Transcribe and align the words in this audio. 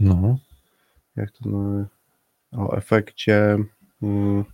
No. 0.00 0.38
Jak 1.16 1.30
to 1.30 1.38
no, 1.48 1.86
o 2.52 2.76
efekcie 2.76 3.58
mm, 4.02 4.44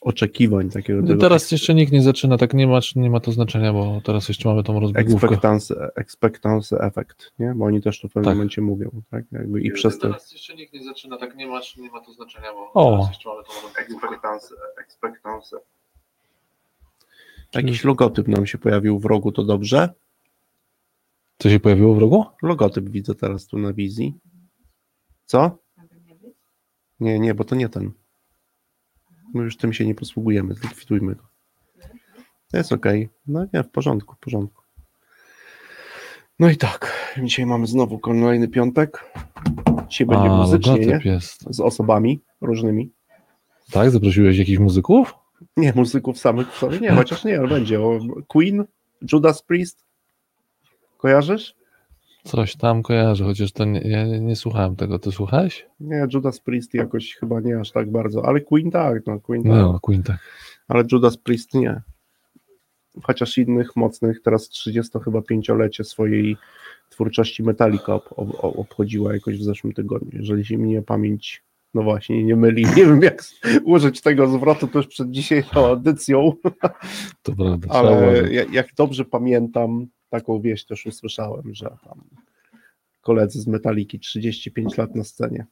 oczekiwań 0.00 0.70
takiego. 0.70 1.02
No 1.02 1.16
teraz 1.16 1.50
jeszcze 1.52 1.74
nikt 1.74 1.92
nie 1.92 2.02
zaczyna, 2.02 2.38
tak 2.38 2.54
nie 2.54 2.66
ma, 2.66 2.80
nie 2.96 3.10
ma 3.10 3.20
to 3.20 3.32
znaczenia, 3.32 3.72
bo 3.72 4.00
teraz 4.04 4.28
jeszcze 4.28 4.48
mamy 4.48 4.62
tą 4.62 4.80
rozbiegówkę. 4.80 5.26
expectancy, 5.26 5.74
expectancy 5.96 6.76
effect, 6.78 7.32
nie? 7.38 7.52
Bo 7.56 7.64
oni 7.64 7.82
też 7.82 8.00
to 8.00 8.08
w 8.08 8.12
pewnym 8.12 8.24
Tak. 8.30 8.34
momencie 8.36 8.62
mówią, 8.62 8.90
tak? 9.10 9.24
Jakby 9.32 9.60
I 9.60 9.70
przez 9.72 9.98
to 9.98 10.06
Teraz 10.08 10.32
jeszcze 10.32 10.54
nikt 10.54 10.72
nie 10.72 10.84
zaczyna, 10.84 11.18
tak 11.18 11.36
nie 11.36 11.46
ma, 11.46 11.60
nie 11.76 11.90
ma 11.90 12.00
to 12.00 12.12
znaczenia, 12.12 12.52
bo 12.52 12.72
O. 12.72 12.90
teraz 12.90 13.08
jeszcze 13.08 13.28
mamy 13.28 13.42
tą 13.44 13.52
rozbiegówkę. 13.62 14.06
expectancy, 14.08 14.54
expectancy. 14.78 15.56
Jakiś 17.54 17.84
logotyp 17.84 18.28
nam 18.28 18.46
się 18.46 18.58
pojawił 18.58 18.98
w 18.98 19.04
rogu, 19.04 19.32
to 19.32 19.44
dobrze? 19.44 19.88
Co 21.38 21.50
się 21.50 21.60
pojawiło 21.60 21.94
w 21.94 21.98
rogu? 21.98 22.24
Logotyp 22.42 22.88
widzę 22.88 23.14
teraz 23.14 23.46
tu 23.46 23.58
na 23.58 23.72
wizji. 23.72 24.14
Co? 25.26 25.58
Nie, 27.00 27.18
nie, 27.18 27.34
bo 27.34 27.44
to 27.44 27.54
nie 27.54 27.68
ten. 27.68 27.92
My 29.34 29.42
już 29.42 29.56
tym 29.56 29.72
się 29.72 29.86
nie 29.86 29.94
posługujemy, 29.94 30.54
zlikwidujmy 30.54 31.14
go. 31.14 31.22
To 32.50 32.56
jest 32.56 32.72
ok. 32.72 32.86
No 33.26 33.46
nie, 33.54 33.62
w 33.62 33.70
porządku, 33.70 34.14
w 34.14 34.18
porządku. 34.18 34.62
No 36.38 36.50
i 36.50 36.56
tak, 36.56 37.12
dzisiaj 37.22 37.46
mamy 37.46 37.66
znowu 37.66 37.98
kolejny 37.98 38.48
piątek. 38.48 39.04
Dzisiaj 39.88 40.06
będzie 40.06 40.30
A, 40.30 40.36
muzycznie, 40.36 40.86
nie? 40.86 41.00
jest. 41.04 41.54
Z 41.54 41.60
osobami 41.60 42.20
różnymi. 42.40 42.92
Tak? 43.70 43.90
Zaprosiłeś 43.90 44.38
jakichś 44.38 44.58
muzyków? 44.58 45.14
Nie, 45.56 45.72
muzyków 45.76 46.18
samych 46.18 46.52
w 46.52 46.58
sobie 46.58 46.80
nie, 46.80 46.90
chociaż 46.90 47.24
nie, 47.24 47.38
ale 47.38 47.48
będzie. 47.48 47.80
O, 47.80 47.98
Queen, 48.28 48.64
Judas 49.12 49.42
Priest. 49.42 49.83
Kojarzysz? 51.04 51.54
Coś 52.24 52.56
tam 52.56 52.82
kojarzę, 52.82 53.24
chociaż 53.24 53.52
to 53.52 53.64
nie, 53.64 53.80
ja 53.80 54.06
nie, 54.06 54.20
nie 54.20 54.36
słuchałem 54.36 54.76
tego. 54.76 54.98
Ty 54.98 55.12
słuchałeś? 55.12 55.66
Nie, 55.80 56.06
Judas 56.14 56.40
Priest 56.40 56.74
jakoś 56.74 57.14
chyba 57.14 57.40
nie 57.40 57.60
aż 57.60 57.70
tak 57.72 57.90
bardzo, 57.90 58.26
ale 58.26 58.40
Queen 58.40 58.70
tak, 58.70 59.06
no 59.06 59.20
Queen 59.20 59.42
tak. 59.42 59.52
No, 59.52 59.78
Queen 59.82 60.02
tak. 60.02 60.16
ale 60.68 60.84
Judas 60.92 61.16
Priest 61.16 61.54
nie. 61.54 61.80
Chociaż 63.02 63.38
innych 63.38 63.76
mocnych, 63.76 64.22
teraz 64.22 64.48
30 64.48 64.98
chyba 65.04 65.22
pięciolecie 65.22 65.84
swojej 65.84 66.36
twórczości 66.90 67.42
Metallica 67.42 67.94
ob, 67.94 68.04
ob, 68.16 68.44
ob- 68.44 68.58
obchodziła 68.58 69.14
jakoś 69.14 69.38
w 69.38 69.42
zeszłym 69.42 69.72
tygodniu, 69.72 70.10
jeżeli 70.12 70.44
się 70.44 70.58
mnie 70.58 70.82
pamięć, 70.82 71.42
no 71.74 71.82
właśnie, 71.82 72.24
nie 72.24 72.36
myli, 72.36 72.64
nie 72.76 72.86
wiem 72.86 73.02
jak 73.02 73.22
użyć 73.64 74.00
tego 74.00 74.26
zwrotu 74.28 74.66
też 74.68 74.86
przed 74.86 75.10
dzisiejszą 75.10 75.66
audycją, 75.66 76.32
To 77.22 77.32
prawda. 77.36 77.68
ale 77.68 78.22
jak 78.52 78.66
dobrze 78.76 79.04
pamiętam, 79.04 79.86
taką 80.14 80.40
wieść 80.40 80.66
też 80.66 80.86
usłyszałem, 80.86 81.54
że 81.54 81.76
tam 81.84 82.04
koledzy 83.00 83.40
z 83.40 83.46
Metalliki 83.46 84.00
35 84.00 84.76
lat 84.76 84.94
na 84.94 85.04
scenie. 85.04 85.46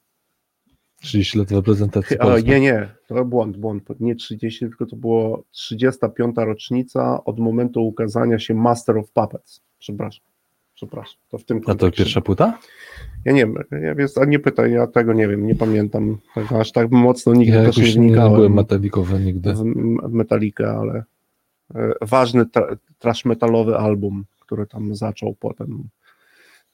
30 1.01 1.39
lat 1.39 1.51
reprezentacji 1.51 2.19
Ale 2.19 2.43
nie, 2.43 2.61
nie, 2.61 2.89
to 3.07 3.25
błąd, 3.25 3.57
błąd. 3.57 3.83
Nie 4.01 4.15
30, 4.15 4.61
tylko 4.61 4.87
to 4.87 4.97
było 4.97 5.45
35. 5.51 6.37
rocznica 6.37 7.25
od 7.25 7.39
momentu 7.39 7.87
ukazania 7.87 8.39
się 8.39 8.55
Master 8.55 8.99
of 8.99 9.11
Puppets. 9.11 9.63
Przepraszam. 9.79 10.25
Przepraszam. 10.75 11.21
To 11.29 11.39
w 11.39 11.45
tym 11.45 11.61
A 11.67 11.75
to 11.75 11.91
pierwsza 11.91 12.21
płyta? 12.21 12.59
Ja 13.25 13.33
nie 13.33 13.47
wiem, 13.47 13.55
ja 13.83 13.95
wiesz, 13.95 14.19
a 14.19 14.25
nie 14.25 14.39
pytaj, 14.39 14.73
ja 14.73 14.87
tego 14.87 15.13
nie 15.13 15.29
wiem, 15.29 15.47
nie 15.47 15.55
pamiętam. 15.55 16.19
Tak, 16.35 16.53
aż 16.53 16.73
tak 16.73 16.91
mocno 16.91 17.35
nigdy 17.35 17.57
Ja 17.57 17.65
też 17.65 17.77
nie 17.77 17.83
jakoś 17.83 17.97
nie, 17.97 18.03
wnikałem 18.03 18.35
byłem 18.35 18.55
metalikowy 18.55 19.21
nigdy. 19.21 19.55
w, 19.55 19.65
Metallica, 20.09 20.79
ale 20.81 21.05
e, 21.75 21.93
ważny 22.03 22.47
tra, 22.47 22.77
trash 22.99 23.25
metalowy 23.25 23.77
album, 23.77 24.25
który 24.43 24.67
tam 24.67 24.95
zaczął 24.95 25.35
potem 25.35 25.89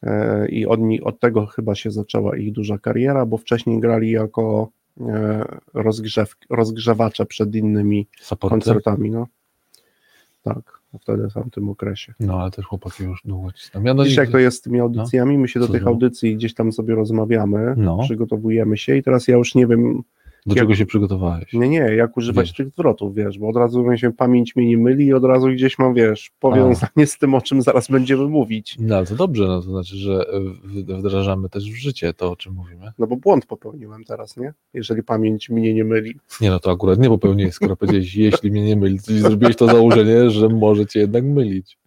e, 0.03 0.49
i 0.49 0.67
od, 0.67 0.81
od 1.03 1.21
tego 1.21 1.47
chyba 1.47 1.75
się 1.75 1.91
zaczęła 1.91 2.37
ich 2.37 2.53
duża 2.53 2.79
kariera, 2.79 3.27
bo 3.27 3.37
wcześniej 3.39 3.81
grali 3.81 4.11
jako 4.11 4.69
e, 5.01 5.45
rozgrzew, 5.75 6.35
rozgrzewacze 6.51 7.27
przed 7.27 7.55
innymi 7.55 8.07
Supporter. 8.21 8.51
koncertami, 8.51 9.11
no. 9.11 9.27
Tak, 10.43 10.81
wtedy 11.01 11.29
w 11.31 11.35
tamtym 11.35 11.69
okresie. 11.69 12.15
No, 12.21 12.41
ale 12.41 12.51
też 12.51 12.67
chłopaki 12.67 13.05
już 13.05 13.23
długo 13.25 13.53
ci 13.53 13.71
tam. 13.71 13.85
Ja 13.85 13.95
no 13.95 14.05
Wiesz 14.05 14.17
jak 14.17 14.31
to 14.31 14.39
jest 14.39 14.59
z 14.59 14.61
tymi 14.61 14.81
audycjami? 14.81 15.39
My 15.39 15.49
się 15.49 15.61
do 15.61 15.67
Co 15.67 15.73
tych 15.73 15.87
audycji 15.87 16.37
gdzieś 16.37 16.55
tam 16.55 16.73
sobie 16.73 16.95
rozmawiamy, 16.95 17.75
No. 17.77 17.99
przygotowujemy 17.99 18.77
się 18.77 18.97
i 18.97 19.03
teraz 19.03 19.29
ja 19.29 19.37
już 19.37 19.55
nie 19.55 19.67
wiem, 19.67 20.03
Do 20.49 20.55
jak- 20.55 20.63
czego 20.63 20.75
się 20.75 20.87
przygotowałeś? 20.87 21.53
Nie, 21.53 21.69
nie, 21.69 21.79
jak 21.79 22.17
używać 22.17 22.47
Wiesz. 22.47 22.57
tych 22.57 22.69
zwrotów, 22.69 23.15
wiesz, 23.15 23.39
bo 23.39 23.49
od 23.49 23.57
razu 23.57 23.85
mi 23.85 23.99
się 23.99 24.13
pamięć 24.13 24.57
mnie 24.57 24.67
nie 24.67 24.79
myli 24.79 25.07
i 25.07 25.15
od 25.15 25.25
razu 25.25 25.49
gdzieś 25.49 25.79
mam, 25.79 25.95
wiesz, 25.95 26.31
powiązanie 26.41 27.07
z 27.07 27.19
tym, 27.19 27.35
o 27.35 27.41
czym 27.41 27.63
zaraz 27.63 27.89
będziemy 27.89 28.29
mówić. 28.29 28.77
No, 28.81 28.97
ale 28.97 29.07
to 29.07 29.15
dobrze, 29.15 29.47
no 29.47 29.63
to 29.63 29.71
znaczy, 29.71 29.97
że 29.97 30.25
e, 30.93 30.99
wdrażamy 30.99 31.49
też 31.49 31.71
w 31.71 31.75
życie 31.75 32.15
to, 32.15 32.31
o 32.31 32.37
czym 32.37 32.55
mówimy. 32.55 32.93
No 32.99 33.07
bo 33.07 33.17
błąd 33.17 33.47
popełniłem 33.47 34.05
teraz, 34.05 34.37
nie? 34.37 34.55
Jeżeli 34.75 35.03
pamięć 35.03 35.51
mnie 35.51 35.75
nie 35.75 35.85
myli. 35.85 36.15
Nie, 36.41 36.51
no 36.51 36.59
to 36.61 36.71
akurat 36.71 36.99
nie 36.99 37.09
popełniłeś, 37.09 37.55
skoro 37.55 37.77
powiedziałeś, 37.77 38.15
jeśli 38.15 38.51
mnie 38.51 38.63
nie 38.63 38.77
myli, 38.77 38.99
czyli 39.01 39.21
zrobiłeś 39.21 39.57
to 39.57 39.67
założenie, 39.67 40.31
że 40.31 40.49
może 40.49 40.87
cię 40.87 41.01
jednak 41.01 41.25
mylić. 41.25 41.78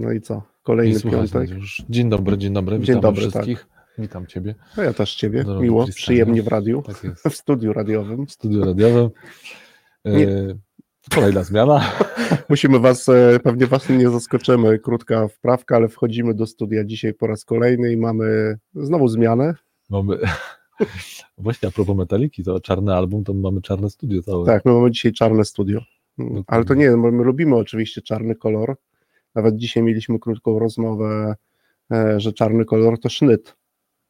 No 0.00 0.12
i 0.12 0.20
co? 0.20 0.34
I 0.34 0.62
Kolejny 0.62 0.98
słuchaj, 0.98 1.20
piątek. 1.28 1.50
już. 1.50 1.82
Dzień 1.90 2.10
dobry, 2.10 2.38
dzień 2.38 2.52
dobry, 2.52 2.76
Dzień 2.76 2.86
witam 2.86 3.00
dobry, 3.00 3.20
wszystkich. 3.20 3.66
Witam 3.98 4.26
Ciebie, 4.26 4.54
No 4.76 4.82
ja 4.82 4.92
też 4.92 5.14
ciebie. 5.14 5.44
Drogi 5.44 5.62
Miło, 5.62 5.84
Krystanie. 5.84 6.02
przyjemnie 6.02 6.42
w 6.42 6.48
radiu, 6.48 6.82
tak 6.86 7.04
jest, 7.04 7.28
w 7.28 7.36
studiu 7.36 7.72
radiowym. 7.72 8.26
w 8.26 8.32
studiu 8.32 8.64
radiowym. 8.64 9.10
E, 10.04 10.12
Nie. 10.12 10.26
Kolejna 11.14 11.44
zmiana. 11.44 11.80
Musimy 12.48 12.78
was, 12.78 13.08
e, 13.08 13.40
pewnie 13.44 13.66
was 13.66 13.88
nie 13.88 14.10
zaskoczymy, 14.10 14.78
krótka 14.78 15.28
wprawka, 15.28 15.76
ale 15.76 15.88
wchodzimy 15.88 16.34
do 16.34 16.46
studia 16.46 16.84
dzisiaj 16.84 17.14
po 17.14 17.26
raz 17.26 17.44
kolejny 17.44 17.92
i 17.92 17.96
mamy 17.96 18.58
znowu 18.74 19.08
zmianę. 19.08 19.54
Mamy. 19.90 20.18
Właśnie 21.38 21.68
a 21.68 21.72
propos 21.72 21.96
Metaliki, 21.96 22.44
to 22.44 22.60
czarny 22.60 22.94
album, 22.94 23.24
to 23.24 23.34
mamy 23.34 23.62
czarne 23.62 23.90
studio 23.90 24.22
całe. 24.22 24.46
Tak, 24.46 24.64
my 24.64 24.72
mamy 24.72 24.90
dzisiaj 24.90 25.12
czarne 25.12 25.44
studio. 25.44 25.80
No 26.18 26.42
Ale 26.46 26.64
to 26.64 26.74
nie, 26.74 26.90
my 26.90 27.24
lubimy 27.24 27.56
oczywiście 27.56 28.02
czarny 28.02 28.34
kolor. 28.34 28.76
Nawet 29.34 29.56
dzisiaj 29.56 29.82
mieliśmy 29.82 30.18
krótką 30.18 30.58
rozmowę, 30.58 31.34
e, 31.92 32.20
że 32.20 32.32
czarny 32.32 32.64
kolor 32.64 33.00
to 33.00 33.08
sznyt. 33.08 33.56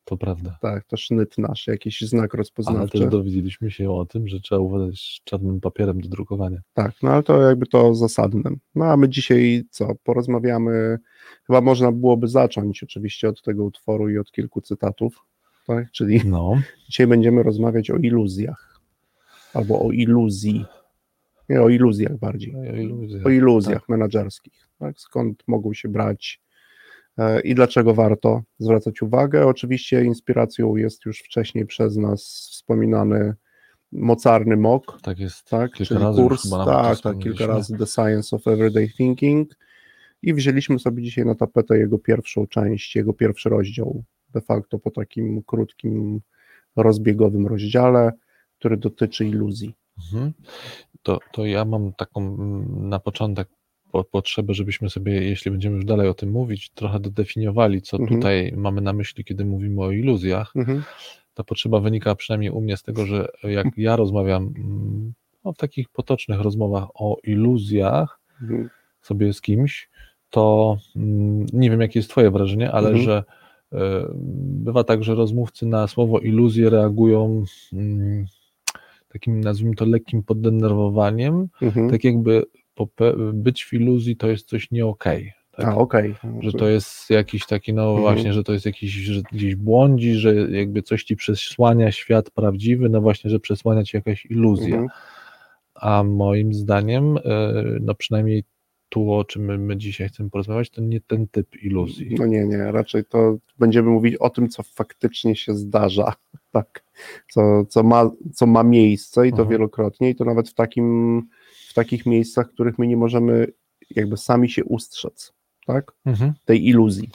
To 0.04 0.16
prawda. 0.16 0.58
Tak, 0.60 0.84
to 0.84 0.96
sznyt 0.96 1.38
nasz, 1.38 1.66
jakiś 1.66 2.00
znak 2.00 2.34
Ale 2.34 2.38
rozpoznawczy. 2.38 2.98
też 2.98 3.08
dowiedzieliśmy 3.08 3.70
się 3.70 3.90
o 3.90 4.06
tym, 4.06 4.28
że 4.28 4.40
trzeba 4.40 4.60
uważać 4.60 5.20
czarnym 5.24 5.60
papierem 5.60 6.00
do 6.00 6.08
drukowania. 6.08 6.60
Tak, 6.72 6.92
no 7.02 7.10
ale 7.10 7.22
to 7.22 7.42
jakby 7.42 7.66
to 7.66 7.94
zasadne. 7.94 8.50
No 8.74 8.84
a 8.84 8.96
my 8.96 9.08
dzisiaj 9.08 9.64
co, 9.70 9.92
porozmawiamy, 10.02 10.98
chyba 11.46 11.60
można 11.60 11.92
byłoby 11.92 12.28
zacząć 12.28 12.82
oczywiście 12.82 13.28
od 13.28 13.42
tego 13.42 13.64
utworu 13.64 14.08
i 14.08 14.18
od 14.18 14.32
kilku 14.32 14.60
cytatów, 14.60 15.16
tak, 15.66 15.90
czyli 15.90 16.20
No, 16.24 16.54
dzisiaj 16.90 17.06
będziemy 17.06 17.42
rozmawiać 17.42 17.90
o 17.90 17.96
iluzjach, 17.96 18.80
albo 19.54 19.82
o 19.86 19.90
iluzji, 19.92 20.64
nie 21.48 21.62
o 21.62 21.68
iluzjach 21.68 22.18
bardziej, 22.18 22.54
o 22.56 22.64
iluzjach. 22.76 23.26
o 23.26 23.30
iluzjach 23.30 23.88
menedżerskich, 23.88 24.68
tak, 24.80 25.00
skąd 25.00 25.42
mogą 25.46 25.74
się 25.74 25.88
brać 25.88 26.40
e, 27.18 27.40
i 27.40 27.54
dlaczego 27.54 27.94
warto 27.94 28.42
zwracać 28.58 29.02
uwagę. 29.02 29.46
Oczywiście 29.46 30.04
inspiracją 30.04 30.76
jest 30.76 31.06
już 31.06 31.18
wcześniej 31.18 31.66
przez 31.66 31.96
nas 31.96 32.22
wspominany 32.50 33.34
mocarny 33.92 34.56
mok, 34.56 34.98
Tak 35.02 35.18
jest. 35.18 35.44
tak, 35.44 35.72
Kilka 35.72 35.94
czyli 35.94 36.00
razy 36.00 36.22
kurs, 36.22 36.50
tak, 36.50 37.00
tak, 37.00 37.18
kilka 37.18 37.46
razy 37.46 37.78
The 37.78 37.86
Science 37.86 38.36
of 38.36 38.46
Everyday 38.46 38.88
Thinking 38.88 39.56
i 40.22 40.34
wzięliśmy 40.34 40.78
sobie 40.78 41.02
dzisiaj 41.02 41.24
na 41.24 41.34
tapetę 41.34 41.78
jego 41.78 41.98
pierwszą 41.98 42.46
część, 42.46 42.96
jego 42.96 43.12
pierwszy 43.12 43.48
rozdział, 43.48 44.04
de 44.30 44.40
facto 44.40 44.78
po 44.78 44.90
takim 44.90 45.42
krótkim, 45.42 46.20
rozbiegowym 46.76 47.46
rozdziale, 47.46 48.12
który 48.58 48.76
dotyczy 48.76 49.26
iluzji. 49.26 49.74
Mhm. 49.98 50.32
To, 51.02 51.18
to 51.32 51.46
ja 51.46 51.64
mam 51.64 51.92
taką 51.92 52.20
mm, 52.20 52.88
na 52.88 52.98
początek 52.98 53.48
po, 53.92 54.04
potrzebę, 54.04 54.54
żebyśmy 54.54 54.90
sobie, 54.90 55.12
jeśli 55.24 55.50
będziemy 55.50 55.76
już 55.76 55.84
dalej 55.84 56.08
o 56.08 56.14
tym 56.14 56.30
mówić, 56.30 56.70
trochę 56.70 57.00
dodefiniowali, 57.00 57.82
co 57.82 57.96
Mhm. 57.96 58.20
tutaj 58.20 58.52
mamy 58.56 58.80
na 58.80 58.92
myśli, 58.92 59.24
kiedy 59.24 59.44
mówimy 59.44 59.82
o 59.82 59.90
iluzjach. 59.90 60.52
Mhm. 60.56 60.82
Ta 61.34 61.44
potrzeba 61.44 61.80
wynika 61.80 62.14
przynajmniej 62.14 62.50
u 62.50 62.60
mnie 62.60 62.76
z 62.76 62.82
tego, 62.82 63.06
że 63.06 63.28
jak 63.42 63.66
ja 63.76 63.96
rozmawiam 63.96 64.42
mm, 64.56 65.12
no, 65.44 65.52
w 65.52 65.56
takich 65.56 65.88
potocznych 65.88 66.40
rozmowach 66.40 66.88
o 66.94 67.16
iluzjach 67.24 68.20
Mhm. 68.42 68.70
sobie 69.02 69.32
z 69.32 69.40
kimś, 69.40 69.90
to 70.30 70.76
mm, 70.96 71.46
nie 71.52 71.70
wiem, 71.70 71.80
jakie 71.80 71.98
jest 71.98 72.10
Twoje 72.10 72.30
wrażenie, 72.30 72.72
ale 72.72 72.88
Mhm. 72.88 73.04
że 73.04 73.24
e, 73.72 73.78
bywa 74.64 74.84
tak, 74.84 75.04
że 75.04 75.14
rozmówcy 75.14 75.66
na 75.66 75.86
słowo 75.88 76.18
iluzję 76.18 76.70
reagują 76.70 77.44
mm, 77.72 78.26
takim, 79.08 79.40
nazwijmy 79.40 79.74
to, 79.74 79.84
lekkim 79.84 80.22
poddenerwowaniem, 80.22 81.48
Mhm. 81.62 81.90
tak 81.90 82.04
jakby 82.04 82.42
być 83.32 83.64
w 83.64 83.72
iluzji 83.72 84.16
to 84.16 84.28
jest 84.28 84.48
coś 84.48 84.70
nie 84.70 84.86
okej. 84.86 85.32
tak? 85.52 85.66
A, 85.66 85.76
okej. 85.76 86.14
Że 86.40 86.52
to 86.52 86.68
jest 86.68 87.10
jakiś 87.10 87.46
taki, 87.46 87.72
no 87.74 87.82
Mhm. 87.82 88.00
właśnie, 88.02 88.32
że 88.32 88.44
to 88.44 88.52
jest 88.52 88.66
jakiś, 88.66 88.90
że 88.92 89.22
gdzieś 89.32 89.54
błądzi, 89.56 90.14
że 90.14 90.34
jakby 90.34 90.82
coś 90.82 91.04
ci 91.04 91.16
przesłania 91.16 91.92
świat 91.92 92.30
prawdziwy, 92.30 92.88
no 92.88 93.00
właśnie, 93.00 93.30
że 93.30 93.40
przesłania 93.40 93.82
ci 93.84 93.96
jakaś 93.96 94.26
iluzja. 94.26 94.66
Mhm. 94.76 94.88
A 95.74 96.02
moim 96.02 96.54
zdaniem, 96.54 97.16
e, 97.24 97.62
no 97.80 97.94
przynajmniej 97.94 98.44
tu, 98.88 99.12
o 99.12 99.24
czym 99.24 99.44
my, 99.44 99.58
my 99.58 99.76
dzisiaj 99.76 100.08
chcemy 100.08 100.30
porozmawiać, 100.30 100.70
to 100.70 100.80
nie 100.82 101.00
ten 101.00 101.26
typ 101.28 101.62
iluzji. 101.62 102.14
No 102.18 102.26
nie, 102.26 102.44
nie, 102.44 102.72
raczej 102.72 103.04
to 103.04 103.36
będziemy 103.58 103.90
mówić 103.90 104.16
o 104.16 104.30
tym, 104.30 104.48
co 104.48 104.62
faktycznie 104.62 105.36
się 105.36 105.54
zdarza, 105.54 106.12
tak, 106.52 106.84
co, 107.30 107.64
co, 107.64 107.82
ma, 107.82 108.10
co 108.34 108.46
ma 108.46 108.62
miejsce 108.62 109.26
i 109.28 109.30
to 109.30 109.36
Mhm. 109.36 109.48
wielokrotnie 109.48 110.10
i 110.10 110.14
to 110.14 110.24
nawet 110.24 110.48
w, 110.48 110.54
takim, 110.54 111.22
w 111.70 111.74
takich 111.74 112.06
miejscach, 112.06 112.48
w 112.50 112.54
których 112.54 112.78
my 112.78 112.86
nie 112.86 112.96
możemy 112.96 113.46
jakby 113.90 114.16
sami 114.16 114.50
się 114.50 114.64
ustrzec, 114.64 115.32
tak, 115.66 115.92
Mhm. 116.06 116.32
tej 116.44 116.66
iluzji. 116.68 117.10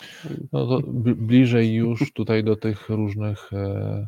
No 0.54 0.68
to 0.68 0.80
bl- 0.80 1.16
bliżej 1.16 1.74
już 1.74 2.14
tutaj 2.14 2.44
do 2.44 2.56
tych 2.56 2.90
różnych, 2.90 3.54
e, 3.54 4.08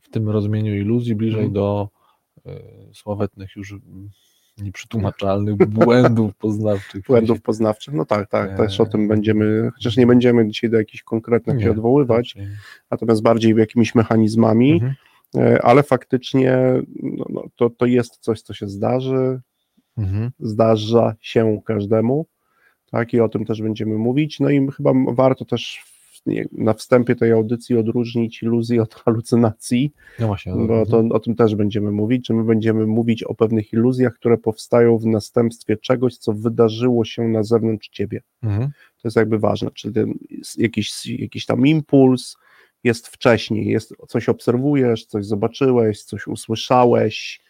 w 0.00 0.10
tym 0.10 0.28
rozumieniu 0.28 0.76
iluzji, 0.76 1.14
bliżej 1.14 1.40
Mhm. 1.44 1.52
do 1.54 1.88
e, 2.46 2.50
sławetnych 2.94 3.56
już 3.56 3.74
nieprzetłumaczalnych 4.58 5.56
błędów 5.56 6.34
poznawczych. 6.44 7.02
Błędów 7.04 7.42
poznawczych, 7.42 7.94
no 7.94 8.04
tak, 8.04 8.30
tak, 8.30 8.56
też 8.56 8.80
o 8.80 8.86
tym 8.86 9.00
Eee. 9.00 9.08
będziemy, 9.08 9.70
chociaż 9.74 9.96
nie 9.96 10.06
będziemy 10.06 10.48
dzisiaj 10.48 10.70
do 10.70 10.76
jakichś 10.78 11.02
konkretnych 11.02 11.56
Nie, 11.56 11.64
się 11.64 11.70
odwoływać, 11.70 12.34
raczej. 12.36 12.48
natomiast 12.90 13.22
bardziej 13.22 13.54
jakimiś 13.56 13.94
mechanizmami, 13.94 14.72
Mhm. 14.72 14.94
e, 15.36 15.62
ale 15.62 15.82
faktycznie 15.82 16.58
no, 17.02 17.24
no, 17.30 17.44
to, 17.56 17.70
to 17.70 17.86
jest 17.86 18.18
coś, 18.18 18.42
co 18.42 18.54
się 18.54 18.68
zdarzy, 18.68 19.40
Mhm. 19.98 20.30
zdarza 20.40 21.14
się 21.20 21.60
każdemu, 21.64 22.26
tak, 22.90 23.14
i 23.14 23.20
o 23.20 23.28
tym 23.28 23.44
też 23.44 23.62
będziemy 23.62 23.98
mówić. 23.98 24.40
No 24.40 24.50
i 24.50 24.68
chyba 24.76 24.92
warto 25.14 25.44
też 25.44 25.84
na 26.52 26.74
wstępie 26.74 27.16
tej 27.16 27.32
audycji 27.32 27.76
odróżnić 27.76 28.42
iluzję 28.42 28.82
od 28.82 28.94
halucynacji, 28.94 29.92
No 30.18 30.26
właśnie. 30.26 30.52
bo 30.52 30.86
to, 30.86 30.98
o 30.98 31.20
tym 31.20 31.34
też 31.34 31.54
będziemy 31.54 31.92
mówić, 31.92 32.26
że 32.26 32.34
my 32.34 32.44
będziemy 32.44 32.86
mówić 32.86 33.22
o 33.22 33.34
pewnych 33.34 33.72
iluzjach, 33.72 34.14
które 34.14 34.38
powstają 34.38 34.98
w 34.98 35.06
następstwie 35.06 35.76
czegoś, 35.76 36.16
co 36.16 36.32
wydarzyło 36.32 37.04
się 37.04 37.28
na 37.28 37.42
zewnątrz 37.42 37.88
ciebie. 37.88 38.22
Mhm. 38.42 38.70
To 38.70 39.08
jest 39.08 39.16
jakby 39.16 39.38
ważne, 39.38 39.70
czyli 39.74 39.94
jakiś, 40.58 41.06
jakiś 41.06 41.46
tam 41.46 41.66
impuls 41.66 42.36
jest 42.84 43.08
wcześniej, 43.08 43.66
jest, 43.66 43.94
coś 44.08 44.28
obserwujesz, 44.28 45.06
coś 45.06 45.26
zobaczyłeś, 45.26 46.02
coś 46.02 46.26
usłyszałeś, 46.26 47.40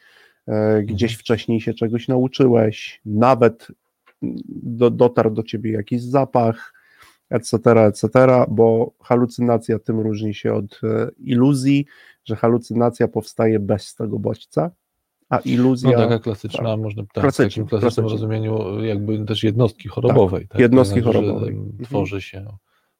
gdzieś 0.82 1.14
wcześniej 1.14 1.60
się 1.60 1.74
czegoś 1.74 2.08
nauczyłeś, 2.08 3.00
nawet 3.04 3.68
do, 4.62 4.90
dotarł 4.90 5.30
do 5.30 5.42
ciebie 5.42 5.72
jakiś 5.72 6.02
zapach, 6.02 6.74
etc., 7.30 7.58
etc., 7.86 8.08
bo 8.48 8.92
halucynacja 9.02 9.78
tym 9.78 10.00
różni 10.00 10.34
się 10.34 10.54
od 10.54 10.80
e, 10.84 11.10
iluzji, 11.18 11.86
że 12.24 12.36
halucynacja 12.36 13.08
powstaje 13.08 13.58
bez 13.58 13.94
tego 13.94 14.18
bodźca, 14.18 14.70
a 15.28 15.38
iluzja 15.38 15.90
No 15.90 15.96
taka 15.96 16.18
klasyczna, 16.18 16.76
można 16.76 17.02
tak, 17.02 17.10
w 17.10 17.20
Klasyczna, 17.20 17.44
takim 17.44 17.66
klasycznym 17.66 18.06
klasyczna. 18.06 18.12
rozumieniu 18.12 18.84
jakby 18.84 19.24
też 19.24 19.42
jednostki 19.44 19.88
chorobowej. 19.88 20.48
Tak, 20.48 20.60
jednostki 20.60 21.02
To 21.02 21.02
znaczy, 21.02 21.18
chorobowej. 21.18 21.54
Mhm. 21.54 21.84
Tworzy 21.84 22.20
się 22.20 22.46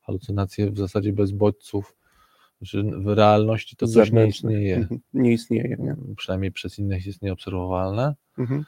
halucynacje 0.01 0.71
w 0.71 0.79
zasadzie 0.79 1.13
bez 1.13 1.33
bodźców. 1.33 1.97
Znaczy 2.63 2.83
w 2.83 3.07
realności 3.09 3.77
to 3.77 3.87
coś 3.87 4.13
nie 4.13 4.27
istnieje. 4.27 4.77
Mhm. 4.77 5.01
Nie 5.15 5.33
istnieje, 5.33 5.77
nie? 5.79 5.97
Przynajmniej 6.17 6.53
przez 6.53 6.79
innych 6.79 7.07
jest 7.07 7.23
nieobserwowalne. 7.23 8.15
Mhm. 8.39 8.65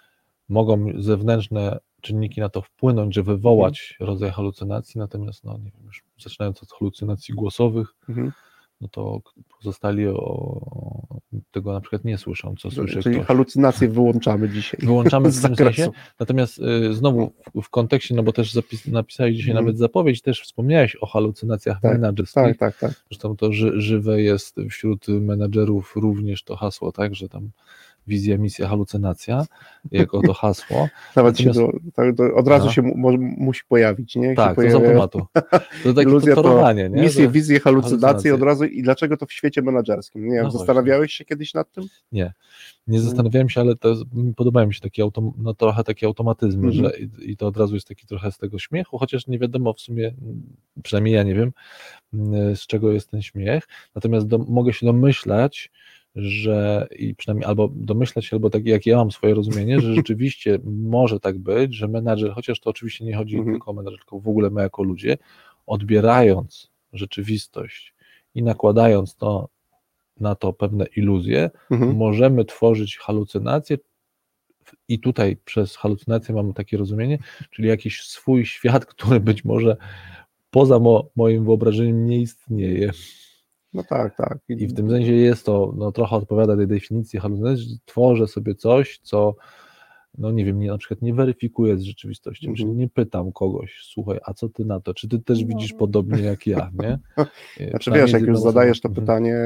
Mogą 0.49 0.87
zewnętrzne 0.99 1.79
czynniki 2.01 2.41
na 2.41 2.49
to 2.49 2.63
wpłynąć, 2.63 3.15
że 3.15 3.23
wywołać 3.23 3.89
Mhm. 4.01 4.09
rodzaj 4.11 4.31
halucynacji, 4.31 4.99
natomiast 4.99 5.45
no 5.45 5.59
nie 5.59 5.71
wiem, 5.71 5.87
już 5.87 6.05
zaczynając 6.19 6.63
od 6.63 6.73
halucynacji 6.79 7.35
głosowych, 7.35 7.89
Mhm. 8.09 8.33
No 8.81 8.89
to 8.89 9.21
pozostali 9.59 10.07
o, 10.07 11.19
tego 11.51 11.73
na 11.73 11.81
przykład 11.81 12.05
nie 12.05 12.19
słyszą, 12.19 12.55
co 12.59 12.71
słyszy 12.71 13.03
Czyli 13.03 13.15
ktoś. 13.15 13.27
halucynacje 13.27 13.89
wyłączamy 13.89 14.49
dzisiaj. 14.49 14.81
Wyłączamy 14.83 15.29
w 15.31 15.33
z 15.33 15.43
tym 15.43 15.51
zakresu. 15.55 15.83
sensie. 15.83 15.99
Natomiast 16.21 16.59
y, 16.59 16.95
znowu 16.95 17.33
w, 17.55 17.63
w 17.63 17.71
kontekście, 17.71 18.15
no 18.15 18.23
bo 18.23 18.33
też 18.33 18.53
zapis, 18.53 18.87
napisałeś 18.87 19.37
dzisiaj 19.37 19.51
Mhm. 19.51 19.65
nawet 19.65 19.79
zapowiedź, 19.79 20.23
też 20.23 20.41
wspomniałeś 20.43 20.97
o 20.97 21.07
halucynacjach 21.07 21.81
Tak, 21.81 21.93
menedżerskich. 21.93 22.43
Tak, 22.43 22.59
tak, 22.59 22.79
tak. 22.79 23.05
Zresztą 23.11 23.37
to 23.37 23.53
ży, 23.53 23.81
żywe 23.81 24.23
jest 24.23 24.57
wśród 24.71 25.09
menedżerów 25.09 25.93
również 25.97 26.43
to 26.45 26.57
hasło, 26.57 26.93
tak, 26.93 27.15
że 27.15 27.29
tam 27.29 27.51
wizja, 28.07 28.39
misja, 28.39 28.69
halucynacja, 28.69 29.47
jako 29.93 30.21
to 30.23 30.33
hasło. 30.35 30.89
Nawet 31.17 31.39
się 31.39 31.49
Natomiast- 31.49 31.73
do, 31.85 31.91
tak, 31.95 32.15
do, 32.15 32.35
od 32.35 32.49
razu 32.49 32.67
No. 32.67 32.73
się 32.73 32.83
mu, 32.83 33.19
musi 33.19 33.63
pojawić, 33.69 34.17
nie? 34.17 34.27
Jak 34.27 34.37
Tak, 34.37 34.49
się 34.51 34.55
to 34.55 34.61
z 34.71 34.73
pojawia 34.75 34.87
automatu. 35.03 35.27
To 35.85 35.95
takie 35.95 36.09
iluzja 36.09 36.35
to 36.35 36.73
nie? 36.73 36.89
misje, 36.89 37.29
wizje, 37.29 37.61
halucynacje 37.61 38.35
od 38.35 38.43
razu 38.43 38.65
i 38.65 38.83
dlaczego 38.83 39.17
to 39.17 39.27
w 39.27 39.33
świecie 39.33 39.63
menedżerskim? 39.63 40.25
Nie 40.29 40.35
wiem, 40.35 40.45
No 40.45 40.51
zastanawiałeś 40.51 41.13
się 41.13 41.25
kiedyś 41.25 41.55
nad 41.55 41.73
tym? 41.73 41.85
Nie 42.13 42.99
Mm. 42.99 43.03
zastanawiałem 43.03 43.49
się, 43.49 43.61
ale 43.61 43.77
to 43.77 43.89
jest, 43.89 44.03
podobają 44.37 44.67
mi 44.67 44.75
się 44.75 44.81
takie 44.81 45.03
autom, 45.03 45.33
no 45.39 45.55
trochę 45.55 45.85
takie 45.85 46.07
automatyzmy, 46.07 46.67
Mhm. 46.69 46.85
że 46.85 46.99
i, 46.99 47.31
i 47.33 47.37
to 47.37 47.47
od 47.47 47.57
razu 47.57 47.75
jest 47.75 47.89
taki 47.89 48.07
trochę 48.07 48.33
z 48.33 48.39
tego 48.39 48.59
śmiechu, 48.59 48.99
chociaż 48.99 49.27
nie 49.27 49.39
wiadomo 49.39 49.73
w 49.73 49.81
sumie, 49.81 50.15
przynajmniej 50.83 51.15
ja 51.15 51.23
nie 51.23 51.35
wiem, 51.35 51.53
m, 52.15 52.57
z 52.57 52.67
czego 52.67 52.93
jest 52.93 53.11
ten 53.11 53.23
śmiech. 53.23 53.65
Natomiast 53.95 54.27
do, 54.27 54.39
mogę 54.39 54.73
się 54.73 54.87
domyślać, 54.87 55.71
że 56.17 56.87
i 56.99 57.15
przynajmniej 57.15 57.49
albo 57.49 57.69
domyślać 57.75 58.25
się, 58.25 58.37
albo 58.37 58.51
tak 58.51 58.67
jak 58.67 58.87
ja 58.87 58.97
mam 58.97 59.11
swoje 59.11 59.35
rozumienie, 59.35 59.81
że 59.81 59.95
rzeczywiście 60.05 60.59
może 60.65 61.21
tak 61.21 61.39
być, 61.39 61.75
że 61.75 61.89
menadżer, 61.89 62.33
chociaż 62.33 62.61
to 62.61 62.71
oczywiście 62.71 63.05
nie 63.05 63.17
chodzi 63.17 63.37
Mhm. 63.37 63.55
tylko 63.57 63.71
o 63.71 63.75
menadżer, 63.75 63.99
tylko 63.99 64.21
w 64.21 64.29
ogóle 64.29 64.51
my 64.51 64.63
jako 64.63 64.83
ludzie, 64.83 65.17
odbierając 65.67 66.71
rzeczywistość 66.93 67.95
i 68.35 68.43
nakładając 68.43 69.17
to 69.17 69.49
na 70.21 70.35
to 70.35 70.53
pewne 70.53 70.87
iluzje, 70.97 71.51
Mhm. 71.71 71.97
możemy 71.97 72.45
tworzyć 72.45 72.99
halucynacje 72.99 73.79
i 74.89 74.99
tutaj 74.99 75.37
przez 75.45 75.77
halucynację 75.77 76.35
mam 76.35 76.53
takie 76.53 76.77
rozumienie, 76.77 77.19
czyli 77.51 77.69
jakiś 77.69 78.03
swój 78.03 78.47
świat, 78.47 78.87
który 78.95 79.21
być 79.21 79.45
może 79.45 79.77
poza 80.51 80.79
mo, 80.79 81.09
moim 81.17 81.45
wyobrażeniem 81.45 82.07
nie 82.07 82.21
istnieje. 82.21 82.91
No 83.75 83.83
tak, 83.89 84.17
tak. 84.17 84.39
I 84.49 84.67
w 84.67 84.75
tym 84.75 84.91
sensie 84.91 85.13
jest 85.13 85.47
to, 85.47 85.75
no 85.77 85.93
trochę 85.93 86.17
odpowiada 86.17 86.57
tej 86.57 86.67
definicji 86.67 87.19
halucynacji, 87.21 87.65
że 87.71 87.77
tworzę 87.85 88.27
sobie 88.27 88.55
coś, 88.55 88.99
co 89.03 89.35
no 90.19 90.31
nie 90.31 90.45
wiem, 90.45 90.59
nie, 90.59 90.69
na 90.69 90.79
przykład 90.79 91.03
nie 91.03 91.15
weryfikuję 91.15 91.77
z 91.79 91.83
rzeczywistością, 91.83 92.49
Mhm. 92.49 92.57
czyli 92.57 92.79
nie 92.79 92.89
pytam 92.89 93.33
kogoś, 93.33 93.81
słuchaj, 93.83 94.19
a 94.25 94.35
co 94.35 94.49
ty 94.49 94.65
na 94.65 94.81
to, 94.81 94.95
czy 94.95 95.09
ty 95.09 95.19
też 95.19 95.41
No. 95.41 95.47
widzisz 95.49 95.73
podobnie 95.73 96.23
jak 96.23 96.47
ja, 96.47 96.71
nie? 96.83 96.99
Znaczy 97.57 97.79
Przynajmniej 97.79 98.07
wiesz, 98.07 98.13
jak 98.21 98.23
już 98.29 98.39
zadajesz 98.41 98.81
to 98.81 98.89
osobą. 98.89 99.01
pytanie, 99.01 99.37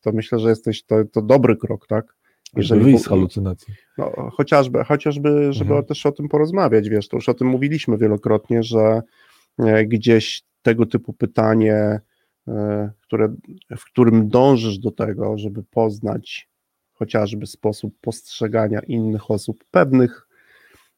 to 0.00 0.12
myślę, 0.12 0.38
że 0.38 0.48
jesteś, 0.48 0.82
to, 0.84 1.04
to 1.12 1.22
dobry 1.22 1.56
krok, 1.56 1.86
tak? 1.86 2.16
Jeżeli 2.56 2.80
wyjść 2.84 3.04
z 3.04 3.06
halucynacji. 3.08 3.74
No, 3.98 4.12
chociażby, 4.32 4.84
chociażby, 4.84 5.52
żeby 5.52 5.70
Mhm. 5.70 5.84
też 5.84 6.06
o 6.06 6.12
tym 6.12 6.28
porozmawiać, 6.28 6.88
wiesz, 6.88 7.08
to 7.08 7.16
już 7.16 7.28
o 7.28 7.34
tym 7.34 7.46
mówiliśmy 7.48 7.98
wielokrotnie, 7.98 8.62
że 8.62 9.02
e, 9.58 9.84
gdzieś 9.86 10.42
tego 10.62 10.86
typu 10.86 11.12
pytanie, 11.12 11.74
e, 11.74 12.00
które, 13.00 13.34
w 13.76 13.84
którym 13.84 14.28
dążysz 14.28 14.78
do 14.78 14.90
tego, 14.90 15.38
żeby 15.38 15.62
poznać 15.62 16.48
chociażby 16.92 17.46
sposób 17.46 17.94
postrzegania 18.00 18.80
innych 18.80 19.30
osób, 19.30 19.64
pewnych 19.70 20.28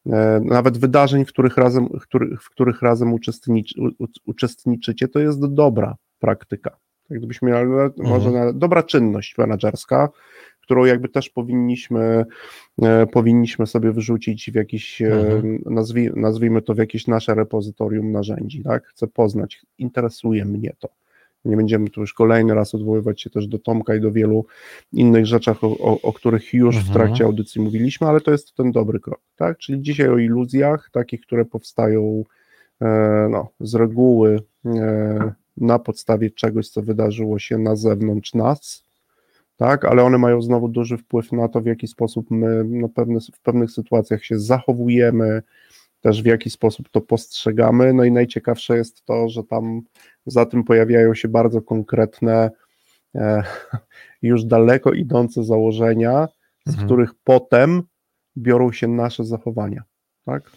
e, 0.06 0.40
nawet 0.44 0.78
wydarzeń, 0.78 1.24
w 1.24 1.28
których 1.28 1.56
razem, 1.56 1.88
w 1.88 2.02
których, 2.02 2.42
w 2.42 2.50
których 2.50 2.82
razem 2.82 3.12
uczestniczy, 3.12 3.74
uczestniczycie, 4.26 5.08
to 5.08 5.20
jest 5.20 5.46
dobra 5.46 5.96
praktyka. 6.18 6.76
Tak 7.08 7.18
gdybyśmy 7.18 7.50
mieli, 7.50 7.70
może 7.96 8.30
na, 8.30 8.52
dobra 8.52 8.82
czynność 8.82 9.38
menedżerska, 9.38 10.08
którą 10.60 10.84
jakby 10.84 11.08
też 11.08 11.30
powinniśmy, 11.30 12.24
e, 12.82 13.06
powinniśmy 13.06 13.66
sobie 13.66 13.92
wyrzucić 13.92 14.50
w 14.50 14.54
jakiś, 14.54 15.02
e, 15.02 15.06
Mhm. 15.06 15.62
nazwij, 15.66 16.10
nazwijmy 16.16 16.62
to 16.62 16.74
w 16.74 16.78
jakieś 16.78 17.06
nasze 17.06 17.34
repozytorium 17.34 18.12
narzędzi, 18.12 18.62
tak? 18.62 18.86
Chcę 18.86 19.06
poznać, 19.06 19.62
interesuje 19.78 20.44
mnie 20.44 20.72
to. 20.78 20.88
Nie 21.44 21.56
będziemy 21.56 21.90
tu 21.90 22.00
już 22.00 22.14
kolejny 22.14 22.54
raz 22.54 22.74
odwoływać 22.74 23.22
się 23.22 23.30
też 23.30 23.46
do 23.46 23.58
Tomka 23.58 23.94
i 23.94 24.00
do 24.00 24.12
wielu 24.12 24.44
innych 24.92 25.26
rzeczach, 25.26 25.64
o, 25.64 25.78
o, 25.78 26.00
o 26.02 26.12
których 26.12 26.54
już 26.54 26.76
w 26.76 26.78
Mhm. 26.78 26.94
trakcie 26.94 27.24
audycji 27.24 27.60
mówiliśmy, 27.60 28.06
ale 28.06 28.20
to 28.20 28.30
jest 28.30 28.54
ten 28.54 28.72
dobry 28.72 29.00
krok, 29.00 29.20
tak? 29.36 29.58
Czyli 29.58 29.82
dzisiaj 29.82 30.08
o 30.08 30.18
iluzjach, 30.18 30.90
takich, 30.92 31.20
które 31.20 31.44
powstają 31.44 32.24
e, 32.82 33.28
no, 33.30 33.48
z 33.60 33.74
reguły 33.74 34.42
e, 34.66 35.32
na 35.56 35.78
podstawie 35.78 36.30
czegoś, 36.30 36.68
co 36.68 36.82
wydarzyło 36.82 37.38
się 37.38 37.58
na 37.58 37.76
zewnątrz 37.76 38.34
nas, 38.34 38.84
tak, 39.56 39.84
ale 39.84 40.02
one 40.04 40.18
mają 40.18 40.42
znowu 40.42 40.68
duży 40.68 40.96
wpływ 40.96 41.32
na 41.32 41.48
to, 41.48 41.60
w 41.60 41.66
jaki 41.66 41.86
sposób 41.86 42.30
my 42.30 42.64
no, 42.64 42.88
pewne, 42.88 43.20
w 43.34 43.40
pewnych 43.40 43.70
sytuacjach 43.70 44.24
się 44.24 44.38
zachowujemy, 44.38 45.42
też 46.00 46.22
w 46.22 46.26
jaki 46.26 46.50
sposób 46.50 46.88
to 46.88 47.00
postrzegamy. 47.00 47.92
No 47.92 48.04
i 48.04 48.12
najciekawsze 48.12 48.76
jest 48.76 49.04
to, 49.04 49.28
że 49.28 49.44
tam 49.44 49.80
za 50.26 50.46
tym 50.46 50.64
pojawiają 50.64 51.14
się 51.14 51.28
bardzo 51.28 51.62
konkretne, 51.62 52.50
e, 53.14 53.42
już 54.22 54.44
daleko 54.44 54.92
idące 54.92 55.44
założenia, 55.44 56.28
z 56.66 56.70
Mhm. 56.70 56.86
których 56.86 57.10
potem 57.24 57.82
biorą 58.36 58.72
się 58.72 58.88
nasze 58.88 59.24
zachowania. 59.24 59.82
Tak? 60.24 60.50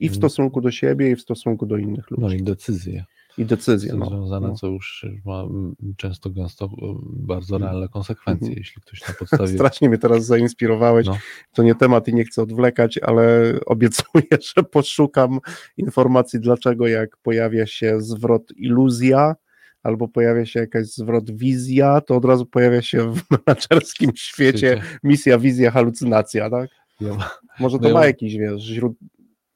I 0.00 0.08
w 0.08 0.12
Mhm. 0.12 0.14
stosunku 0.20 0.60
do 0.60 0.70
siebie, 0.70 1.10
i 1.10 1.16
w 1.16 1.20
stosunku 1.20 1.66
do 1.66 1.76
innych 1.76 2.10
ludzi. 2.10 2.22
No 2.22 2.32
i 2.32 2.42
decyzje 2.42 3.04
I 3.38 3.44
decyzje. 3.44 3.90
są 3.90 3.98
No. 3.98 4.06
związane, 4.06 4.48
no. 4.48 4.54
co 4.54 4.66
już 4.66 5.06
ma 5.24 5.40
mm, 5.42 5.74
często 5.96 6.30
gęsto 6.30 6.68
bardzo 7.02 7.56
Mhm. 7.56 7.62
realne 7.70 7.88
konsekwencje, 7.88 8.46
Mhm. 8.48 8.58
jeśli 8.58 8.82
ktoś 8.82 9.08
na 9.08 9.14
podstawie... 9.14 9.48
Strasznie 9.58 9.88
mnie 9.88 9.98
teraz 9.98 10.26
zainspirowałeś. 10.26 11.06
No. 11.06 11.18
To 11.52 11.62
nie 11.62 11.74
temat 11.74 12.08
i 12.08 12.14
nie 12.14 12.24
chcę 12.24 12.42
odwlekać, 12.42 12.98
ale 12.98 13.54
obiecuję, 13.66 14.24
że 14.56 14.62
poszukam 14.62 15.38
informacji, 15.76 16.40
dlaczego 16.40 16.86
jak 16.88 17.16
pojawia 17.16 17.66
się 17.66 18.00
zwrot 18.00 18.42
iluzja, 18.56 19.36
albo 19.82 20.08
pojawia 20.08 20.46
się 20.46 20.60
jakaś 20.60 20.86
zwrot 20.86 21.30
wizja, 21.30 22.00
to 22.00 22.16
od 22.16 22.24
razu 22.24 22.46
pojawia 22.46 22.82
się 22.82 23.12
w 23.14 23.20
menadżerskim 23.46 24.10
świecie 24.16 24.82
misja, 25.04 25.38
wizja, 25.38 25.70
halucynacja, 25.70 26.50
tak? 26.50 26.70
Ja, 27.00 27.30
Może 27.60 27.76
No 27.76 27.82
to 27.82 27.88
ja 27.88 27.94
ma 27.94 28.06
jakiś, 28.06 28.36
wiesz, 28.36 28.62
źród... 28.62 28.92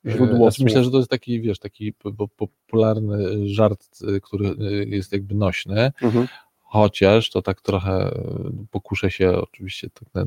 źródło 0.07 0.37
znaczy 0.37 0.65
myślę, 0.65 0.85
że 0.85 0.91
to 0.91 0.97
jest 0.97 1.11
taki, 1.11 1.41
wiesz, 1.41 1.59
taki 1.59 1.93
po- 1.93 2.13
po- 2.13 2.29
popularny 2.29 3.49
żart, 3.49 3.89
y, 4.17 4.21
który 4.21 4.49
y, 4.49 4.87
jest 4.89 5.13
jakby 5.13 5.35
nośny, 5.35 5.93
Mhm. 6.03 6.27
chociaż 6.61 7.31
to 7.31 7.43
tak 7.43 7.61
trochę 7.61 8.17
y, 8.17 8.67
pokuszę 8.71 9.11
się 9.11 9.33
oczywiście 9.33 9.91
tak 9.91 10.09
na, 10.15 10.25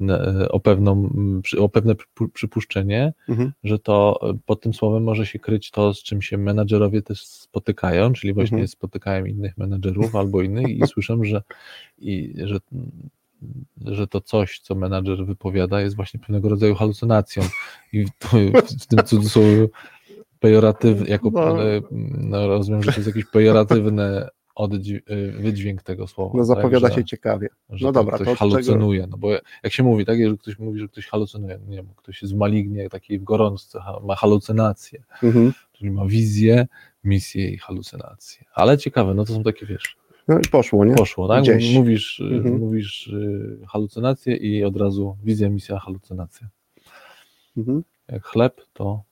na, 0.00 0.48
o, 0.48 0.60
pewną, 0.60 1.10
o 1.58 1.68
pewne 1.68 1.94
przypu- 1.94 2.28
przypuszczenie, 2.32 3.12
Mhm. 3.28 3.52
że 3.64 3.78
to 3.78 4.20
y, 4.30 4.38
pod 4.46 4.60
tym 4.60 4.74
słowem 4.74 5.02
może 5.04 5.26
się 5.26 5.38
kryć 5.38 5.70
to, 5.70 5.94
z 5.94 6.02
czym 6.02 6.22
się 6.22 6.38
menadżerowie 6.38 7.02
też 7.02 7.26
spotykają, 7.26 8.12
czyli 8.12 8.32
właśnie 8.34 8.56
Mhm. 8.56 8.68
spotykają 8.68 9.24
innych 9.24 9.58
menadżerów 9.58 10.16
albo 10.16 10.42
innych 10.42 10.68
i 10.68 10.86
słyszę, 10.86 11.16
że, 11.22 11.42
i, 11.98 12.34
że, 12.44 12.58
że 13.86 14.06
to 14.06 14.20
coś, 14.20 14.60
co 14.60 14.74
menadżer 14.74 15.26
wypowiada, 15.26 15.80
jest 15.80 15.96
właśnie 15.96 16.20
pewnego 16.20 16.48
rodzaju 16.48 16.74
halucynacją. 16.74 17.42
I 17.92 18.04
w, 18.04 18.10
w 18.82 18.86
tym 18.86 19.04
cudzysłowie 19.04 19.68
pejoratywny, 20.40 21.08
jako 21.08 21.30
No. 21.30 21.56
no, 22.18 22.46
rozumiem, 22.48 22.82
że 22.82 22.92
to 22.92 22.96
jest 22.96 23.06
jakiś 23.06 23.24
pejoratywny 23.30 24.02
e, 24.02 24.28
wydźwięk 25.38 25.82
tego 25.82 26.06
słowa. 26.06 26.38
No 26.38 26.44
zapowiada 26.44 26.86
tak, 26.88 26.94
się 26.96 27.00
że, 27.00 27.04
ciekawie. 27.04 27.48
że 27.70 27.86
No 27.86 27.92
dobra, 27.92 28.14
ktoś 28.14 28.26
to 28.26 28.32
od 28.32 28.38
czego- 28.38 28.50
halucynuje, 28.50 29.06
no 29.10 29.18
bo 29.18 29.30
jak 29.62 29.72
się 29.72 29.82
mówi, 29.82 30.04
tak, 30.04 30.18
że 30.28 30.36
ktoś 30.36 30.58
mówi, 30.58 30.80
że 30.80 30.88
ktoś 30.88 31.06
halucynuje, 31.06 31.58
no 31.62 31.70
nie 31.70 31.76
wiem, 31.76 31.86
ktoś 31.96 32.22
jest 32.22 32.34
malignie, 32.34 32.88
taki 32.90 33.18
w 33.18 33.24
gorączce, 33.24 33.78
ma 34.04 34.14
halucynacje, 34.16 35.02
Mhm. 35.22 35.52
czyli 35.72 35.90
ma 35.90 36.06
wizję, 36.06 36.66
misję 37.04 37.50
i 37.50 37.58
halucynacje. 37.58 38.44
Ale 38.54 38.78
ciekawe, 38.78 39.14
no 39.14 39.24
to 39.24 39.32
są 39.32 39.42
takie, 39.42 39.66
wiesz, 39.66 39.96
No 40.28 40.38
i 40.38 40.42
poszło, 40.50 40.84
nie? 40.84 40.94
poszło, 40.94 41.28
tak? 41.28 41.42
Gdzieś. 41.42 41.74
Mówisz, 41.74 42.20
y, 42.20 42.24
Mhm. 42.34 42.58
mówisz 42.60 43.06
y, 43.06 43.58
halucynacje 43.68 44.36
i 44.36 44.64
od 44.64 44.76
razu 44.76 45.16
wizja, 45.24 45.50
misja, 45.50 45.78
halucynacja. 45.78 46.48
Mhm. 47.56 47.82
Jak 48.08 48.24
chleb, 48.24 48.60
to 48.72 49.02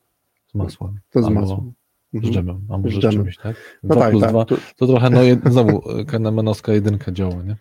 z 0.50 0.54
masłem. 0.54 0.98
To 1.10 1.22
z 1.22 1.28
masłem. 1.28 1.72
Z 2.12 2.16
Mhm. 2.16 2.32
dżemem, 2.34 2.60
a 2.70 2.78
może 2.78 3.00
Z 3.00 3.12
czymś, 3.12 3.36
tak? 3.36 3.78
No 3.82 3.94
Dwa 3.94 4.00
tak, 4.10 4.20
tak. 4.20 4.30
dwa, 4.30 4.44
Tu- 4.44 4.56
to 4.76 4.86
trochę, 4.86 5.10
no 5.10 5.22
jed, 5.22 5.40
znowu 5.50 5.98
y, 6.00 6.04
Kahnemanowska 6.04 6.72
jedynka 6.72 7.12
działa, 7.12 7.42
nie? 7.42 7.56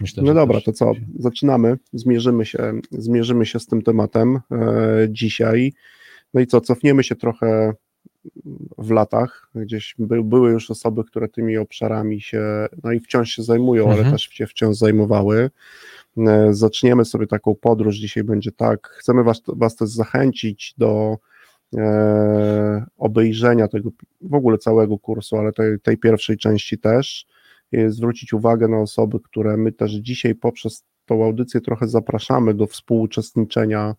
Myślę, 0.00 0.22
No 0.22 0.34
dobra, 0.34 0.60
to 0.60 0.72
co? 0.72 0.92
Zaczynamy. 1.18 1.78
Zmierzymy 1.92 2.46
się, 2.46 2.72
zmierzymy 2.90 3.46
się 3.46 3.60
z 3.60 3.66
tym 3.66 3.82
tematem 3.82 4.40
e, 4.52 4.62
dzisiaj. 5.10 5.72
No 6.34 6.40
i 6.40 6.46
co? 6.46 6.60
Cofniemy 6.60 7.04
się 7.04 7.16
trochę 7.16 7.74
w 8.78 8.90
latach. 8.90 9.48
Gdzieś 9.54 9.94
by, 9.98 10.22
były 10.24 10.50
już 10.50 10.70
osoby, 10.70 11.04
które 11.04 11.28
tymi 11.28 11.56
obszarami 11.56 12.20
się, 12.20 12.42
no 12.84 12.92
i 12.92 13.00
wciąż 13.00 13.30
się 13.30 13.42
zajmują, 13.42 13.84
ale 13.84 13.96
Mhm. 13.96 14.12
też 14.12 14.22
się 14.22 14.46
wciąż 14.46 14.76
zajmowały. 14.76 15.50
E, 16.18 16.54
Zaczniemy 16.54 17.04
sobie 17.04 17.26
taką 17.26 17.54
podróż. 17.54 17.96
Dzisiaj 17.96 18.24
będzie 18.24 18.52
tak. 18.52 18.88
Chcemy 18.88 19.24
Was, 19.24 19.42
was 19.46 19.76
też 19.76 19.88
zachęcić 19.88 20.74
do 20.78 21.18
e, 21.76 22.86
obejrzenia 22.96 23.68
tego 23.68 23.90
w 24.20 24.34
ogóle 24.34 24.58
całego 24.58 24.98
kursu, 24.98 25.36
ale 25.36 25.52
tej, 25.52 25.80
tej 25.80 25.98
pierwszej 25.98 26.36
części 26.36 26.78
też 26.78 27.26
e, 27.72 27.90
zwrócić 27.90 28.32
uwagę 28.32 28.68
na 28.68 28.78
osoby, 28.80 29.20
które 29.20 29.56
my 29.56 29.72
też 29.72 29.92
dzisiaj 29.92 30.34
poprzez 30.34 30.84
tą 31.06 31.24
audycję 31.24 31.60
trochę 31.60 31.88
zapraszamy 31.88 32.54
do 32.54 32.66
współuczestniczenia 32.66 33.94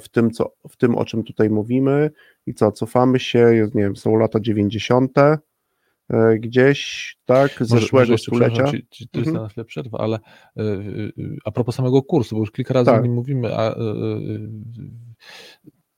w 0.00 0.08
tym, 0.08 0.30
co, 0.30 0.52
w 0.68 0.76
tym, 0.76 0.94
o 0.96 1.04
czym 1.04 1.24
tutaj 1.24 1.50
mówimy 1.50 2.10
i 2.46 2.54
co, 2.54 2.72
cofamy 2.72 3.20
się, 3.20 3.38
jest, 3.38 3.74
nie 3.74 3.82
wiem, 3.82 3.96
są 3.96 4.16
lata 4.16 4.40
90. 4.40 5.18
e, 5.18 6.38
gdzieś, 6.38 7.16
tak, 7.24 7.60
Może- 7.60 7.64
może 7.72 7.80
zeszłego 7.80 8.12
jeszcze, 8.12 8.30
stulecia. 8.30 8.64
Ci, 8.64 8.86
ci, 8.90 9.08
to 9.08 9.18
jest 9.18 9.28
Mhm. 9.28 9.42
na 9.44 9.48
chwilę 9.48 9.64
przerwa, 9.64 9.98
ale 9.98 10.18
y, 10.58 11.12
a 11.44 11.50
propos 11.50 11.74
samego 11.74 12.02
kursu, 12.02 12.34
bo 12.36 12.40
już 12.40 12.50
kilka 12.52 12.74
razy 12.74 12.86
Tak. 12.86 13.00
o 13.00 13.02
nim 13.02 13.12
mówimy, 13.14 13.56
a 13.56 13.74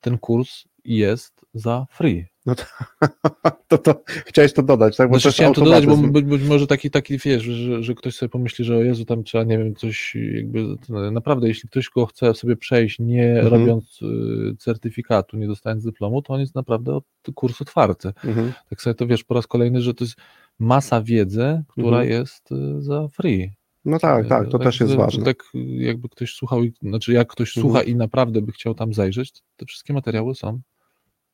ten 0.00 0.18
kurs 0.18 0.64
jest 0.84 1.40
za 1.54 1.86
free. 1.90 2.26
to, 3.68 3.78
to 3.78 4.02
chciałeś 4.26 4.52
to 4.52 4.62
dodać, 4.62 4.96
tak? 4.96 5.10
Bo 5.10 5.18
Znaczy, 5.18 5.34
chciałem 5.34 5.54
to 5.54 5.64
dodać, 5.64 5.86
bo 5.86 5.96
być, 5.96 6.24
być 6.24 6.42
może 6.42 6.66
taki, 6.66 6.90
taki 6.90 7.18
wiesz, 7.18 7.42
że, 7.42 7.82
że 7.82 7.94
ktoś 7.94 8.14
sobie 8.14 8.30
pomyśli, 8.30 8.64
że 8.64 8.76
o 8.76 8.82
Jezu, 8.82 9.04
tam 9.04 9.24
trzeba, 9.24 9.44
nie 9.44 9.58
wiem, 9.58 9.74
coś 9.74 10.16
jakby, 10.34 10.64
no, 10.88 11.10
naprawdę, 11.10 11.48
jeśli 11.48 11.68
ktoś 11.68 11.90
go 11.90 12.06
chce 12.06 12.34
sobie 12.34 12.56
przejść, 12.56 12.98
nie 12.98 13.40
Mhm. 13.40 13.48
robiąc 13.54 14.02
y, 14.02 14.56
certyfikatu, 14.58 15.36
nie 15.36 15.46
dostając 15.46 15.84
dyplomu, 15.84 16.22
to 16.22 16.32
on 16.34 16.40
jest 16.40 16.54
naprawdę 16.54 16.94
od, 16.94 17.04
kurs 17.34 17.62
otwarty. 17.62 18.12
Mhm. 18.24 18.52
Tak 18.70 18.82
sobie 18.82 18.94
to 18.94 19.06
wiesz 19.06 19.24
po 19.24 19.34
raz 19.34 19.46
kolejny, 19.46 19.80
że 19.82 19.94
to 19.94 20.04
jest 20.04 20.16
masa 20.58 21.02
wiedzy, 21.02 21.62
która 21.68 21.98
Mhm. 22.00 22.08
jest 22.08 22.52
y, 22.52 22.82
za 22.82 23.08
free. 23.08 23.50
No 23.84 23.98
tak, 23.98 24.28
tak, 24.28 24.48
to 24.48 24.58
też 24.58 24.80
jest 24.80 24.94
ważne. 24.94 25.24
Tak 25.24 25.36
jakby 25.78 26.08
ktoś 26.08 26.32
słuchał, 26.32 26.60
znaczy 26.82 27.12
jak 27.12 27.28
ktoś 27.28 27.56
Mhm. 27.56 27.62
słucha 27.62 27.82
i 27.82 27.96
naprawdę 27.96 28.42
by 28.42 28.52
chciał 28.52 28.74
tam 28.74 28.94
zajrzeć, 28.94 29.32
to 29.32 29.40
te 29.56 29.66
wszystkie 29.66 29.92
materiały 29.92 30.34
są 30.34 30.60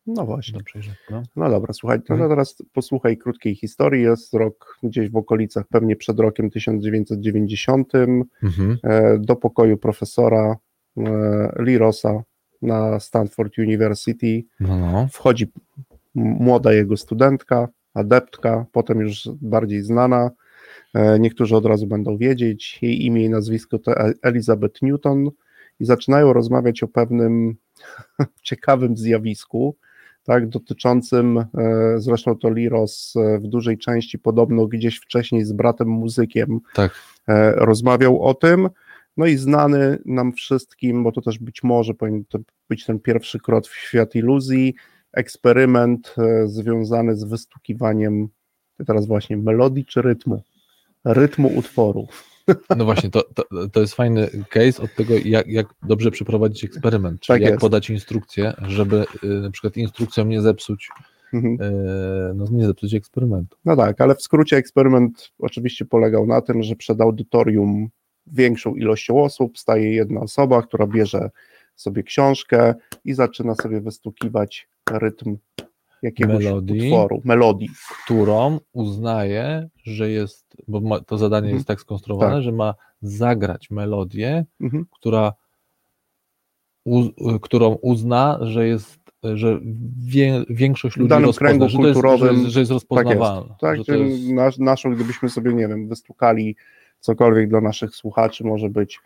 No 0.07 0.25
właśnie. 0.27 0.59
do 0.59 0.65
przejrzenia. 0.65 0.97
No. 1.11 1.23
No 1.37 1.51
dobra, 1.51 1.73
słuchaj, 1.73 2.03
to 2.03 2.15
Mhm. 2.15 2.31
teraz 2.31 2.57
posłuchaj 2.73 3.17
krótkiej 3.19 3.55
historii. 3.55 4.03
Jest 4.03 4.35
rok 4.35 4.79
gdzieś 4.83 5.11
w 5.11 5.17
okolicach, 5.17 5.65
pewnie 5.69 5.97
przed 5.97 6.21
rokiem 6.21 6.51
1990. 6.51 7.93
Mhm. 8.43 8.79
E, 8.83 9.19
do 9.19 9.37
pokoju 9.37 9.77
profesora 9.79 10.57
e, 10.97 11.03
Lee 11.59 11.79
Rossa 11.79 12.23
na 12.63 13.01
Stanford 13.01 13.59
University 13.59 14.45
No, 14.61 14.79
no. 14.79 15.09
wchodzi 15.13 15.53
młoda 16.15 16.73
jego 16.73 16.97
studentka, 16.97 17.69
adeptka, 17.95 18.67
potem 18.73 19.01
już 19.01 19.29
bardziej 19.41 19.83
znana. 19.83 20.31
E, 20.95 21.19
Niektórzy 21.19 21.57
od 21.57 21.67
razu 21.67 21.87
będą 21.87 22.17
wiedzieć. 22.17 22.79
Jej 22.83 23.07
imię 23.07 23.25
i 23.25 23.29
nazwisko 23.31 23.79
to 23.79 23.93
Elizabeth 24.23 24.83
Newton 24.83 25.31
i 25.81 25.85
zaczynają 25.85 26.33
rozmawiać 26.33 26.83
o 26.83 26.89
pewnym 26.89 27.55
ciekawym 28.43 28.97
zjawisku, 28.97 29.77
tak, 30.25 30.49
dotyczącym, 30.49 31.39
e, 31.39 31.45
zresztą 31.97 32.37
to 32.37 32.51
Lee 32.51 32.69
Ross 32.69 33.15
e, 33.17 33.39
w 33.39 33.47
dużej 33.47 33.79
części 33.79 34.19
podobno 34.19 34.67
gdzieś 34.67 34.97
wcześniej 34.97 35.45
z 35.45 35.53
bratem 35.53 35.89
muzykiem 35.89 36.61
Tak. 36.75 36.95
e, 37.29 37.53
rozmawiał 37.53 38.23
o 38.23 38.35
tym. 38.35 38.69
No 39.17 39.27
i 39.27 39.37
znany 39.37 39.99
nam 40.05 40.33
wszystkim, 40.33 41.05
bo 41.05 41.13
to 41.13 41.21
też 41.21 41.39
być 41.39 41.63
może 41.63 41.95
powinien 41.95 42.25
to 42.25 42.39
być 42.69 42.85
ten 42.85 43.01
pierwszy 43.01 43.39
krok 43.39 43.67
w 43.67 43.77
świat 43.77 44.15
iluzji, 44.15 44.75
eksperyment 45.13 46.15
związany 46.45 47.17
z 47.17 47.25
wystukiwaniem 47.25 48.29
teraz 48.87 49.07
właśnie 49.07 49.37
melodii 49.37 49.85
czy 49.85 50.03
rytmu? 50.03 50.43
Rytmu 51.05 51.49
utworu. 51.49 52.07
No 52.77 52.85
właśnie, 52.85 53.11
to, 53.11 53.23
to, 53.35 53.69
to 53.69 53.81
jest 53.81 53.95
fajny 53.95 54.29
case 54.51 54.83
od 54.83 54.95
tego, 54.95 55.15
jak, 55.25 55.47
jak 55.47 55.67
dobrze 55.83 56.11
przeprowadzić 56.11 56.65
eksperyment, 56.65 57.21
czyli 57.21 57.35
Tak 57.35 57.43
jak 57.43 57.51
jest. 57.51 57.61
podać 57.61 57.91
instrukcję, 57.91 58.53
żeby 58.63 59.05
y, 59.25 59.27
na 59.27 59.51
przykład 59.51 59.77
instrukcją 59.77 60.25
nie 60.25 60.43
zepsuć, 60.43 60.89
Mhm. 61.35 61.55
y, 61.61 62.35
no 62.35 62.45
nie 62.51 62.67
zepsuć 62.67 62.95
eksperymentu. 62.95 63.57
No 63.65 63.77
tak, 63.77 64.01
ale 64.01 64.15
w 64.15 64.23
skrócie 64.23 64.57
eksperyment 64.57 65.31
oczywiście 65.39 65.85
polegał 65.85 66.27
na 66.27 66.41
tym, 66.41 66.63
że 66.63 66.77
przed 66.77 67.01
audytorium 67.01 67.89
większą 68.27 68.75
ilością 68.75 69.23
osób 69.23 69.59
staje 69.59 69.93
jedna 69.95 70.21
osoba, 70.21 70.63
która 70.63 70.87
bierze 70.87 71.31
sobie 71.77 72.03
książkę 72.03 72.75
i 73.05 73.15
zaczyna 73.15 73.55
sobie 73.55 73.81
wystukiwać 73.81 74.69
rytm 74.91 75.37
jakiegoś 76.03 76.45
Melodii. 76.45 76.87
utworu, 76.93 77.21
melodii. 77.25 77.69
którą 78.05 78.61
uznaje, 78.73 79.69
że 79.85 80.11
jest, 80.11 80.57
bo 80.69 80.81
ma, 80.81 81.01
to 81.01 81.19
zadanie 81.19 81.45
Mhm. 81.47 81.57
jest 81.57 81.69
tak 81.69 81.81
skonstruowane, 81.81 82.35
Tak. 82.35 82.43
że 82.43 82.53
ma 82.53 82.75
zagrać 83.03 83.71
melodię, 83.71 84.45
Mhm. 84.61 84.87
która, 84.91 85.33
u, 86.85 87.03
którą 87.43 87.69
uzna, 87.75 88.39
że 88.43 88.67
jest, 88.67 88.99
że 89.35 89.61
wie, 90.07 90.45
większość 90.51 90.97
ludzi 90.97 91.09
danym 91.09 91.33
kręgu 91.33 91.69
że, 91.69 91.79
to 91.79 91.87
jest, 91.87 91.97
że, 91.97 92.03
kulturowym- 92.03 92.33
jest, 92.39 92.47
że 92.51 92.61
jest 92.61 92.73
rozpoznawalna. 92.73 93.55
Tak, 93.61 93.77
że 93.79 93.85
to 93.85 93.93
czyli 93.93 94.11
jest, 94.11 94.33
nasz, 94.33 94.59
naszą, 94.59 94.95
gdybyśmy 94.95 95.29
sobie, 95.29 95.53
nie 95.55 95.69
wiem, 95.69 95.89
wystukali 95.89 96.57
cokolwiek 97.01 97.49
dla 97.49 97.61
naszych 97.61 97.97
słuchaczy, 97.97 98.45
może 98.45 98.69
być 98.69 99.01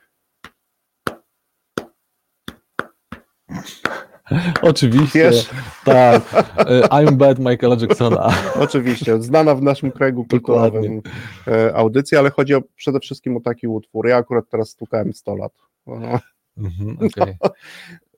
Oczywiście. 4.62 5.18
Wiesz? 5.30 5.50
Tak. 5.84 6.22
E, 6.58 6.80
I'm 6.80 7.12
bad 7.12 7.38
Michaela 7.38 7.76
Jacksona. 7.80 8.28
Oczywiście, 8.60 9.22
znana 9.22 9.54
w 9.54 9.62
naszym 9.62 9.92
kręgu 9.92 10.24
kulturowym 10.24 11.02
e, 11.48 11.76
audycja, 11.76 12.18
ale 12.18 12.30
chodzi 12.30 12.54
o, 12.54 12.62
przede 12.76 13.00
wszystkim 13.00 13.36
o 13.36 13.40
taki 13.40 13.66
utwór. 13.68 14.08
Ja 14.08 14.16
akurat 14.16 14.44
teraz 14.50 14.68
stukałem 14.68 15.12
100 15.12 15.36
lat. 15.36 15.52
No, 15.86 16.18
Mhm, 16.58 16.96
Okej. 17.06 17.36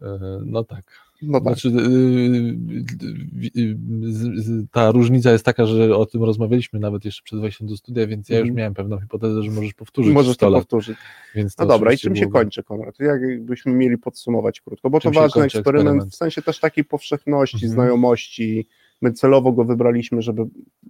E, 0.03 0.19
No 0.45 0.65
tak. 0.65 1.08
No 1.23 1.41
tak. 1.41 1.43
Znaczy, 1.59 1.69
y, 1.69 3.61
y, 3.61 3.77
z- 4.13 4.71
ta 4.71 4.91
różnica 4.93 5.33
jest 5.33 5.45
taka, 5.45 5.67
że 5.67 5.97
o 5.97 6.07
tym 6.07 6.25
rozmawialiśmy 6.25 6.81
nawet 6.81 7.05
jeszcze 7.05 7.23
przed 7.25 7.41
wejściem 7.41 7.67
do 7.69 7.77
studia, 7.77 8.07
więc 8.07 8.29
ja 8.29 8.39
już 8.39 8.43
Mhm. 8.49 8.57
miałem 8.57 8.75
pewną 8.75 9.01
hipotezę, 9.01 9.43
że 9.43 9.51
możesz 9.51 9.75
powtórzyć 9.75 10.15
Możesz 10.15 10.35
100 10.35 10.47
to 10.51 10.53
powtórzyć. 10.57 10.97
Więc 11.35 11.59
No 11.59 11.67
dobra, 11.67 11.93
i 11.93 11.99
czym 11.99 12.17
się 12.17 12.21
byłoby- 12.21 12.39
kończy, 12.39 12.63
Konrad? 12.63 12.95
Jakbyśmy 13.01 13.73
mieli 13.73 13.99
podsumować 13.99 14.61
krótko, 14.61 14.91
bo 14.91 15.01
Czym 15.01 15.13
to 15.13 15.21
ważny 15.21 15.43
eksperyment, 15.43 15.67
eksperyment? 15.87 16.13
w 16.13 16.17
sensie 16.17 16.43
też 16.43 16.61
takiej 16.61 16.85
powszechności, 16.85 17.57
Mhm. 17.57 17.73
znajomości. 17.73 18.67
My 19.03 19.13
celowo 19.13 19.53
go 19.53 19.65
wybraliśmy, 19.65 20.23
żeby 20.23 20.43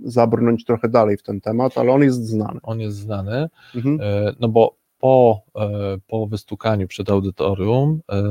zabrnąć 0.05 0.65
trochę 0.65 0.89
dalej 0.89 1.17
w 1.17 1.23
ten 1.23 1.41
temat, 1.41 1.79
ale 1.79 1.93
on 1.93 2.03
jest 2.03 2.27
znany. 2.27 2.61
On 2.63 2.81
jest 2.81 2.97
znany, 2.97 3.49
Mhm. 3.77 3.99
e, 4.03 4.33
no 4.41 4.49
bo 4.49 4.79
po, 4.99 5.43
e, 5.57 5.99
po 6.07 6.27
wystukaniu 6.27 6.89
przed 6.89 7.11
audytorium 7.11 8.01
e, 8.13 8.23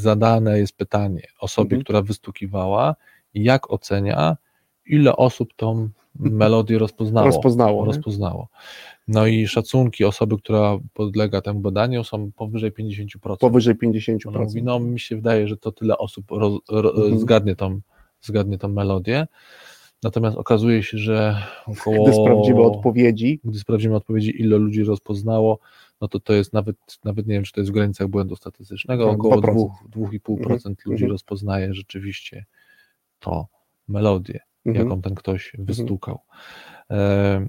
zadane 0.00 0.58
jest 0.58 0.76
pytanie 0.76 1.22
osobie, 1.40 1.66
Mhm. 1.76 1.82
która 1.84 2.02
wystukiwała, 2.02 2.94
jak 3.34 3.70
ocenia, 3.70 4.36
ile 4.86 5.16
osób 5.16 5.54
tą 5.56 5.88
melodię 6.14 6.78
rozpoznało. 6.78 7.26
Rozpoznało. 7.26 7.84
rozpoznało. 7.84 8.48
No 9.08 9.26
i 9.26 9.46
szacunki 9.46 10.04
osoby, 10.04 10.36
która 10.38 10.78
podlega 10.94 11.40
temu 11.40 11.60
badaniu 11.60 12.04
są 12.04 12.32
powyżej 12.32 12.72
50%. 12.72 13.36
Powyżej 13.40 13.74
50%. 13.74 14.28
Ona 14.28 14.44
mówi, 14.44 14.62
no 14.62 14.80
mi 14.80 15.00
się 15.00 15.16
wydaje, 15.16 15.48
że 15.48 15.56
to 15.56 15.72
tyle 15.72 15.98
osób 15.98 16.30
roz, 16.30 16.58
ro, 16.70 16.90
Mhm. 16.96 17.18
zgadnie, 17.18 17.56
tą, 17.56 17.80
zgadnie 18.20 18.58
tą 18.58 18.68
melodię. 18.68 19.26
Natomiast 20.02 20.36
okazuje 20.36 20.82
się, 20.82 20.98
że 20.98 21.36
około... 21.66 22.04
Gdy 22.04 22.14
sprawdzimy 22.14 22.62
odpowiedzi, 22.62 23.40
Gdy 23.44 23.58
sprawdzimy 23.58 23.96
odpowiedzi, 23.96 24.40
ile 24.40 24.56
ludzi 24.58 24.84
rozpoznało, 24.84 25.58
no 26.00 26.08
to 26.08 26.20
to 26.20 26.32
jest 26.32 26.52
nawet, 26.52 26.76
nawet 27.04 27.26
nie 27.26 27.34
wiem, 27.34 27.44
czy 27.44 27.52
to 27.52 27.60
jest 27.60 27.70
w 27.70 27.74
granicach 27.74 28.08
błędu 28.08 28.36
statystycznego, 28.36 29.04
Tak, 29.04 29.14
około 29.14 29.40
2%. 29.40 29.68
2,5% 29.90 30.74
ludzi 30.86 31.04
Mhm. 31.04 31.10
rozpoznaje 31.10 31.74
rzeczywiście 31.74 32.44
to 33.18 33.46
melodię 33.88 34.40
mhm. 34.66 34.86
jaką 34.86 35.02
ten 35.02 35.14
ktoś 35.14 35.52
wystukał. 35.58 36.20
E, 36.90 37.46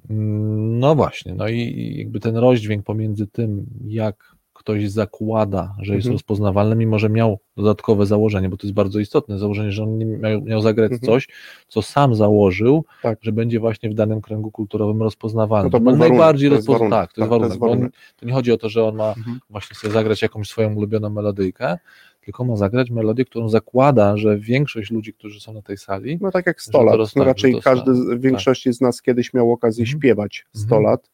No 0.79 0.96
właśnie, 0.96 1.34
no 1.34 1.48
i 1.48 1.94
jakby 1.98 2.20
ten 2.20 2.36
rozdźwięk 2.38 2.86
pomiędzy 2.86 3.27
tym, 3.27 3.65
jak 3.86 4.36
ktoś 4.59 4.89
zakłada, 4.89 5.75
że 5.81 5.93
jest 5.95 6.05
Mhm. 6.05 6.13
rozpoznawalny, 6.15 6.75
mimo 6.75 6.99
że 6.99 7.09
miał 7.09 7.39
dodatkowe 7.57 8.05
założenie, 8.05 8.49
bo 8.49 8.57
to 8.57 8.67
jest 8.67 8.73
bardzo 8.75 8.99
istotne 8.99 9.39
założenie, 9.39 9.71
że 9.71 9.83
on 9.83 9.97
miał, 10.19 10.41
miał 10.41 10.61
zagrać 10.61 10.91
Mhm. 10.91 11.05
coś, 11.11 11.27
co 11.67 11.81
sam 11.81 12.15
założył, 12.15 12.85
Tak. 13.01 13.19
że 13.21 13.31
będzie 13.31 13.59
właśnie 13.59 13.89
w 13.89 13.93
danym 13.93 14.21
kręgu 14.21 14.51
kulturowym 14.51 15.01
rozpoznawalny. 15.03 15.65
No 15.65 15.69
to 15.71 15.77
On 15.77 15.83
warunek, 15.83 16.09
najbardziej 16.09 16.49
to 16.49 16.55
jest 16.55 16.67
rozpozna- 16.67 16.73
warunek, 16.89 16.91
tak, 16.99 17.13
to 17.13 17.21
jest 17.21 17.29
tak, 17.29 17.29
to 17.29 17.39
warunek. 17.39 17.51
jest 17.51 17.63
on, 17.63 17.69
warunek. 17.69 17.91
to 18.19 18.25
nie 18.25 18.33
chodzi 18.33 18.51
o 18.51 18.57
to, 18.57 18.69
że 18.69 18.83
on 18.83 18.95
ma 18.95 19.07
Mhm. 19.17 19.39
właśnie 19.49 19.75
sobie 19.75 19.93
zagrać 19.93 20.21
jakąś 20.21 20.47
swoją 20.49 20.75
ulubioną 20.75 21.09
melodyjkę, 21.09 21.77
tylko 22.21 22.43
ma 22.45 22.55
zagrać 22.55 22.91
melodię, 22.91 23.25
którą 23.25 23.49
zakłada, 23.49 24.17
że 24.17 24.37
większość 24.37 24.91
ludzi, 24.91 25.13
którzy 25.13 25.39
są 25.39 25.53
na 25.53 25.61
tej 25.61 25.77
sali, 25.77 26.17
No 26.21 26.31
tak 26.31 26.45
jak 26.45 26.59
Że 26.59 26.63
100 26.63 26.77
to 26.79 26.83
lat. 26.85 26.97
No 26.99 27.05
tak, 27.05 27.25
raczej 27.25 27.61
każdy, 27.61 27.95
sta- 27.95 28.15
z- 28.17 28.21
większość 28.21 28.69
z 28.69 28.81
nas 28.81 29.01
kiedyś 29.01 29.33
miał 29.33 29.51
okazję 29.51 29.83
Mhm. 29.83 29.99
śpiewać 29.99 30.45
100 30.53 30.75
Mhm. 30.75 30.83
lat. 30.83 31.09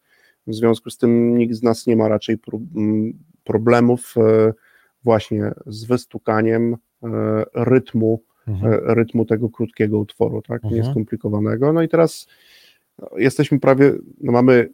W 0.48 0.54
związku 0.56 0.90
z 0.90 0.98
tym 0.98 1.38
nikt 1.38 1.56
z 1.56 1.64
nas 1.64 1.88
nie 1.88 1.96
ma 1.96 2.08
raczej 2.08 2.38
pro, 2.38 2.60
m, 2.76 3.14
problemów 3.46 4.14
e, 4.18 4.54
właśnie 5.04 5.52
z 5.68 5.86
wystukaniem 5.86 6.74
e, 7.04 7.08
rytmu, 7.56 8.24
Mhm. 8.48 8.74
e, 8.74 8.96
rytmu 8.96 9.26
tego 9.26 9.50
krótkiego 9.50 10.00
utworu, 10.00 10.42
tak? 10.42 10.64
Mhm. 10.64 10.82
Nieskomplikowanego. 10.82 11.74
No 11.74 11.82
i 11.82 11.88
teraz 11.88 12.28
no, 13.00 13.08
jesteśmy 13.18 13.60
prawie, 13.60 13.94
no 14.22 14.32
mamy, 14.32 14.70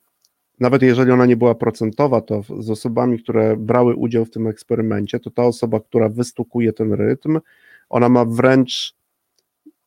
nawet 0.60 0.82
jeżeli 0.82 1.12
ona 1.12 1.26
nie 1.26 1.38
była 1.38 1.56
procentowa, 1.56 2.22
to 2.22 2.42
z 2.60 2.70
osobami, 2.70 3.20
które 3.20 3.58
brały 3.58 3.96
udział 3.96 4.26
w 4.26 4.32
tym 4.32 4.48
eksperymencie, 4.48 5.20
to 5.20 5.32
ta 5.32 5.44
osoba, 5.44 5.80
która 5.80 6.10
wystukuje 6.10 6.74
ten 6.74 6.94
rytm, 6.94 7.40
ona 7.90 8.10
ma 8.10 8.26
wręcz 8.26 8.96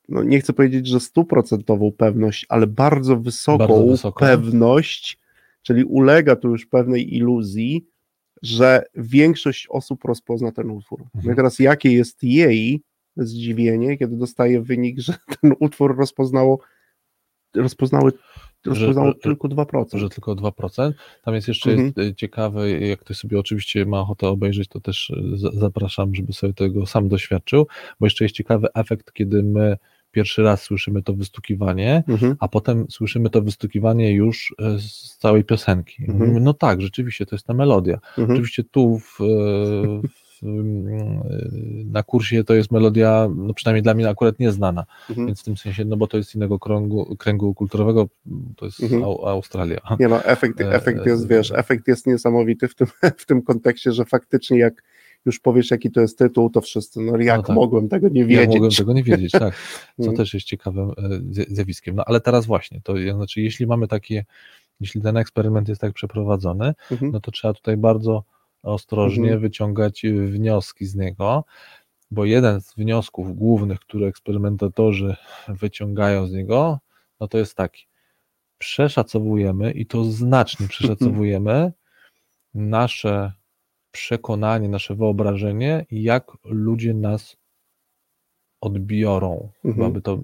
no 0.08 0.22
nie 0.22 0.40
chcę 0.40 0.52
powiedzieć, 0.52 0.86
że 0.86 1.00
stuprocentową 1.00 1.92
pewność, 1.92 2.46
ale 2.48 2.66
bardzo 2.66 3.16
wysoką, 3.16 3.58
Bardzo 3.58 3.86
wysoką. 3.86 4.20
pewność, 4.26 5.20
czyli 5.62 5.84
ulega 5.84 6.36
tu 6.36 6.48
już 6.50 6.66
pewnej 6.66 7.16
iluzji, 7.16 7.86
że 8.42 8.82
większość 8.94 9.66
osób 9.70 10.04
rozpozna 10.04 10.52
ten 10.52 10.70
utwór. 10.70 11.00
No 11.00 11.06
i 11.14 11.18
Mhm. 11.18 11.36
teraz 11.36 11.58
jakie 11.58 11.92
jest 11.92 12.22
jej 12.22 12.82
zdziwienie, 13.16 13.98
kiedy 13.98 14.16
dostaje 14.16 14.62
wynik, 14.62 15.00
że 15.00 15.14
ten 15.40 15.52
utwór 15.60 15.96
rozpoznało, 15.96 16.58
rozpoznały, 17.54 18.12
rozpoznało 18.66 19.08
że- 19.08 19.14
tylko 19.14 19.48
2%. 19.48 19.98
że 19.98 20.08
tylko 20.08 20.34
2%. 20.34 20.92
Tam 21.22 21.34
jest 21.34 21.48
jeszcze 21.48 21.70
Mhm. 21.70 21.86
jest 21.86 21.98
e, 22.12 22.14
ciekawe, 22.14 22.70
jak 22.70 23.00
ktoś 23.00 23.16
sobie 23.16 23.38
oczywiście 23.38 23.86
ma 23.86 24.00
ochotę 24.00 24.28
obejrzeć, 24.28 24.68
to 24.68 24.80
też 24.80 25.10
e, 25.10 25.36
za- 25.36 25.50
zapraszam, 25.52 26.14
żeby 26.14 26.32
sobie 26.32 26.54
tego 26.54 26.86
sam 26.86 27.08
doświadczył, 27.08 27.66
bo 28.00 28.06
jeszcze 28.06 28.24
jest 28.24 28.34
ciekawy 28.34 28.66
efekt, 28.74 29.12
kiedy 29.12 29.42
my 29.42 29.76
pierwszy 30.14 30.42
raz 30.42 30.62
słyszymy 30.62 31.02
to 31.02 31.12
wystukiwanie, 31.14 32.02
Mhm. 32.08 32.36
a 32.40 32.48
potem 32.48 32.86
słyszymy 32.90 33.30
to 33.30 33.42
wystukiwanie 33.42 34.12
już 34.12 34.54
e, 34.58 34.78
z 34.78 35.16
całej 35.18 35.44
piosenki. 35.44 36.02
Mhm. 36.02 36.18
Mówimy, 36.18 36.40
no 36.40 36.54
tak, 36.54 36.80
rzeczywiście, 36.82 37.26
to 37.26 37.34
jest 37.36 37.46
ta 37.46 37.54
melodia. 37.54 37.98
Mhm. 38.18 38.30
Oczywiście 38.30 38.64
tu 38.64 38.98
w, 38.98 39.20
e, 39.20 39.24
w, 40.04 40.44
na 41.92 42.02
kursie 42.02 42.44
to 42.44 42.54
jest 42.54 42.70
melodia, 42.72 43.28
no 43.36 43.54
przynajmniej 43.54 43.82
dla 43.82 43.94
mnie 43.94 44.08
akurat 44.08 44.38
nieznana, 44.38 44.84
Mhm. 45.10 45.26
więc 45.26 45.40
w 45.40 45.44
tym 45.44 45.56
sensie, 45.56 45.84
no 45.84 45.96
bo 45.96 46.06
to 46.06 46.16
jest 46.16 46.34
innego 46.34 46.58
kręgu, 46.58 47.16
kręgu 47.16 47.54
kulturowego, 47.54 48.08
to 48.56 48.64
jest 48.64 48.82
Mhm. 48.82 49.02
Au, 49.04 49.26
Australia. 49.26 49.80
Nie 50.00 50.08
no, 50.08 50.24
efekt, 50.24 50.60
E, 50.60 50.72
efekt 50.72 51.06
jest, 51.06 51.24
e, 51.24 51.28
wiesz, 51.28 51.52
efekt 51.56 51.88
jest 51.88 52.06
niesamowity 52.06 52.68
w 52.68 52.74
tym, 52.74 52.86
w 53.22 53.26
tym 53.26 53.42
kontekście, 53.42 53.92
że 53.92 54.04
faktycznie 54.04 54.58
jak 54.58 54.82
już 55.26 55.40
powiesz, 55.40 55.70
jaki 55.70 55.90
to 55.90 56.00
jest 56.00 56.18
tytuł, 56.18 56.50
to 56.50 56.60
wszyscy, 56.60 57.00
no 57.00 57.18
jak 57.18 57.36
No 57.36 57.42
tak. 57.42 57.56
mogłem 57.56 57.88
tego 57.88 58.08
nie 58.08 58.20
Ja 58.20 58.26
wiedzieć? 58.26 58.48
mogłem 58.54 58.70
tego 58.70 58.92
nie 58.92 59.02
wiedzieć, 59.02 59.32
tak. 59.46 59.54
Co 59.96 60.02
Mhm. 60.02 60.16
też 60.16 60.34
jest 60.34 60.46
ciekawym 60.46 60.90
e, 60.90 60.92
zja- 61.32 61.46
zjawiskiem. 61.54 61.96
No 61.96 62.02
ale 62.06 62.20
teraz 62.20 62.46
właśnie, 62.46 62.80
to 62.84 62.96
ja- 62.98 63.14
znaczy, 63.14 63.40
jeśli 63.40 63.66
mamy 63.66 63.88
takie, 63.88 64.24
jeśli 64.80 65.02
ten 65.02 65.16
eksperyment 65.16 65.68
jest 65.68 65.80
tak 65.80 65.92
przeprowadzony, 65.92 66.74
Mhm. 66.90 67.12
no 67.12 67.20
to 67.20 67.30
trzeba 67.30 67.54
tutaj 67.54 67.76
bardzo 67.76 68.24
ostrożnie 68.62 69.24
Mhm. 69.24 69.40
wyciągać 69.40 70.04
y, 70.04 70.26
wnioski 70.26 70.86
z 70.86 70.94
niego, 70.94 71.44
bo 72.10 72.24
jeden 72.24 72.60
z 72.60 72.74
wniosków 72.74 73.36
głównych, 73.36 73.80
które 73.80 74.06
eksperymentatorzy 74.06 75.16
wyciągają 75.48 76.26
z 76.26 76.32
niego, 76.32 76.78
no 77.20 77.28
to 77.28 77.38
jest 77.38 77.54
taki. 77.54 77.86
Przeszacowujemy 78.58 79.72
i 79.72 79.86
to 79.86 80.04
znacznie 80.04 80.68
przeszacowujemy 80.74 81.72
nasze 82.54 83.32
przekonanie, 83.94 84.68
nasze 84.68 84.94
wyobrażenie, 84.94 85.86
jak 85.90 86.32
ludzie 86.44 86.94
nas 86.94 87.36
odbiorą. 88.60 89.48
Mhm. 89.64 89.74
Chyba, 89.74 89.90
by 89.90 90.02
to, 90.02 90.18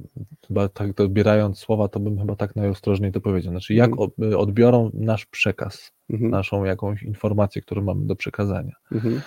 chyba 0.48 0.68
tak 0.68 0.94
dobierając 0.94 1.58
słowa, 1.58 1.88
to 1.88 2.00
bym 2.00 2.18
chyba 2.18 2.36
tak 2.36 2.56
najostrożniej 2.56 3.12
to 3.12 3.20
powiedział. 3.20 3.52
Znaczy, 3.52 3.74
jak 3.74 3.90
Mhm. 3.90 4.10
od- 4.10 4.34
odbiorą 4.34 4.90
nasz 4.94 5.26
przekaz 5.26 5.92
Mhm. 6.10 6.30
naszą 6.30 6.64
jakąś 6.64 7.02
informację, 7.02 7.62
którą 7.62 7.82
mamy 7.82 8.06
do 8.06 8.16
przekazania. 8.16 8.72
Mhm. 8.92 9.20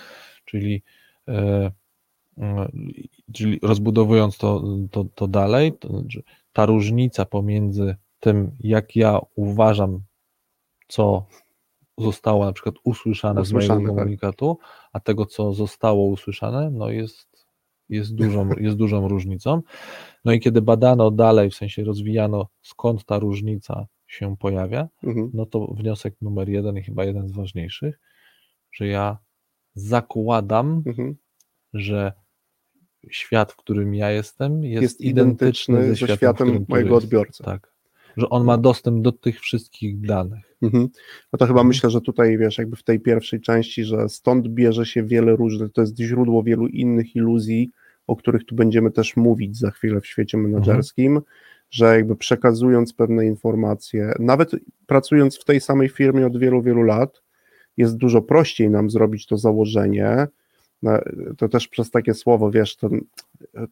Czyli, 0.44 0.82
e, 1.28 1.70
e, 2.38 2.68
czyli 3.32 3.58
rozbudowując 3.62 4.38
to, 4.38 4.62
to, 4.90 5.04
to 5.14 5.28
dalej, 5.28 5.72
to 5.72 5.88
znaczy 6.00 6.22
ta 6.52 6.66
różnica 6.66 7.24
pomiędzy 7.24 7.96
tym, 8.20 8.50
jak 8.60 8.96
ja 8.96 9.20
uważam, 9.34 10.00
co 10.88 11.26
zostało 11.98 12.44
na 12.44 12.52
przykład 12.52 12.74
usłyszane, 12.84 13.40
z 13.44 13.48
Usłyszane, 13.48 13.74
mojego 13.74 13.92
tak. 13.92 13.98
komunikatu, 13.98 14.58
a 14.92 15.00
tego, 15.00 15.26
co 15.26 15.52
zostało 15.52 16.06
usłyszane, 16.06 16.70
no 16.70 16.90
jest, 16.90 17.46
jest, 17.88 18.14
dużą, 18.14 18.48
jest 18.66 18.76
dużą 18.76 19.08
różnicą. 19.08 19.62
No 20.24 20.32
i 20.32 20.40
kiedy 20.40 20.62
badano 20.62 21.10
dalej, 21.10 21.50
w 21.50 21.54
sensie 21.54 21.84
rozwijano, 21.84 22.48
skąd 22.62 23.04
ta 23.04 23.18
różnica 23.18 23.86
się 24.06 24.36
pojawia, 24.36 24.88
Mhm. 25.02 25.30
no 25.34 25.46
to 25.46 25.66
wniosek 25.66 26.14
numer 26.22 26.48
jeden 26.48 26.76
i 26.78 26.82
chyba 26.82 27.04
jeden 27.04 27.28
z 27.28 27.32
ważniejszych, 27.32 28.00
że 28.72 28.86
ja 28.86 29.18
zakładam, 29.74 30.82
Mhm. 30.86 31.16
że 31.74 32.12
świat, 33.10 33.52
w 33.52 33.56
którym 33.56 33.94
ja 33.94 34.10
jestem, 34.10 34.64
jest, 34.64 34.82
Jest 34.82 35.00
identyczny, 35.00 35.74
identyczny 35.74 35.94
ze 35.96 36.06
ze 36.06 36.16
światem, 36.16 36.16
w 36.16 36.18
światem 36.48 36.66
mojego 36.68 36.96
odbiorcy. 36.96 37.42
Tak. 37.44 37.73
Że 38.16 38.28
on 38.28 38.44
ma 38.44 38.58
dostęp 38.58 39.02
do 39.02 39.12
tych 39.12 39.40
wszystkich 39.40 40.00
danych. 40.00 40.56
Mhm. 40.62 40.88
No 41.32 41.38
to 41.38 41.46
chyba 41.46 41.60
Mhm. 41.60 41.68
myślę, 41.68 41.90
że 41.90 42.00
tutaj 42.00 42.38
wiesz, 42.38 42.58
jakby 42.58 42.76
w 42.76 42.82
tej 42.82 43.00
pierwszej 43.00 43.40
części, 43.40 43.84
że 43.84 44.08
stąd 44.08 44.48
bierze 44.48 44.86
się 44.86 45.02
wiele 45.02 45.36
różnych, 45.36 45.72
to 45.72 45.80
jest 45.80 45.98
źródło 45.98 46.42
wielu 46.42 46.66
innych 46.66 47.16
iluzji, 47.16 47.70
o 48.06 48.16
których 48.16 48.44
tu 48.44 48.54
będziemy 48.54 48.90
też 48.90 49.16
mówić 49.16 49.58
za 49.58 49.70
chwilę 49.70 50.00
w 50.00 50.06
świecie 50.06 50.38
menedżerskim, 50.38 51.20
że 51.70 51.96
jakby 51.96 52.16
przekazując 52.16 52.92
pewne 52.92 53.26
informacje, 53.26 54.14
nawet 54.18 54.50
pracując 54.86 55.38
w 55.38 55.44
tej 55.44 55.60
samej 55.60 55.88
firmie 55.88 56.26
od 56.26 56.38
wielu, 56.38 56.62
wielu 56.62 56.82
lat, 56.82 57.22
jest 57.76 57.96
dużo 57.96 58.22
prościej 58.22 58.70
nam 58.70 58.90
zrobić 58.90 59.26
to 59.26 59.36
założenie, 59.36 60.26
to 61.38 61.48
też 61.48 61.68
przez 61.68 61.90
takie 61.90 62.14
słowo, 62.14 62.50
wiesz, 62.50 62.76
to, 62.76 62.88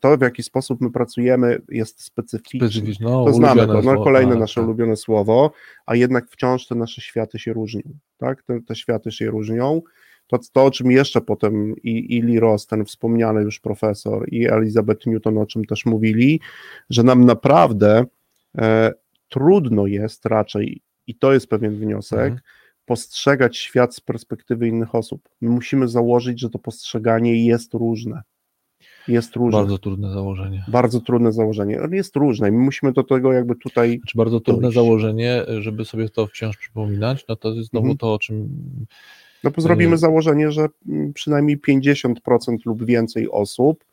to 0.01 0.17
w 0.17 0.21
jaki 0.21 0.43
sposób 0.43 0.81
my 0.81 0.91
pracujemy 0.91 1.63
jest 1.69 2.03
specyficzne. 2.03 2.69
No, 3.01 3.25
To 3.25 3.33
znamy 3.33 3.67
to, 3.67 3.83
no 3.83 4.05
kolejne 4.05 4.33
tak, 4.33 4.41
nasze 4.41 4.55
tak. 4.55 4.65
ulubione 4.65 4.97
słowo, 4.97 5.53
a 5.87 5.97
jednak 5.97 6.31
wciąż 6.31 6.67
te 6.67 6.75
nasze 6.75 7.01
światy 7.01 7.39
się 7.39 7.53
różnią, 7.53 7.83
tak? 8.17 8.43
Te, 8.43 8.61
te 8.61 8.75
światy 8.75 9.13
się 9.13 9.31
różnią. 9.31 9.83
To, 10.27 10.39
to, 10.53 10.65
o 10.65 10.71
czym 10.71 10.91
jeszcze 10.91 11.21
potem 11.21 11.77
i, 11.83 12.17
i 12.17 12.23
Lee 12.23 12.41
Ross, 12.41 12.67
ten 12.67 12.85
wspomniany 12.85 13.43
już 13.43 13.61
profesor, 13.61 14.29
i 14.29 14.49
Elizabeth 14.49 15.07
Newton, 15.07 15.39
o 15.39 15.47
czym 15.47 15.65
też 15.65 15.87
mówili, 15.87 16.41
że 16.91 17.03
nam 17.03 17.25
naprawdę 17.25 18.05
e, 18.59 18.93
trudno 19.29 19.87
jest 19.87 20.27
raczej, 20.27 20.83
i 21.07 21.15
to 21.15 21.33
jest 21.33 21.47
pewien 21.47 21.77
wniosek, 21.77 22.19
Mhm. 22.21 22.41
Postrzegać 22.87 23.57
świat 23.59 23.95
z 23.95 24.01
perspektywy 24.01 24.69
innych 24.69 24.95
osób. 24.95 25.29
My 25.41 25.51
musimy 25.51 25.89
założyć, 25.89 26.41
że 26.41 26.51
to 26.51 26.59
postrzeganie 26.59 27.47
jest 27.47 27.75
różne. 27.75 28.23
Jest 29.09 29.37
różne. 29.37 29.59
Bardzo 29.61 29.79
trudne 29.79 30.13
założenie. 30.13 30.65
Bardzo 30.69 31.01
trudne 31.01 31.33
założenie. 31.33 31.79
Jest 31.93 32.17
różne 32.17 32.49
i 32.49 32.53
my 32.53 32.59
musimy 32.59 32.93
do 32.93 33.03
tego 33.03 33.33
jakby 33.33 33.55
tutaj. 33.57 33.99
Znaczy 33.99 34.19
bardzo 34.19 34.41
trudne 34.41 34.63
dojść. 34.63 34.75
założenie, 34.75 35.43
żeby 35.61 35.85
sobie 35.85 36.09
to 36.09 36.27
wciąż 36.27 36.57
przypominać, 36.57 37.25
no 37.29 37.37
to 37.37 37.49
jest 37.55 37.71
znowu 37.71 37.87
Mhm. 37.87 37.99
to, 37.99 38.15
o 38.15 38.19
czym 38.19 38.49
No 39.45 39.51
bo 39.51 39.63
zrobimy 39.63 39.95
Y- 39.95 39.99
założenie, 39.99 40.53
że 40.53 40.69
mm, 40.89 41.13
przynajmniej 41.13 41.59
50% 41.59 42.57
lub 42.67 42.85
więcej 42.85 43.31
osób 43.31 43.85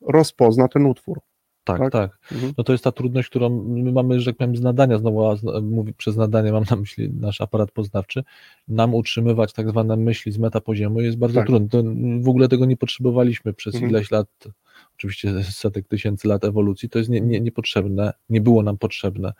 rozpozna 0.00 0.68
ten 0.68 0.86
utwór. 0.86 1.20
Tak, 1.64 1.78
Tak? 1.78 1.92
tak. 1.92 2.18
Mhm. 2.32 2.52
No 2.58 2.64
to 2.64 2.72
jest 2.72 2.84
ta 2.84 2.92
trudność, 2.92 3.28
którą 3.28 3.50
my 3.64 3.92
mamy, 3.92 4.20
że 4.20 4.30
tak 4.30 4.36
powiem, 4.36 4.56
z 4.56 4.60
nadania, 4.60 4.98
znowu 4.98 5.26
a 5.26 5.36
zna- 5.36 5.60
mówi, 5.60 5.94
przez 5.94 6.16
nadanie 6.16 6.52
mam 6.52 6.64
na 6.70 6.76
myśli 6.76 7.10
nasz 7.20 7.40
aparat 7.40 7.70
poznawczy, 7.70 8.24
nam 8.68 8.94
utrzymywać 8.94 9.52
tak 9.52 9.70
zwane 9.70 9.96
myśli 9.96 10.32
z 10.32 10.38
metapoziomu 10.38 11.00
jest 11.00 11.18
bardzo 11.18 11.40
Tak. 11.40 11.46
trudne. 11.46 11.68
To 11.68 11.82
w 12.20 12.28
ogóle 12.28 12.48
tego 12.48 12.64
nie 12.66 12.76
potrzebowaliśmy 12.76 13.52
przez 13.54 13.74
Mhm. 13.74 13.90
ileś 13.90 14.10
lat, 14.10 14.28
oczywiście 14.94 15.42
setek 15.42 15.88
tysięcy 15.88 16.28
lat 16.28 16.44
ewolucji, 16.44 16.88
to 16.88 16.98
jest 16.98 17.10
nie, 17.10 17.20
nie, 17.20 17.40
niepotrzebne, 17.40 18.12
nie 18.30 18.40
było 18.40 18.62
nam 18.62 18.78
potrzebne 18.78 19.32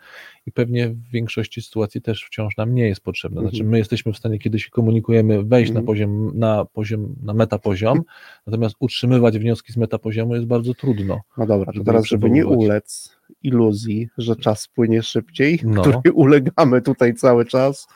i 0.45 0.51
pewnie 0.51 0.89
w 0.89 1.09
większości 1.11 1.61
sytuacji 1.61 2.01
też 2.01 2.23
wciąż 2.23 2.57
nam 2.57 2.75
nie 2.75 2.87
jest 2.87 3.01
potrzebne. 3.01 3.41
Znaczy 3.41 3.55
Mhm. 3.57 3.69
my 3.71 3.77
jesteśmy 3.77 4.13
w 4.13 4.17
stanie, 4.17 4.39
kiedy 4.39 4.59
się 4.59 4.69
komunikujemy, 4.69 5.43
wejść 5.43 5.69
Mhm. 5.69 5.85
na 5.85 5.87
poziom, 5.87 6.31
na 6.39 6.65
poziom, 6.65 7.15
na 7.23 7.33
metapoziom, 7.33 8.01
natomiast 8.47 8.75
utrzymywać 8.79 9.39
wnioski 9.39 9.73
z 9.73 9.77
metapoziomu 9.77 10.35
jest 10.35 10.47
bardzo 10.47 10.73
trudno. 10.73 11.21
No 11.37 11.45
dobra, 11.45 11.65
to 11.65 11.71
Żeby 11.73 11.85
teraz, 11.85 12.05
żeby 12.05 12.29
nie 12.29 12.45
ulec 12.47 13.15
iluzji, 13.43 14.09
że 14.17 14.35
czas 14.35 14.67
płynie 14.67 15.03
szybciej, 15.03 15.59
No. 15.63 15.81
której 15.81 16.01
ulegamy 16.25 16.81
tutaj 16.81 17.13
cały 17.13 17.45
czas. 17.45 17.87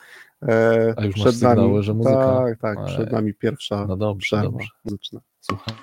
E, 0.48 0.94
A 0.98 1.06
już 1.06 1.16
masz 1.18 1.26
przed 1.28 1.42
nami, 1.42 1.56
sygnały, 1.62 1.84
że 1.84 1.94
muzyka- 1.94 2.44
Tak, 2.46 2.60
tak, 2.62 2.86
przed 2.86 3.08
Ej. 3.08 3.14
nami 3.14 3.34
pierwsza 3.34 3.86
No 3.88 3.98
dobrze, 3.98 4.24
przerwa 4.26 4.44
dobrze. 4.52 4.68
muzyczna. 4.86 5.20
Słucham. 5.40 5.76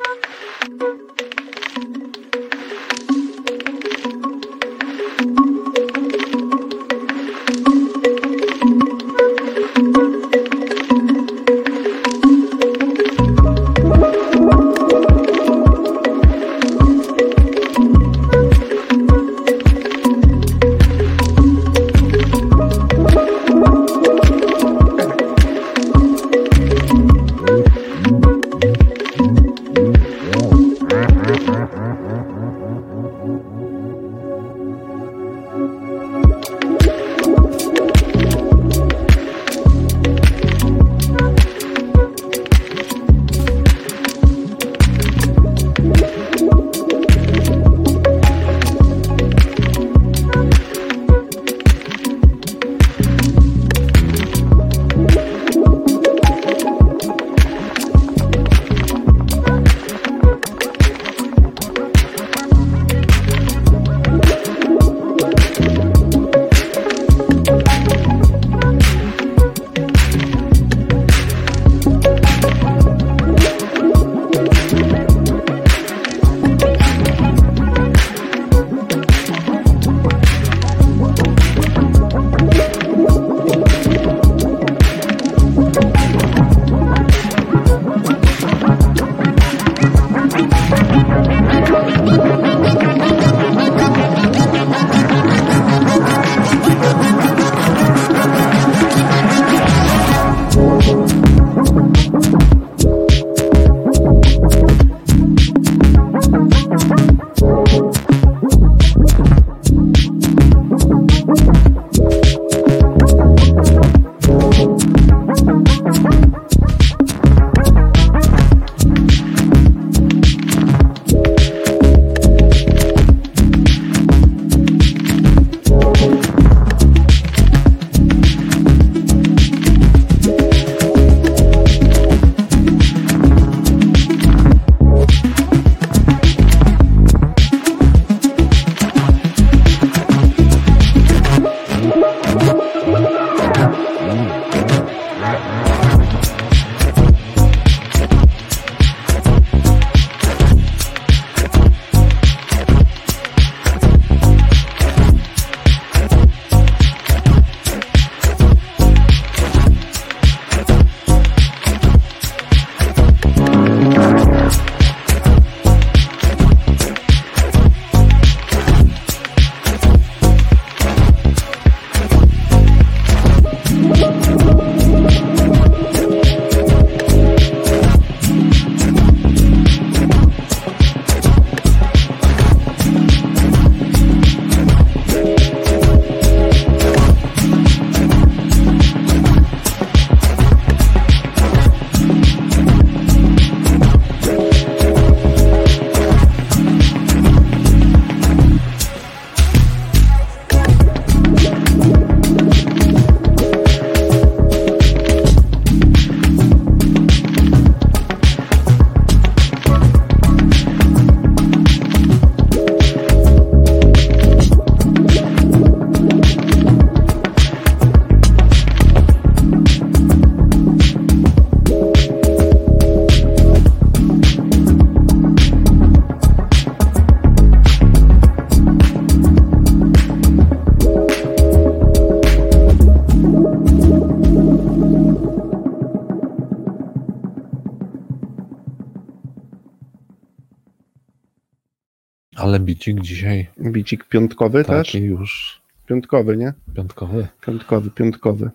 Bicik 242.95 243.05
dzisiaj 243.05 243.47
Bicik 243.61 244.05
piątkowy 244.05 244.65
też? 244.65 244.93
taki 244.93 245.05
już 245.05 245.61
Piątkowy, 245.87 246.37
nie? 246.37 246.53
piątkowy. 246.77 247.27
Piątkowy, 247.47 247.91
piątkowy. 247.91 248.51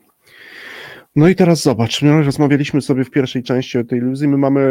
No 1.15 1.27
i 1.29 1.35
teraz 1.35 1.63
zobacz, 1.63 2.01
my 2.01 2.23
rozmawialiśmy 2.23 2.81
sobie 2.81 3.03
w 3.03 3.11
pierwszej 3.11 3.43
części 3.43 3.77
o 3.77 3.83
tej 3.83 3.99
iluzji, 3.99 4.27
my 4.27 4.37
mamy, 4.37 4.61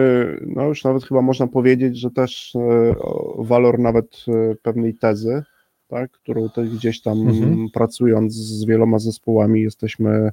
no 0.46 0.64
już 0.64 0.84
nawet 0.84 1.04
chyba 1.04 1.22
można 1.22 1.46
powiedzieć, 1.46 1.98
że 1.98 2.10
też 2.10 2.52
e, 2.56 2.94
walor 3.38 3.78
nawet 3.78 4.24
e, 4.28 4.54
pewnej 4.62 4.94
tezy, 4.94 5.42
tak, 5.88 6.10
którą 6.10 6.48
też 6.50 6.68
gdzieś 6.70 7.02
tam 7.02 7.28
Mhm. 7.28 7.66
pracując 7.74 8.34
z 8.34 8.64
wieloma 8.64 8.98
zespołami 8.98 9.62
jesteśmy, 9.62 10.30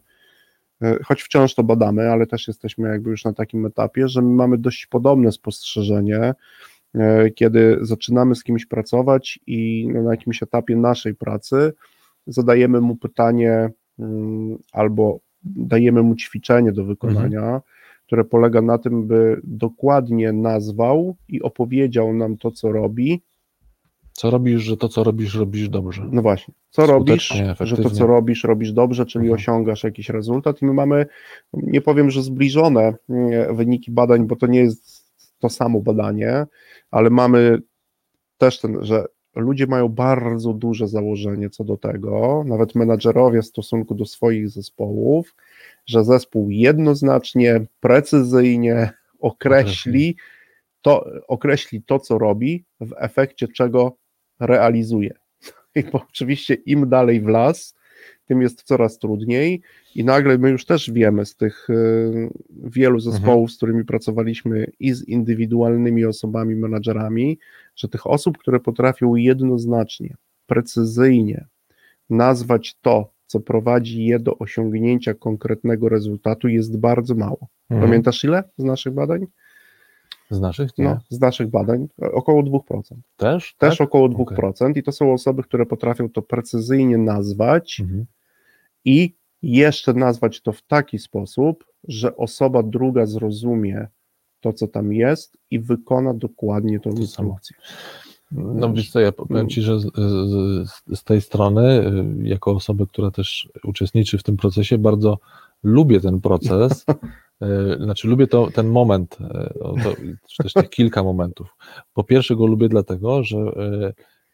e, 0.82 0.98
choć 1.04 1.24
wciąż 1.24 1.56
to 1.56 1.64
badamy, 1.64 2.12
ale 2.12 2.26
też 2.28 2.48
jesteśmy 2.48 2.90
jakby 2.90 3.10
już 3.10 3.26
na 3.26 3.34
takim 3.34 3.66
etapie, 3.66 4.08
że 4.08 4.22
my 4.22 4.30
mamy 4.36 4.58
dość 4.58 4.86
podobne 4.86 5.32
spostrzeżenie, 5.32 6.34
kiedy 7.36 7.78
zaczynamy 7.82 8.36
z 8.36 8.44
kimś 8.44 8.66
pracować 8.66 9.40
i 9.48 9.90
no, 9.94 10.04
na 10.04 10.12
jakimś 10.12 10.44
etapie 10.44 10.76
naszej 10.76 11.16
pracy 11.16 11.74
zadajemy 12.28 12.82
mu 12.82 12.96
pytanie 12.96 13.70
mm, 14.00 14.58
albo 14.72 15.20
dajemy 15.44 16.04
mu 16.04 16.16
ćwiczenie 16.16 16.72
do 16.72 16.86
wykonania, 16.86 17.62
które 18.06 18.24
polega 18.24 18.62
na 18.62 18.78
tym, 18.78 19.08
by 19.08 19.42
dokładnie 19.44 20.34
nazwał 20.34 21.16
i 21.30 21.42
opowiedział 21.42 22.14
nam 22.14 22.38
to, 22.38 22.52
co 22.52 22.72
robi. 22.72 23.22
Co 24.12 24.30
robisz, 24.30 24.62
że 24.62 24.78
to, 24.78 24.90
co 24.90 25.04
robisz, 25.04 25.36
robisz 25.36 25.70
dobrze. 25.70 26.08
No 26.12 26.22
właśnie, 26.22 26.54
co 26.70 26.88
Skutecznie, 26.88 27.48
robisz, 27.48 27.70
że 27.70 27.78
to, 27.78 27.90
co 27.90 28.08
robisz, 28.08 28.44
robisz 28.44 28.72
dobrze, 28.72 29.06
czyli 29.06 29.26
Mhm. 29.26 29.36
osiągasz 29.36 29.84
jakiś 29.84 30.10
rezultat. 30.10 30.62
I 30.62 30.66
my 30.66 30.74
mamy, 30.74 31.06
nie 31.54 31.82
powiem, 31.82 32.12
że 32.12 32.24
zbliżone 32.24 32.94
mm, 33.10 33.56
wyniki 33.56 33.92
badań, 33.92 34.28
bo 34.28 34.36
to 34.36 34.48
nie 34.48 34.60
jest 34.60 34.97
to 35.40 35.50
samo 35.50 35.82
badanie, 35.82 36.46
ale 36.92 37.10
mamy 37.10 37.62
też 38.38 38.60
ten, 38.60 38.86
że 38.86 39.06
ludzie 39.36 39.68
mają 39.68 39.90
bardzo 39.90 40.54
duże 40.54 40.88
założenie 40.88 41.50
co 41.50 41.64
do 41.64 41.78
tego, 41.78 42.44
nawet 42.48 42.76
menadżerowie 42.76 43.42
w 43.42 43.46
stosunku 43.46 43.96
do 43.96 44.06
swoich 44.06 44.50
zespołów, 44.50 45.36
że 45.86 46.04
zespół 46.04 46.50
jednoznacznie, 46.50 47.66
precyzyjnie 47.80 48.90
określi 49.20 50.16
to, 50.82 51.06
określi 51.28 51.84
to, 51.84 52.00
co 52.00 52.18
robi, 52.18 52.66
w 52.82 52.94
efekcie 52.98 53.48
czego 53.48 53.98
realizuje. 54.40 55.14
I 55.76 55.84
oczywiście 55.92 56.54
im 56.54 56.90
dalej 56.90 57.22
w 57.22 57.28
las, 57.28 57.77
tym 58.28 58.42
jest 58.42 58.64
coraz 58.64 59.00
trudniej 59.00 59.62
i 59.96 60.04
nagle 60.04 60.38
my 60.38 60.50
już 60.50 60.66
też 60.66 60.92
wiemy 60.92 61.26
z 61.26 61.36
tych 61.36 61.70
y, 61.70 62.30
wielu 62.50 63.00
zespołów, 63.00 63.52
z 63.52 63.58
którymi 63.58 63.86
pracowaliśmy 63.86 64.72
i 64.80 64.94
z 64.94 65.08
indywidualnymi 65.08 66.06
osobami, 66.06 66.56
menadżerami, 66.56 67.40
że 67.76 67.88
tych 67.88 68.08
osób, 68.08 68.38
które 68.38 68.60
potrafią 68.60 69.16
jednoznacznie, 69.16 70.16
precyzyjnie 70.46 71.46
nazwać 72.10 72.76
to, 72.82 73.12
co 73.26 73.40
prowadzi 73.40 74.06
je 74.06 74.20
do 74.20 74.38
osiągnięcia 74.38 75.14
konkretnego 75.14 75.90
rezultatu, 75.90 76.48
jest 76.48 76.78
bardzo 76.78 77.16
mało. 77.16 77.48
Mhm. 77.70 77.90
Pamiętasz 77.90 78.24
ile 78.24 78.44
z 78.58 78.64
naszych 78.64 78.94
badań? 78.94 79.28
Z 80.30 80.40
naszych? 80.40 80.78
Nie. 80.78 80.86
No, 80.86 81.00
z 81.10 81.20
naszych 81.20 81.50
badań 81.50 81.88
około 82.02 82.44
2%. 82.44 82.82
Też? 83.18 83.56
Też 83.56 83.78
tak? 83.78 83.88
około 83.88 84.10
2%. 84.10 84.78
I 84.78 84.84
to 84.84 84.92
są 84.92 85.14
osoby, 85.14 85.44
które 85.44 85.66
potrafią 85.66 86.10
to 86.10 86.22
precyzyjnie 86.22 86.98
nazwać 86.98 87.80
Mhm. 87.80 88.06
I 88.88 89.16
jeszcze 89.42 89.94
nazwać 89.94 90.42
to 90.42 90.52
w 90.52 90.62
taki 90.62 91.00
sposób, 91.00 91.66
że 91.88 92.18
osoba 92.18 92.64
druga 92.64 93.06
zrozumie 93.06 93.88
to, 94.40 94.54
co 94.54 94.68
tam 94.68 94.94
jest 94.94 95.38
i 95.52 95.60
wykona 95.60 96.14
dokładnie 96.14 96.80
tą 96.80 96.90
instrukcję. 96.90 97.58
No 98.32 98.74
wiesz 98.74 98.92
co, 98.92 99.00
ja 99.00 99.12
powiem 99.12 99.50
Ci, 99.50 99.62
że 99.62 99.80
z, 99.80 99.84
z, 99.96 100.70
z 101.00 101.04
tej 101.04 101.22
strony, 101.22 101.88
y, 102.24 102.28
jako 102.28 102.52
osoby, 102.52 102.88
która 102.88 103.12
też 103.12 103.50
uczestniczy 103.64 104.18
w 104.18 104.24
tym 104.24 104.38
procesie, 104.38 104.78
bardzo 104.78 105.20
lubię 105.64 106.00
ten 106.00 106.22
proces, 106.22 106.86
y, 107.44 107.84
znaczy 107.84 108.08
lubię 108.08 108.28
to, 108.28 108.52
ten 108.52 108.68
moment, 108.68 109.18
y, 109.22 109.60
to, 109.60 109.96
też 110.44 110.54
tych 110.54 110.70
kilka 110.80 111.04
momentów. 111.04 111.56
Po 111.94 112.04
pierwsze 112.04 112.36
go 112.36 112.46
lubię 112.46 112.70
dlatego, 112.70 113.24
że 113.24 113.38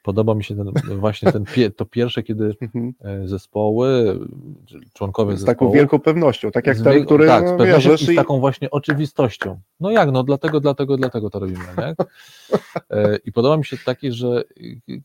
podoba 0.04 0.36
mi 0.36 0.44
się 0.44 0.56
ten, 0.56 0.98
właśnie 1.00 1.32
ten, 1.32 1.46
to 1.76 1.86
pierwsze, 1.86 2.24
kiedy 2.24 2.56
Mhm. 2.62 2.94
y, 3.24 3.28
zespoły, 3.28 4.20
członkowie 4.94 5.38
Z 5.38 5.40
zespołu, 5.40 5.56
taką 5.56 5.72
wielką 5.72 6.00
pewnością, 6.00 6.52
tak 6.52 6.68
jak 6.68 6.78
z 6.78 6.84
ten, 6.84 7.06
który 7.06 7.28
tak, 7.28 7.48
z 7.48 7.52
no, 7.52 7.58
pewnością 7.58 7.90
wierzysz 7.90 8.10
i 8.10 8.14
z 8.14 8.16
taką 8.16 8.40
właśnie 8.40 8.72
oczywistością. 8.72 9.60
No 9.80 9.92
jak, 9.92 10.12
no 10.12 10.24
dlatego, 10.24 10.60
dlatego, 10.60 10.98
dlatego 10.98 11.30
to 11.30 11.40
robimy, 11.40 11.66
nie? 11.78 11.96
E, 12.92 13.18
I 13.26 13.32
podoba 13.32 13.58
mi 13.58 13.66
się 13.66 13.78
takie, 13.86 14.12
że 14.12 14.44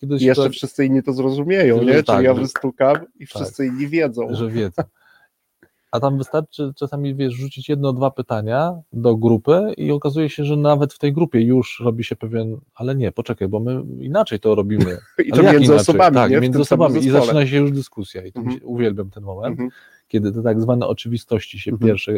kiedyś 0.01 0.23
i 0.23 0.25
jeszcze 0.25 0.45
to, 0.45 0.51
wszyscy 0.51 0.87
inni 0.87 1.03
to 1.03 1.13
zrozumieją, 1.13 1.83
nie? 1.83 2.03
tak, 2.03 2.17
Czyli 2.17 2.25
ja 2.25 2.35
wystukam 2.35 2.97
i 3.19 3.27
wszyscy 3.27 3.67
inni 3.67 3.89
wiedzą. 3.89 4.29
że 4.31 4.49
wiedzą. 4.51 4.83
A 5.91 6.01
tam 6.01 6.19
wystarczy 6.19 6.73
czasami, 6.77 7.15
wiesz, 7.15 7.35
rzucić 7.35 7.69
jedno, 7.69 7.93
dwa 7.93 8.11
pytania 8.11 8.75
do 8.93 9.17
grupy 9.17 9.75
i 9.77 9.91
okazuje 9.93 10.29
się, 10.31 10.45
że 10.45 10.57
nawet 10.57 10.93
w 10.95 10.99
tej 10.99 11.13
grupie 11.13 11.41
już 11.41 11.81
robi 11.85 12.05
się 12.05 12.17
pewien, 12.17 12.57
ale 12.75 12.95
nie, 12.95 13.13
poczekaj, 13.13 13.49
bo 13.49 13.61
my 13.61 13.83
inaczej 14.01 14.41
to 14.41 14.55
robimy. 14.55 14.99
I 15.27 15.31
to 15.33 15.43
między 15.43 15.57
inaczej? 15.59 15.77
osobami, 15.77 16.15
tak, 16.15 16.31
nie? 16.31 16.41
Między 16.41 16.61
osobami 16.61 16.99
i 17.07 17.11
zaczyna 17.11 17.47
się 17.47 17.57
już 17.57 17.71
dyskusja 17.73 18.21
i 18.23 18.25
mi 18.25 18.33
Mhm. 18.37 18.61
uwielbiam 18.65 19.11
ten 19.11 19.23
moment, 19.25 19.53
Mhm, 19.53 19.71
kiedy 20.09 20.33
te 20.33 20.43
tak 20.43 20.61
zwane 20.61 20.87
oczywistości 20.87 21.59
się 21.59 21.71
Mhm. 21.71 21.89
pierwsze 21.89 22.13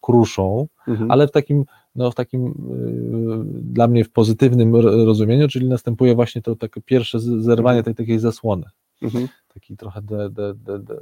kruszą, 0.00 0.66
mhm. 0.88 1.10
ale 1.10 1.26
w 1.28 1.30
takim, 1.30 1.64
no 1.96 2.10
w 2.10 2.14
takim 2.14 2.46
y, 2.46 3.62
dla 3.62 3.88
mnie 3.88 4.04
w 4.04 4.10
pozytywnym 4.10 4.76
ro- 4.76 5.04
rozumieniu, 5.04 5.48
czyli 5.48 5.68
następuje 5.68 6.14
właśnie 6.14 6.42
to 6.42 6.56
takie 6.56 6.80
pierwsze 6.80 7.20
zerwanie 7.20 7.82
tej 7.82 7.94
takiej 7.94 8.18
zasłony, 8.18 8.64
Mhm. 9.02 9.28
taki 9.54 9.76
trochę 9.76 10.02
de, 10.02 10.30
de, 10.30 10.54
de, 10.54 10.78
de, 10.78 10.96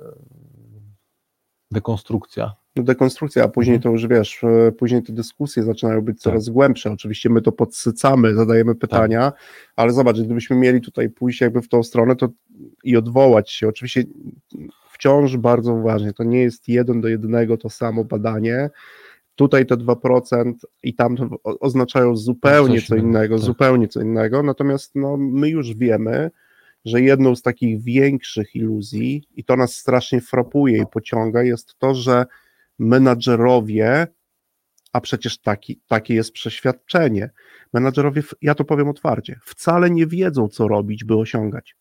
dekonstrukcja. 1.75 2.53
No, 2.77 2.83
dekonstrukcja, 2.83 3.45
a 3.45 3.49
później 3.49 3.77
Mhm. 3.77 3.83
to 3.83 3.91
już 3.91 4.07
wiesz, 4.07 4.45
e, 4.45 4.73
później 4.73 5.03
te 5.03 5.13
dyskusje 5.13 5.63
zaczynają 5.63 6.01
być 6.01 6.21
coraz 6.21 6.49
głębsze. 6.49 6.93
Oczywiście 6.93 7.31
my 7.31 7.43
to 7.43 7.53
podsycamy, 7.53 8.35
zadajemy 8.35 8.75
pytania, 8.75 9.33
ale 9.77 9.93
zobacz, 9.93 10.21
gdybyśmy 10.21 10.57
mieli 10.57 10.81
tutaj 10.81 11.11
pójść 11.11 11.41
jakby 11.41 11.63
w 11.63 11.69
tą 11.69 11.83
stronę 11.83 12.17
to 12.17 12.29
i 12.85 12.97
odwołać 12.97 13.51
się. 13.51 13.69
Oczywiście 13.69 14.05
wciąż 14.93 15.37
bardzo 15.37 15.75
uważnie, 15.75 16.13
to 16.13 16.25
nie 16.25 16.41
jest 16.41 16.69
jeden 16.69 17.01
do 17.01 17.09
jednego 17.09 17.57
to 17.57 17.71
samo 17.71 18.05
badanie. 18.05 18.71
Tutaj 19.35 19.67
te 19.67 19.77
2% 19.77 20.53
i 20.83 20.95
tam 20.95 21.17
oznaczają 21.45 22.17
zupełnie 22.17 22.75
Coś 22.79 22.87
co 22.89 22.97
innego, 22.97 23.09
innego, 23.09 23.37
tak. 23.37 23.45
zupełnie 23.45 23.89
co 23.89 24.01
innego. 24.01 24.43
Natomiast 24.43 24.95
no, 24.95 25.17
my 25.17 25.49
już 25.49 25.75
wiemy, 25.75 26.31
że 26.85 27.03
jedną 27.03 27.37
z 27.37 27.43
takich 27.43 27.83
większych 27.83 28.57
iluzji, 28.57 29.29
i 29.35 29.45
to 29.45 29.57
nas 29.57 29.77
strasznie 29.77 30.21
frapuje 30.21 30.83
i 30.83 30.87
pociąga, 30.87 31.43
jest 31.43 31.79
to, 31.79 31.95
że 31.95 32.27
menadżerowie, 32.79 34.07
a 34.93 35.01
przecież 35.01 35.41
taki, 35.41 35.81
takie 35.89 36.15
jest 36.15 36.33
przeświadczenie, 36.33 37.31
menadżerowie, 37.73 38.23
ja 38.43 38.55
to 38.55 38.65
powiem 38.65 38.89
otwarcie, 38.89 39.41
wcale 39.45 39.91
nie 39.91 40.07
wiedzą, 40.07 40.49
co 40.49 40.69
robić, 40.69 41.05
by 41.05 41.17
osiągać. 41.17 41.77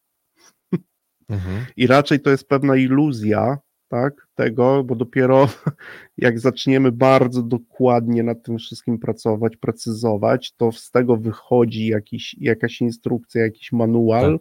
I 1.78 1.88
raczej 1.88 2.20
to 2.20 2.30
jest 2.30 2.48
pewna 2.48 2.76
iluzja, 2.76 3.58
tak, 3.94 4.28
tego, 4.36 4.84
bo 4.84 4.96
dopiero 4.96 5.48
jak 6.18 6.40
zaczniemy 6.40 6.92
bardzo 6.92 7.44
dokładnie 7.44 8.24
nad 8.24 8.44
tym 8.44 8.58
wszystkim 8.58 9.00
pracować, 9.00 9.58
precyzować, 9.58 10.54
to 10.58 10.72
z 10.72 10.92
tego 10.92 11.18
wychodzi 11.18 11.88
jakiś, 11.88 12.36
jakaś 12.40 12.82
instrukcja, 12.82 13.42
jakiś 13.42 13.72
manual, 13.72 14.40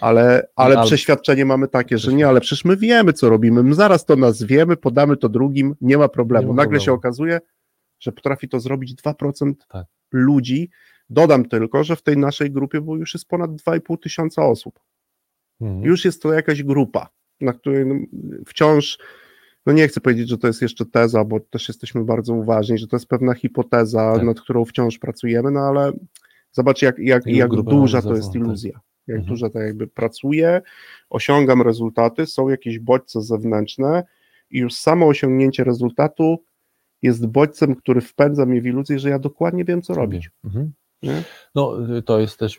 ale, 0.00 0.48
ale 0.56 0.76
Ale- 0.78 0.86
przeświadczenie 0.86 1.44
mamy 1.44 1.68
takie, 1.68 1.98
że 1.98 2.12
nie, 2.12 2.28
ale 2.28 2.40
przecież 2.40 2.64
my 2.64 2.76
wiemy, 2.76 3.12
co 3.12 3.28
robimy, 3.30 3.62
my 3.62 3.74
zaraz 3.74 4.04
to 4.04 4.16
nazwiemy, 4.16 4.76
podamy 4.76 5.16
to 5.16 5.28
drugim, 5.28 5.74
nie 5.80 5.98
ma 5.98 6.08
problemu. 6.08 6.48
Nie 6.48 6.54
ma 6.54 6.62
Nagle 6.62 6.80
się 6.80 6.84
problemu. 6.84 6.98
okazuje, 6.98 7.40
że 8.00 8.12
potrafi 8.12 8.48
to 8.48 8.60
zrobić 8.60 8.94
2% 8.94 9.52
Tak. 9.68 9.86
ludzi. 10.12 10.70
Dodam 11.10 11.44
tylko, 11.48 11.84
że 11.84 11.96
w 11.96 12.02
tej 12.02 12.16
naszej 12.16 12.50
grupie 12.50 12.80
było 12.80 12.96
już 12.96 13.14
jest 13.14 13.26
ponad 13.28 13.50
2,5 13.50 13.98
tysiąca 14.02 14.46
osób 14.46 14.80
Mhm. 15.60 15.82
już 15.84 16.04
jest 16.04 16.22
to 16.22 16.32
jakaś 16.32 16.62
grupa, 16.62 17.08
na 17.40 17.52
której 17.52 17.86
no, 17.86 17.94
wciąż, 18.46 18.98
no 19.66 19.72
nie 19.72 19.88
chcę 19.88 20.00
powiedzieć, 20.00 20.28
że 20.28 20.38
to 20.38 20.46
jest 20.46 20.62
jeszcze 20.62 20.86
teza, 20.86 21.24
bo 21.24 21.40
też 21.40 21.68
jesteśmy 21.68 22.04
bardzo 22.04 22.34
uważni, 22.34 22.78
że 22.78 22.86
to 22.86 22.96
jest 22.96 23.06
pewna 23.08 23.34
hipoteza, 23.34 24.12
Tak. 24.14 24.22
nad 24.22 24.40
którą 24.40 24.64
wciąż 24.64 24.98
pracujemy, 24.98 25.50
no 25.50 25.60
ale 25.60 25.92
zobacz, 26.52 26.82
jak, 26.82 26.98
jak, 26.98 27.26
jak 27.26 27.50
duża 27.50 28.02
to 28.02 28.14
jest 28.16 28.34
iluzja. 28.34 28.80
Jak 29.06 29.16
Mhm. 29.18 29.28
duża 29.28 29.50
to 29.50 29.58
jakby 29.58 29.86
pracuje, 29.86 30.62
osiągam 31.10 31.62
rezultaty, 31.62 32.26
są 32.26 32.48
jakieś 32.48 32.78
bodźce 32.78 33.22
zewnętrzne 33.22 34.04
i 34.50 34.58
już 34.58 34.74
samo 34.74 35.06
osiągnięcie 35.06 35.64
rezultatu 35.64 36.44
jest 37.02 37.26
bodźcem, 37.26 37.74
który 37.74 38.00
wpędza 38.00 38.46
mnie 38.46 38.60
w 38.60 38.66
iluzję, 38.66 38.98
że 38.98 39.10
ja 39.10 39.18
dokładnie 39.18 39.64
wiem, 39.64 39.82
co 39.82 39.94
robić. 39.94 40.30
Mhm. 40.44 40.72
Nie? 41.02 41.22
No, 41.54 41.72
to 42.04 42.20
jest 42.20 42.38
też 42.38 42.58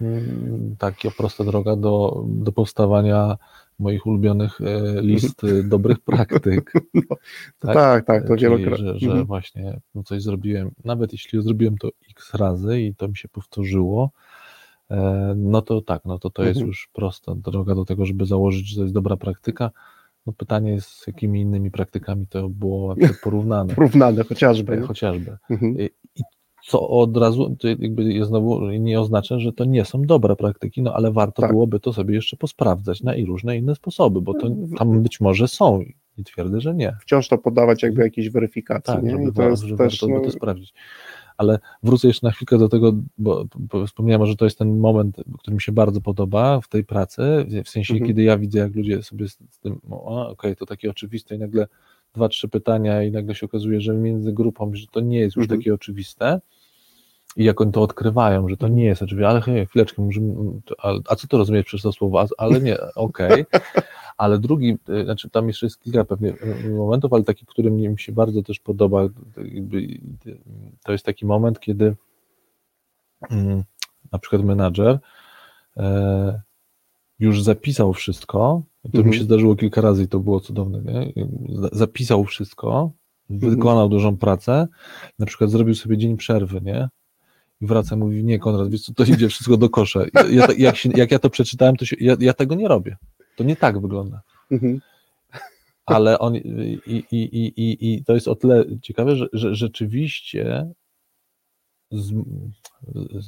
taka 0.77 1.11
prosta 1.17 1.43
droga 1.43 1.75
do, 1.75 2.23
do 2.27 2.51
powstawania 2.51 3.37
moich 3.79 4.05
ulubionych 4.05 4.61
e, 4.61 5.01
list 5.01 5.43
y, 5.43 5.63
dobrych 5.63 5.99
praktyk. 5.99 6.71
Tak, 7.59 7.73
tak, 7.75 8.05
tak 8.05 8.27
to 8.27 8.35
wielokrotnie. 8.35 8.85
że, 8.93 8.99
że 8.99 9.07
Mhm. 9.07 9.25
właśnie 9.25 9.79
no 9.95 10.03
coś 10.03 10.23
zrobiłem, 10.23 10.71
nawet 10.85 11.11
jeśli 11.13 11.41
zrobiłem 11.41 11.77
to 11.77 11.89
x 12.11 12.33
razy 12.33 12.81
i 12.81 12.95
to 12.95 13.07
mi 13.07 13.17
się 13.17 13.27
powtórzyło, 13.27 14.11
e, 14.91 15.33
no 15.37 15.61
to 15.61 15.81
tak, 15.81 16.05
no 16.05 16.19
to 16.19 16.29
to 16.29 16.43
jest 16.43 16.57
Mhm. 16.57 16.67
już 16.67 16.89
prosta 16.93 17.35
droga 17.35 17.75
do 17.75 17.85
tego, 17.85 18.05
żeby 18.05 18.25
założyć, 18.25 18.67
że 18.69 18.75
to 18.75 18.81
jest 18.81 18.93
dobra 18.93 19.17
praktyka. 19.17 19.71
No 20.25 20.33
pytanie 20.33 20.71
jest, 20.71 20.89
z 20.89 21.07
jakimi 21.07 21.41
innymi 21.41 21.71
praktykami 21.71 22.27
to 22.27 22.49
było 22.49 22.95
porównane, 23.23 23.75
Porównane 23.75 24.23
chociażby. 24.23 24.81
chociażby. 24.81 25.37
Mhm. 25.49 25.75
Co 26.67 26.89
od 26.89 27.17
razu 27.17 27.55
jakby 27.79 28.25
znowu 28.25 28.71
nie 28.71 28.99
oznacza, 29.01 29.39
że 29.39 29.53
to 29.53 29.65
nie 29.65 29.85
są 29.85 30.01
dobre 30.01 30.35
praktyki, 30.35 30.81
no 30.81 30.93
ale 30.93 31.11
warto 31.11 31.41
Tak. 31.41 31.51
byłoby 31.51 31.79
to 31.79 31.93
sobie 31.93 32.15
jeszcze 32.15 32.37
posprawdzać 32.37 33.03
na 33.03 33.15
i 33.15 33.25
różne 33.25 33.57
inne 33.57 33.75
sposoby, 33.75 34.21
bo 34.21 34.33
to 34.33 34.49
tam 34.77 35.03
być 35.03 35.19
może 35.21 35.47
są 35.47 35.81
i 36.17 36.23
twierdzę, 36.23 36.61
że 36.61 36.75
nie. 36.75 36.93
Wciąż 37.01 37.27
to 37.27 37.37
podawać 37.37 37.83
jakby 37.83 38.01
jakiejś 38.01 38.29
weryfikacji, 38.29 38.93
Tak, 38.93 39.03
nie? 39.03 39.11
żeby, 39.11 39.23
I 39.23 39.33
to 39.33 39.49
jest 39.49 39.63
żeby 39.63 39.77
też, 39.77 39.93
warto 40.01 40.07
by 40.07 40.13
no, 40.13 40.19
to 40.31 40.31
sprawdzić. 40.31 40.73
Ale 41.37 41.59
wrócę 41.83 42.07
jeszcze 42.07 42.27
na 42.27 42.31
chwilkę 42.31 42.57
do 42.57 42.69
tego, 42.69 42.93
bo, 43.17 43.45
bo 43.59 43.85
wspomniałem, 43.87 44.27
że 44.27 44.35
to 44.35 44.45
jest 44.45 44.57
ten 44.57 44.77
moment, 44.79 45.17
który 45.39 45.55
mi 45.55 45.61
się 45.61 45.71
bardzo 45.71 46.01
podoba 46.01 46.61
w 46.61 46.67
tej 46.67 46.83
pracy, 46.83 47.45
w 47.65 47.69
sensie, 47.69 47.93
Mhm. 47.93 48.07
kiedy 48.07 48.23
ja 48.23 48.37
widzę, 48.37 48.59
jak 48.59 48.75
ludzie 48.75 49.03
sobie 49.03 49.27
z, 49.29 49.37
tym, 49.61 49.79
okej, 49.89 50.55
to 50.55 50.65
takie 50.65 50.89
oczywiste 50.89 51.35
i 51.35 51.39
nagle 51.39 51.67
dwa, 52.13 52.29
trzy 52.29 52.47
pytania 52.49 53.03
i 53.03 53.11
nagle 53.11 53.35
się 53.35 53.45
okazuje, 53.45 53.81
że 53.81 53.93
między 53.93 54.33
grupą, 54.33 54.71
że 54.73 54.87
to 54.91 54.99
nie 54.99 55.19
jest 55.19 55.35
już 55.35 55.43
Mhm. 55.45 55.59
takie 55.59 55.73
oczywiste 55.73 56.41
i 57.35 57.43
jak 57.43 57.61
oni 57.61 57.71
to 57.71 57.81
odkrywają, 57.81 58.49
że 58.49 58.57
to 58.57 58.67
nie 58.67 58.85
jest 58.85 59.01
oczywiste, 59.01 59.27
ale 59.29 59.41
hej, 59.41 59.65
chwileczkę, 59.65 60.01
możemy, 60.01 60.33
a, 60.77 60.91
a 61.09 61.15
co 61.15 61.27
to 61.27 61.37
rozumieć 61.37 61.67
przez 61.67 61.81
to 61.81 61.91
słowo, 61.91 62.25
ale 62.37 62.61
nie, 62.61 62.77
okej. 62.95 63.45
Ale 64.17 64.39
drugi, 64.39 64.77
y, 64.89 65.03
znaczy 65.03 65.29
tam 65.29 65.47
jeszcze 65.47 65.65
jest 65.65 65.79
kilka 65.79 66.05
pewnie 66.05 66.29
y, 66.65 66.69
momentów, 66.69 67.13
ale 67.13 67.23
taki, 67.23 67.45
który 67.45 67.71
mnie 67.71 67.89
mi 67.89 67.99
się 67.99 68.11
bardzo 68.11 68.43
też 68.43 68.59
podoba, 68.59 69.01
to 69.35 69.41
y, 69.41 70.91
jest 70.91 71.05
taki 71.05 71.25
moment, 71.25 71.59
kiedy 71.59 71.95
mm, 73.29 73.63
na 74.11 74.19
przykład 74.19 74.43
menadżer 74.43 74.99
e, 75.77 76.41
już 77.19 77.43
zapisał 77.43 77.93
wszystko, 77.93 78.61
to 78.83 78.87
Mhm. 78.87 79.07
mi 79.07 79.15
się 79.15 79.23
zdarzyło 79.23 79.55
kilka 79.55 79.81
razy 79.81 80.03
i 80.03 80.07
to 80.07 80.19
było 80.19 80.39
cudowne, 80.39 80.81
nie? 80.81 81.13
Za- 81.61 81.69
zapisał 81.71 82.23
wszystko, 82.23 82.91
Mhm. 83.29 83.55
wykonał 83.55 83.89
dużą 83.89 84.17
pracę, 84.17 84.67
na 85.19 85.25
przykład 85.25 85.49
zrobił 85.49 85.75
sobie 85.75 85.97
dzień 85.97 86.17
przerwy, 86.17 86.61
nie? 86.61 86.89
I 87.61 87.65
wraca 87.67 87.95
i 87.95 87.97
mówi, 87.97 88.23
nie 88.23 88.39
Konrad, 88.39 88.69
wiesz 88.69 88.81
co, 88.81 88.93
to 88.93 89.03
idzie 89.03 89.29
wszystko 89.29 89.57
do 89.57 89.69
kosza. 89.69 89.99
Ja, 90.13 90.27
ja, 90.29 90.47
jak, 90.57 90.77
się, 90.77 90.89
jak 90.95 91.11
ja 91.11 91.19
to 91.19 91.29
przeczytałem, 91.29 91.75
to 91.75 91.85
się, 91.85 91.95
ja, 91.99 92.15
ja 92.19 92.33
tego 92.33 92.55
nie 92.55 92.67
robię. 92.67 92.97
To 93.35 93.43
nie 93.43 93.55
tak 93.55 93.81
wygląda 93.81 94.21
mhm. 94.51 94.81
ale 95.85 96.19
on 96.19 96.35
i, 96.35 96.79
i, 96.85 97.03
i, 97.11 97.93
i, 97.93 98.03
to 98.03 98.13
jest 98.13 98.27
o 98.27 98.35
tyle 98.35 98.65
ciekawe, 98.81 99.15
że, 99.15 99.27
że 99.33 99.55
rzeczywiście 99.55 100.71
z, 101.91 102.13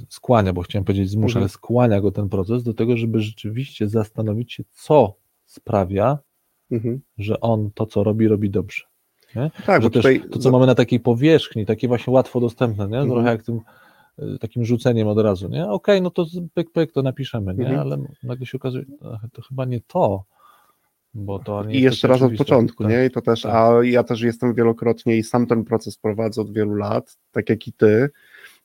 skłania, 0.09 0.53
bo 0.53 0.61
chciałem 0.61 0.85
powiedzieć 0.85 1.09
zmusza, 1.09 1.39
Mhm. 1.39 1.43
ale 1.43 1.49
skłania 1.49 2.01
go 2.01 2.11
ten 2.11 2.29
proces 2.29 2.63
do 2.63 2.73
tego, 2.73 2.97
żeby 2.97 3.21
rzeczywiście 3.21 3.87
zastanowić 3.87 4.53
się, 4.53 4.63
co 4.71 5.15
sprawia, 5.45 6.17
Mhm. 6.71 7.01
że 7.17 7.39
on 7.39 7.71
to, 7.71 7.85
co 7.85 8.03
robi, 8.03 8.27
robi 8.27 8.49
dobrze. 8.49 8.83
Tak, 9.65 9.81
że 9.81 9.89
bo 9.89 9.89
też 9.89 10.03
tutaj 10.03 10.21
to, 10.31 10.39
co 10.39 10.51
mamy 10.51 10.65
na 10.65 10.75
takiej 10.75 10.99
powierzchni, 10.99 11.65
takie 11.65 11.87
właśnie 11.87 12.13
łatwo 12.13 12.39
dostępne, 12.39 12.87
nie? 12.87 12.97
Mhm. 12.97 13.09
trochę 13.09 13.29
jak 13.29 13.43
tym 13.43 13.61
takim 14.39 14.65
rzuceniem 14.65 15.07
od 15.07 15.17
razu, 15.19 15.49
nie? 15.49 15.67
Okej, 15.67 16.01
no 16.01 16.09
to 16.09 16.25
pyk, 16.53 16.71
pyk, 16.71 16.91
to 16.91 17.01
napiszemy, 17.01 17.53
nie? 17.55 17.67
Mhm. 17.67 17.79
Ale 17.79 17.97
nagle 18.23 18.45
się 18.45 18.57
okazuje, 18.57 18.85
to, 19.33 19.41
chyba 19.41 19.65
nie 19.65 19.81
to, 19.87 20.23
bo 21.13 21.39
to 21.39 21.63
nie 21.63 21.73
I 21.75 21.81
jest 21.81 21.83
jeszcze 21.83 22.07
raz 22.07 22.21
od 22.21 22.35
początku, 22.37 22.83
Tak. 22.83 22.91
nie? 22.91 23.05
I 23.05 23.11
to 23.11 23.21
też, 23.21 23.41
tak. 23.41 23.55
a 23.55 23.83
ja 23.83 24.03
też 24.03 24.21
jestem 24.21 24.53
wielokrotnie 24.53 25.17
i 25.17 25.23
sam 25.23 25.47
ten 25.47 25.63
proces 25.63 25.97
prowadzę 25.97 26.41
od 26.41 26.53
wielu 26.53 26.75
lat, 26.75 27.17
tak 27.31 27.49
jak 27.49 27.67
i 27.67 27.73
ty. 27.73 28.09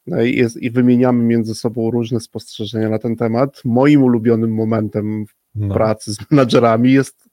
No 0.06 0.22
i, 0.22 0.36
jest, 0.36 0.56
I 0.56 0.70
wymieniamy 0.70 1.24
między 1.24 1.54
sobą 1.54 1.90
różne 1.90 2.20
spostrzeżenia 2.20 2.88
na 2.88 2.98
ten 2.98 3.16
temat. 3.16 3.62
Moim 3.64 4.02
ulubionym 4.02 4.54
momentem 4.54 5.26
w 5.26 5.34
No. 5.54 5.74
pracy 5.74 6.12
z 6.12 6.30
menadżerami 6.30 6.92
jest. 6.92 7.28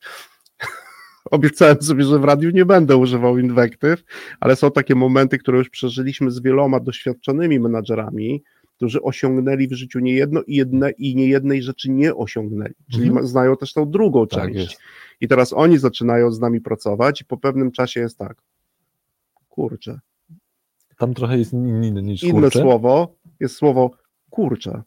Obiecałem 1.31 1.81
sobie, 1.81 2.03
że 2.03 2.19
w 2.19 2.23
radiu 2.23 2.49
nie 2.49 2.65
będę 2.65 2.97
używał 2.97 3.37
inwektyw, 3.37 4.03
ale 4.39 4.55
są 4.55 4.71
takie 4.71 4.95
momenty, 4.95 5.37
które 5.37 5.57
już 5.57 5.69
przeżyliśmy 5.69 6.31
z 6.31 6.41
wieloma 6.41 6.79
doświadczonymi 6.79 7.59
menadżerami, 7.59 8.43
którzy 8.75 9.01
osiągnęli 9.01 9.67
w 9.67 9.73
życiu 9.73 9.99
niejedno 9.99 10.41
i, 10.47 10.55
jedne, 10.55 10.91
i 10.91 11.15
niejednej 11.15 11.63
rzeczy 11.63 11.91
nie 11.91 12.15
osiągnęli. 12.15 12.73
Czyli 12.91 13.07
Mhm. 13.07 13.27
znają 13.27 13.57
też 13.57 13.73
tą 13.73 13.91
drugą 13.91 14.27
Tak 14.27 14.43
część. 14.43 14.59
jest. 14.59 14.81
I 15.21 15.27
teraz 15.27 15.53
oni 15.53 15.77
zaczynają 15.77 16.31
z 16.31 16.39
nami 16.39 16.61
pracować 16.61 17.21
i 17.21 17.25
po 17.25 17.37
pewnym 17.37 17.71
czasie 17.71 17.99
jest 17.99 18.17
tak. 18.17 18.41
Kurczę. 19.49 19.99
Tam 20.97 21.13
trochę 21.13 21.37
jest 21.37 21.53
inny 21.53 22.01
niż 22.01 22.23
Inne 22.23 22.41
kurczę. 22.41 22.61
słowo 22.61 23.15
jest 23.39 23.55
słowo 23.55 23.91
kurczę. 24.29 24.81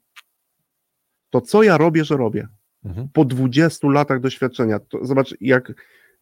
To 1.30 1.40
co 1.40 1.62
ja 1.62 1.78
robię, 1.78 2.04
że 2.04 2.16
robię? 2.16 2.48
Mhm. 2.84 3.08
Po 3.12 3.24
20 3.24 3.88
latach 3.88 4.20
doświadczenia. 4.20 4.78
To 4.78 5.04
zobacz, 5.06 5.34
jak, 5.40 5.72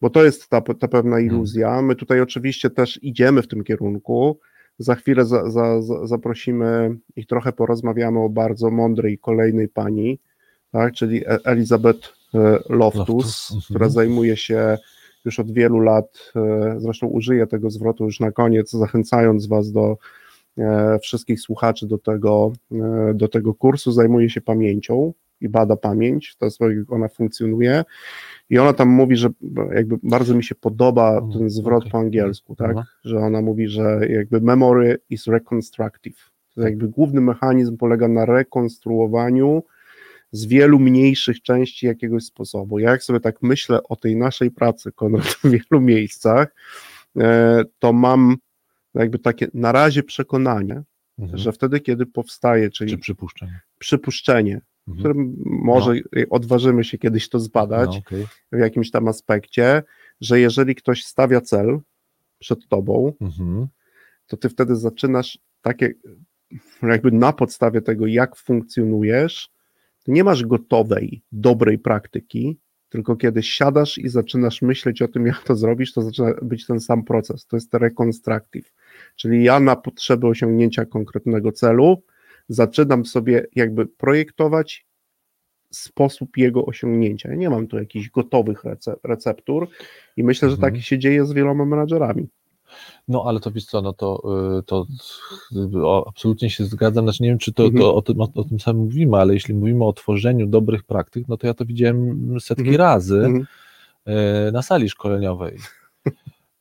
bo 0.03 0.09
to 0.09 0.25
jest 0.25 0.49
ta, 0.49 0.61
ta 0.61 0.87
pewna 0.87 1.17
Mhm. 1.17 1.25
iluzja. 1.25 1.81
My 1.81 1.95
tutaj 1.95 2.21
oczywiście 2.21 2.69
też 2.69 2.99
idziemy 3.03 3.41
w 3.41 3.47
tym 3.47 3.63
kierunku. 3.63 4.39
Za 4.77 4.95
chwilę 4.95 5.25
za, 5.25 5.49
za, 5.51 5.81
za, 5.81 6.07
zaprosimy 6.07 6.95
i 7.15 7.25
trochę 7.25 7.51
porozmawiamy 7.51 8.19
o 8.19 8.29
bardzo 8.29 8.71
mądrej 8.71 9.17
kolejnej 9.17 9.67
pani, 9.69 10.19
tak, 10.71 10.93
czyli 10.93 11.27
E- 11.27 11.39
Elizabeth 11.45 12.13
e, 12.33 12.39
Loftus, 12.69 12.69
Loftus, 12.69 13.51
mhm. 13.51 13.61
która 13.69 13.89
zajmuje 13.89 14.37
się 14.37 14.77
już 15.25 15.39
od 15.39 15.51
wielu 15.51 15.79
lat, 15.79 16.31
e, 16.35 16.75
zresztą 16.77 17.07
użyję 17.07 17.47
tego 17.47 17.69
zwrotu 17.69 18.05
już 18.05 18.19
na 18.19 18.31
koniec, 18.31 18.71
zachęcając 18.71 19.47
Was 19.47 19.71
do 19.71 19.97
wszystkich 21.01 21.41
słuchaczy 21.41 21.87
do 21.87 21.97
tego, 21.97 22.53
do 23.13 23.27
tego 23.27 23.53
kursu, 23.53 23.91
zajmuje 23.91 24.29
się 24.29 24.41
pamięcią 24.41 25.13
i 25.43 25.49
bada 25.49 25.75
pamięć, 25.75 26.35
to 26.35 26.45
jest 26.45 26.59
jak 26.59 26.91
ona 26.91 27.07
funkcjonuje 27.07 27.83
i 28.49 28.57
ona 28.59 28.73
tam 28.73 28.89
mówi, 28.89 29.15
że 29.17 29.29
jakby 29.75 29.95
bardzo 30.03 30.35
mi 30.35 30.43
się 30.43 30.55
podoba 30.55 31.21
ten 31.37 31.49
zwrot 31.49 31.79
okej. 31.79 31.91
po 31.91 31.97
angielsku, 31.97 32.55
tak, 32.55 32.69
Mhm. 32.69 32.85
że 33.03 33.17
ona 33.17 33.41
mówi, 33.41 33.67
że 33.67 33.99
jakby 34.09 34.41
memory 34.41 34.97
is 35.09 35.27
reconstructive, 35.27 36.31
to 36.55 36.61
jakby 36.61 36.87
główny 36.87 37.21
mechanizm 37.21 37.77
polega 37.77 38.07
na 38.07 38.25
rekonstruowaniu 38.25 39.63
z 40.31 40.45
wielu 40.45 40.79
mniejszych 40.79 41.41
części 41.41 41.85
jakiegoś 41.85 42.23
sposobu. 42.23 42.79
Ja 42.79 42.91
jak 42.91 43.03
sobie 43.03 43.19
tak 43.19 43.35
myślę 43.41 43.83
o 43.83 43.95
tej 43.95 44.15
naszej 44.15 44.51
pracy, 44.51 44.91
Konrad, 44.91 45.25
w 45.25 45.49
wielu 45.49 45.81
miejscach, 45.81 46.55
e, 47.17 47.63
to 47.79 47.93
mam 47.93 48.35
jakby 48.95 49.19
takie 49.19 49.47
na 49.53 49.71
razie 49.71 50.03
przekonanie, 50.03 50.83
Mhm. 51.19 51.37
że 51.37 51.51
wtedy, 51.51 51.79
kiedy 51.79 52.05
powstaje, 52.05 52.69
czyli 52.69 52.91
Czy 52.91 52.97
przypuszczenie. 52.97 53.59
przypuszczenie, 53.79 54.61
Mhm. 54.87 54.99
którym 54.99 55.35
może 55.45 55.93
odważymy 56.29 56.83
się 56.83 56.97
kiedyś 56.97 57.29
to 57.29 57.39
zbadać 57.39 57.89
No, 57.93 57.97
okej. 57.97 58.25
w 58.51 58.59
jakimś 58.59 58.91
tam 58.91 59.07
aspekcie, 59.07 59.83
że 60.21 60.39
jeżeli 60.39 60.75
ktoś 60.75 61.03
stawia 61.05 61.41
cel 61.41 61.79
przed 62.39 62.67
tobą, 62.67 63.13
Mhm. 63.21 63.67
to 64.27 64.37
ty 64.37 64.49
wtedy 64.49 64.75
zaczynasz 64.75 65.39
takie, 65.61 65.93
jakby 66.83 67.11
na 67.11 67.33
podstawie 67.33 67.81
tego, 67.81 68.07
jak 68.07 68.35
funkcjonujesz, 68.35 69.49
nie 70.07 70.23
masz 70.23 70.45
gotowej, 70.45 71.21
dobrej 71.31 71.79
praktyki, 71.79 72.59
tylko 72.89 73.15
kiedy 73.15 73.43
siadasz 73.43 73.97
i 73.97 74.09
zaczynasz 74.09 74.61
myśleć 74.61 75.01
o 75.01 75.07
tym, 75.07 75.25
jak 75.25 75.43
to 75.43 75.55
zrobisz, 75.55 75.93
to 75.93 76.01
zaczyna 76.01 76.33
być 76.41 76.65
ten 76.65 76.79
sam 76.79 77.03
proces. 77.03 77.45
To 77.45 77.57
jest 77.57 77.73
reconstructive. 77.73 78.73
Czyli 79.15 79.43
ja 79.43 79.59
na 79.59 79.75
potrzeby 79.75 80.27
osiągnięcia 80.27 80.85
konkretnego 80.85 81.51
celu 81.51 82.03
zaczynam 82.49 83.05
sobie 83.05 83.45
jakby 83.55 83.85
projektować 83.85 84.85
sposób 85.71 86.37
jego 86.37 86.65
osiągnięcia. 86.65 87.29
Ja 87.29 87.35
nie 87.35 87.49
mam 87.49 87.67
tu 87.67 87.77
jakichś 87.77 88.09
gotowych 88.09 88.63
rece- 88.63 88.95
receptur 89.03 89.67
i 90.17 90.23
myślę, 90.23 90.49
że 90.49 90.55
Mhm. 90.55 90.73
tak 90.73 90.81
się 90.83 90.99
dzieje 90.99 91.25
z 91.25 91.33
wieloma 91.33 91.65
menadżerami. 91.65 92.27
No 93.07 93.23
ale 93.27 93.39
to 93.39 93.51
wiesz 93.51 93.65
co, 93.65 93.81
no 93.81 93.93
to, 93.93 94.21
y, 94.59 94.63
to 94.63 94.85
o, 95.83 96.07
absolutnie 96.07 96.49
się 96.49 96.65
zgadzam, 96.65 97.05
znaczy 97.05 97.23
nie 97.23 97.29
wiem, 97.29 97.37
czy 97.37 97.53
to, 97.53 97.63
Mhm. 97.63 97.81
to 97.81 97.95
o, 97.95 98.01
tym, 98.01 98.21
o, 98.21 98.29
o 98.35 98.43
tym 98.43 98.59
samym 98.59 98.83
mówimy, 98.83 99.17
ale 99.17 99.33
jeśli 99.33 99.53
mówimy 99.53 99.85
o 99.85 99.93
tworzeniu 99.93 100.47
dobrych 100.47 100.83
praktyk, 100.83 101.27
no 101.27 101.37
to 101.37 101.47
ja 101.47 101.53
to 101.53 101.65
widziałem 101.65 102.35
setki 102.39 102.61
Mhm. 102.69 102.77
razy 102.77 103.15
Mhm. 103.17 103.45
y, 104.47 104.51
na 104.51 104.61
sali 104.61 104.89
szkoleniowej, 104.89 105.57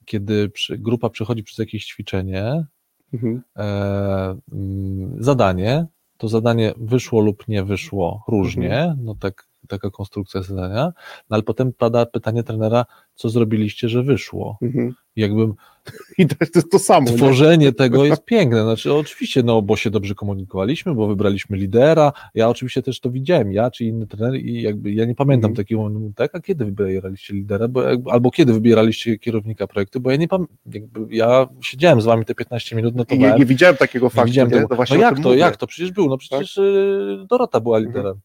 kiedy 0.04 0.48
przy, 0.48 0.78
grupa 0.78 1.10
przechodzi 1.10 1.42
przez 1.42 1.58
jakieś 1.58 1.84
ćwiczenie, 1.86 2.64
Mhm. 3.12 3.42
e, 3.56 4.36
mm, 4.52 5.16
zadanie, 5.22 5.86
to 6.18 6.28
zadanie 6.28 6.74
wyszło 6.76 7.20
lub 7.20 7.48
nie 7.48 7.64
wyszło 7.64 8.24
różnie, 8.28 8.96
no 9.02 9.14
tak 9.14 9.51
taka 9.68 9.90
konstrukcja 9.90 10.42
zadania, 10.42 10.92
no 11.30 11.34
ale 11.34 11.42
potem 11.42 11.72
pada 11.72 12.06
pytanie 12.06 12.42
trenera, 12.42 12.84
co 13.14 13.28
zrobiliście, 13.28 13.88
że 13.88 14.02
wyszło. 14.02 14.58
Mhm. 14.62 14.94
Jakbym 15.16 15.54
I 16.18 16.26
to 16.26 16.36
jest 16.40 16.70
to 16.70 16.78
samo. 16.78 17.10
nie? 17.10 17.16
tworzenie 17.16 17.72
tego 17.72 18.04
jest 18.04 18.24
piękne. 18.24 18.62
Znaczy, 18.62 18.94
oczywiście, 18.94 19.42
no, 19.42 19.62
bo 19.62 19.76
się 19.76 19.90
dobrze 19.90 20.14
komunikowaliśmy, 20.14 20.94
bo 20.94 21.06
wybraliśmy 21.06 21.56
lidera. 21.56 22.12
Ja 22.34 22.48
oczywiście 22.48 22.82
też 22.82 23.00
to 23.00 23.10
widziałem, 23.10 23.52
ja 23.52 23.70
czy 23.70 23.84
inny 23.84 24.06
trener, 24.06 24.34
i 24.40 24.62
jakby 24.62 24.92
ja 24.92 25.04
nie 25.04 25.14
pamiętam 25.14 25.50
Mhm. 25.50 25.64
takiego 25.64 25.82
momentu, 25.82 26.12
tak, 26.16 26.34
a 26.34 26.40
kiedy 26.40 26.64
wybieraliście 26.64 27.34
lidera, 27.34 27.68
bo 27.68 27.82
albo 28.10 28.30
kiedy 28.30 28.52
wybieraliście 28.52 29.18
kierownika 29.18 29.66
projektu, 29.66 30.00
bo 30.00 30.10
ja 30.10 30.16
nie 30.16 30.28
pamiętam, 30.28 30.56
jakby 30.72 31.14
ja 31.16 31.46
siedziałem 31.62 32.00
z 32.00 32.04
wami 32.04 32.24
te 32.24 32.34
15 32.34 32.76
minut, 32.76 32.92
I 32.92 32.94
nie, 32.94 32.98
notowałem. 32.98 33.38
nie 33.38 33.46
widziałem 33.46 33.76
takiego 33.76 34.06
nie 34.06 34.10
faktu. 34.10 34.26
widziałem 34.30 34.50
nie? 34.52 34.68
To 34.68 34.76
no 34.90 34.96
jak 34.96 35.16
to, 35.16 35.22
mówię. 35.28 35.38
jak 35.38 35.56
to? 35.56 35.66
Przecież 35.66 35.92
był, 35.92 36.08
no 36.08 36.18
przecież 36.18 36.56
y, 36.58 37.26
Dorota 37.30 37.60
była 37.60 37.78
Mhm. 37.78 38.20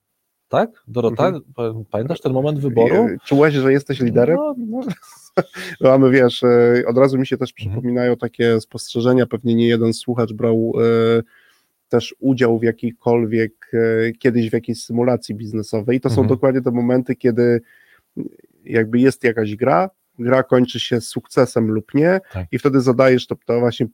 Tak? 0.49 0.69
Dorota? 0.87 1.25
Mhm. 1.27 1.43
Pa- 1.55 1.73
Pamiętasz 1.91 2.21
ten 2.21 2.33
moment 2.33 2.59
wyboru? 2.59 3.07
I- 3.09 3.19
Czułeś, 3.25 3.53
że 3.53 3.71
jesteś 3.71 3.99
liderem? 3.99 4.35
No, 4.37 4.55
no, 4.57 4.79
No, 5.81 5.89
Mamy, 5.89 6.11
wiesz, 6.11 6.43
e, 6.43 6.83
od 6.87 6.97
razu 6.97 7.17
mi 7.17 7.27
się 7.27 7.37
też 7.37 7.49
Mhm. 7.59 7.69
przypominają 7.71 8.17
takie 8.17 8.61
spostrzeżenia, 8.61 9.25
pewnie 9.25 9.55
nie 9.55 9.67
jeden 9.67 9.93
słuchacz 9.93 10.33
brał 10.33 10.73
e, 11.19 11.21
też 11.89 12.15
udział 12.19 12.59
w 12.59 12.63
jakiejkolwiek, 12.63 13.71
e, 13.73 14.11
kiedyś 14.11 14.49
w 14.49 14.53
jakiejś 14.53 14.83
symulacji 14.83 15.35
biznesowej. 15.35 15.97
I 15.97 16.01
to 16.01 16.09
są 16.09 16.21
Mhm. 16.21 16.27
dokładnie 16.27 16.61
te 16.61 16.71
momenty, 16.71 17.15
kiedy 17.15 17.61
jakby 18.63 18.99
jest 18.99 19.23
jakaś 19.23 19.55
gra, 19.55 19.89
gra 20.19 20.43
kończy 20.43 20.79
się 20.79 21.01
sukcesem 21.01 21.67
lub 21.71 21.93
nie 21.93 22.19
Tak. 22.33 22.47
i 22.51 22.59
wtedy 22.59 22.81
zadajesz 22.81 23.27
to, 23.27 23.35
to 23.45 23.59
właśnie 23.59 23.87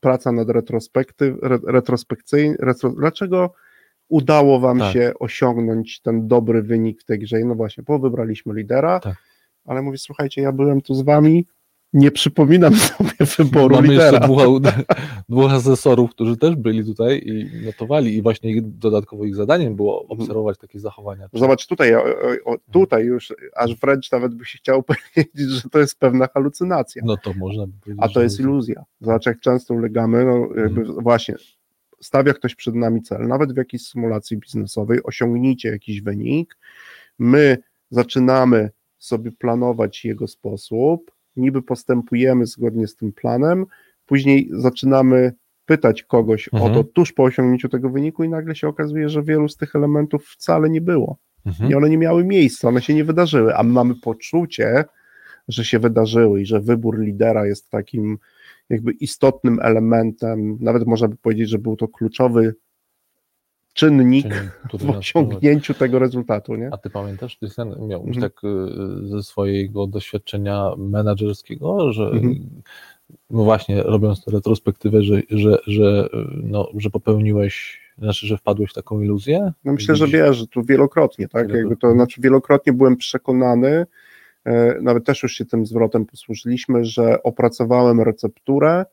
praca 0.00 0.32
nad 0.32 0.50
retrospektyw, 0.50 1.34
re, 1.42 1.58
retrospekcyjnie, 1.66 2.56
retro, 2.58 2.90
dlaczego 2.90 3.52
udało 4.10 4.60
wam 4.60 4.78
Tak. 4.78 4.92
się 4.92 5.12
osiągnąć 5.20 6.00
ten 6.00 6.28
dobry 6.28 6.62
wynik 6.62 7.00
w 7.00 7.04
tej 7.04 7.18
grze? 7.18 7.38
No 7.38 7.54
właśnie, 7.54 7.84
bo 7.86 7.98
wybraliśmy 7.98 8.54
lidera, 8.54 9.00
Tak. 9.00 9.14
ale 9.64 9.82
mówię, 9.82 9.98
słuchajcie, 9.98 10.42
ja 10.42 10.52
byłem 10.52 10.80
tu 10.80 10.94
z 10.94 11.02
wami, 11.02 11.46
nie 11.92 12.10
przypominam 12.10 12.74
sobie 12.98 13.10
wyboru 13.38 13.74
Mamy 13.74 13.88
lidera. 13.88 14.04
jeszcze 14.06 14.20
dwóch, 14.20 14.40
dwóch 15.28 15.52
asesorów, 15.52 16.10
którzy 16.10 16.36
też 16.36 16.56
byli 16.56 16.84
tutaj 16.84 17.22
i 17.26 17.64
notowali 17.66 18.16
i 18.16 18.22
właśnie 18.22 18.62
dodatkowo 18.62 19.24
ich 19.24 19.34
zadaniem 19.36 19.76
było 19.76 20.06
obserwować 20.08 20.58
takie 20.58 20.80
zachowania. 20.80 21.28
Zobacz 21.32 21.66
tutaj, 21.66 21.94
o, 21.94 22.02
o, 22.04 22.52
o, 22.52 22.56
tutaj 22.72 23.04
już, 23.04 23.32
aż 23.56 23.74
wręcz 23.74 24.12
nawet 24.12 24.34
by 24.34 24.44
się 24.44 24.58
chciało 24.58 24.82
powiedzieć, 25.14 25.50
że 25.50 25.68
to 25.70 25.78
jest 25.78 25.98
pewna 25.98 26.26
halucynacja. 26.34 27.02
No 27.06 27.16
to 27.16 27.32
można 27.38 27.66
by 27.66 27.72
powiedzieć. 27.80 28.04
A 28.04 28.08
to 28.08 28.22
jest 28.22 28.40
iluzja. 28.40 28.84
Zobacz, 29.00 29.26
jak 29.26 29.40
często 29.40 29.74
ulegamy, 29.74 30.24
no 30.24 30.60
jakby 30.62 30.80
Mhm. 30.80 31.00
właśnie 31.02 31.34
stawia 32.02 32.34
ktoś 32.34 32.54
przed 32.54 32.74
nami 32.74 33.02
cel, 33.02 33.26
nawet 33.26 33.52
w 33.52 33.56
jakiejś 33.56 33.82
symulacji 33.86 34.36
biznesowej, 34.36 35.02
osiągnijcie 35.04 35.68
jakiś 35.68 36.02
wynik, 36.02 36.58
my 37.18 37.58
zaczynamy 37.90 38.70
sobie 38.98 39.32
planować 39.32 40.04
jego 40.04 40.26
sposób, 40.26 41.10
niby 41.36 41.62
postępujemy 41.62 42.46
zgodnie 42.46 42.86
z 42.86 42.96
tym 42.96 43.12
planem, 43.12 43.66
później 44.06 44.48
zaczynamy 44.52 45.32
pytać 45.66 46.02
kogoś 46.02 46.48
Mhm. 46.52 46.72
o 46.72 46.74
to 46.74 46.84
tuż 46.84 47.12
po 47.12 47.22
osiągnięciu 47.22 47.68
tego 47.68 47.90
wyniku 47.90 48.24
i 48.24 48.28
nagle 48.28 48.54
się 48.54 48.68
okazuje, 48.68 49.08
że 49.08 49.22
wielu 49.22 49.48
z 49.48 49.56
tych 49.56 49.76
elementów 49.76 50.26
wcale 50.26 50.70
nie 50.70 50.80
było. 50.80 51.16
Mhm. 51.46 51.70
i 51.70 51.74
one 51.74 51.90
nie 51.90 51.98
miały 51.98 52.24
miejsca, 52.24 52.68
one 52.68 52.82
się 52.82 52.94
nie 52.94 53.04
wydarzyły, 53.04 53.56
a 53.56 53.62
my 53.62 53.72
mamy 53.72 53.94
poczucie, 53.94 54.84
że 55.48 55.64
się 55.64 55.78
wydarzyły 55.78 56.40
i 56.40 56.46
że 56.46 56.60
wybór 56.60 56.98
lidera 57.00 57.46
jest 57.46 57.70
takim 57.70 58.18
jakby 58.70 58.92
istotnym 58.92 59.58
elementem, 59.62 60.58
nawet 60.60 60.86
można 60.86 61.08
by 61.08 61.16
powiedzieć, 61.16 61.48
że 61.48 61.58
był 61.58 61.76
to 61.76 61.88
kluczowy 61.88 62.54
czynnik 63.74 64.26
w 64.78 64.90
osiągnięciu 64.90 65.74
tego 65.74 65.98
rezultatu, 65.98 66.54
nie? 66.54 66.68
A 66.72 66.76
ty 66.76 66.90
pamiętasz, 66.90 67.36
Krystian, 67.36 67.86
miał 67.88 68.06
Mhm. 68.06 68.20
tak 68.20 68.44
y, 68.44 69.08
ze 69.08 69.22
swojego 69.22 69.86
doświadczenia 69.86 70.70
menedżerskiego, 70.78 71.92
że 71.92 72.04
Mhm. 72.04 72.34
no 73.30 73.44
właśnie 73.44 73.82
robiąc 73.82 74.24
tę 74.24 74.30
retrospektywę, 74.30 75.02
że, 75.02 75.22
że, 75.30 75.58
że, 75.66 76.08
no, 76.42 76.68
że 76.76 76.90
popełniłeś, 76.90 77.80
znaczy, 77.98 78.26
że 78.26 78.36
wpadłeś 78.36 78.70
w 78.70 78.74
taką 78.74 79.00
iluzję? 79.00 79.52
No 79.64 79.72
myślę, 79.72 79.96
że 79.96 80.06
wiesz, 80.06 80.36
że 80.36 80.46
tu 80.46 80.62
wielokrotnie, 80.62 81.28
tak? 81.28 81.48
Jakby 81.48 81.76
to 81.76 81.92
znaczy 81.92 82.20
wielokrotnie 82.20 82.72
byłem 82.72 82.96
przekonany, 82.96 83.86
nawet 84.82 85.04
też 85.04 85.22
już 85.22 85.32
się 85.32 85.44
tym 85.44 85.66
zwrotem 85.66 86.06
posłużyliśmy, 86.06 86.84
że 86.84 87.22
opracowałem 87.22 88.00
recepturę, 88.00 88.84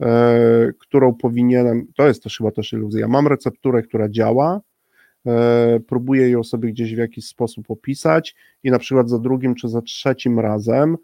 e, 0.00 0.72
którą 0.78 1.14
powinienem, 1.14 1.86
to 1.96 2.08
jest 2.08 2.22
też 2.22 2.38
chyba 2.38 2.50
też 2.50 2.72
iluzja, 2.72 3.08
mam 3.08 3.26
recepturę, 3.26 3.82
która 3.82 4.08
działa, 4.08 4.60
e, 5.26 5.80
próbuję 5.88 6.30
ją 6.30 6.44
sobie 6.44 6.72
gdzieś 6.72 6.94
w 6.94 6.98
jakiś 6.98 7.26
sposób 7.26 7.70
opisać 7.70 8.36
i 8.62 8.70
na 8.70 8.78
przykład 8.78 9.10
za 9.10 9.18
drugim 9.18 9.54
czy 9.54 9.68
za 9.68 9.82
trzecim 9.82 10.40
razem 10.40 10.96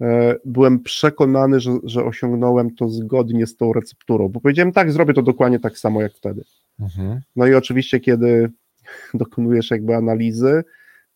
e, 0.00 0.36
byłem 0.44 0.80
przekonany, 0.80 1.60
że, 1.60 1.70
że 1.84 2.04
osiągnąłem 2.04 2.74
to 2.74 2.88
zgodnie 2.88 3.46
z 3.46 3.56
tą 3.56 3.72
recepturą, 3.72 4.28
bo 4.28 4.40
powiedziałem 4.40 4.72
tak, 4.72 4.92
zrobię 4.92 5.14
to 5.14 5.22
dokładnie 5.22 5.60
tak 5.60 5.78
samo 5.78 6.02
jak 6.02 6.12
wtedy. 6.12 6.44
Mhm. 6.80 7.20
No 7.36 7.46
i 7.46 7.54
oczywiście, 7.54 8.00
kiedy 8.00 8.50
dokonujesz 9.14 9.70
jakby 9.70 9.94
analizy, 9.94 10.64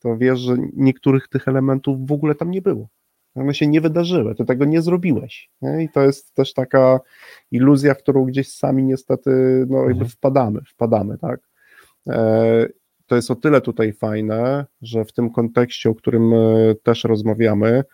to 0.01 0.17
wiesz, 0.17 0.41
że 0.41 0.57
niektórych 0.77 1.29
tych 1.29 1.49
elementów 1.49 2.07
w 2.07 2.13
ogóle 2.13 2.35
tam 2.35 2.51
nie 2.51 2.63
było. 2.63 2.89
One 3.35 3.55
się 3.55 3.67
nie 3.67 3.81
wydarzyły, 3.81 4.35
ty 4.35 4.45
tego 4.45 4.65
nie 4.65 4.83
zrobiłeś. 4.83 5.51
Nie? 5.63 5.85
I 5.85 5.89
to 5.89 6.03
jest 6.03 6.35
też 6.35 6.53
taka 6.55 7.01
iluzja, 7.51 7.95
w 7.95 7.99
którą 7.99 8.25
gdzieś 8.25 8.49
sami 8.49 8.85
niestety 8.85 9.31
no, 9.69 9.77
jakby 9.79 9.93
Mhm. 9.93 10.09
wpadamy, 10.11 10.61
wpadamy, 10.69 11.19
tak. 11.19 11.41
E, 12.09 12.67
to 13.07 13.17
jest 13.17 13.31
o 13.31 13.35
tyle 13.35 13.61
tutaj 13.61 13.93
fajne, 13.93 14.67
że 14.83 15.05
w 15.05 15.13
tym 15.13 15.31
kontekście, 15.31 15.91
o 15.91 15.95
którym 15.95 16.35
e, 16.35 16.75
też 16.83 17.05
rozmawiamy, 17.05 17.85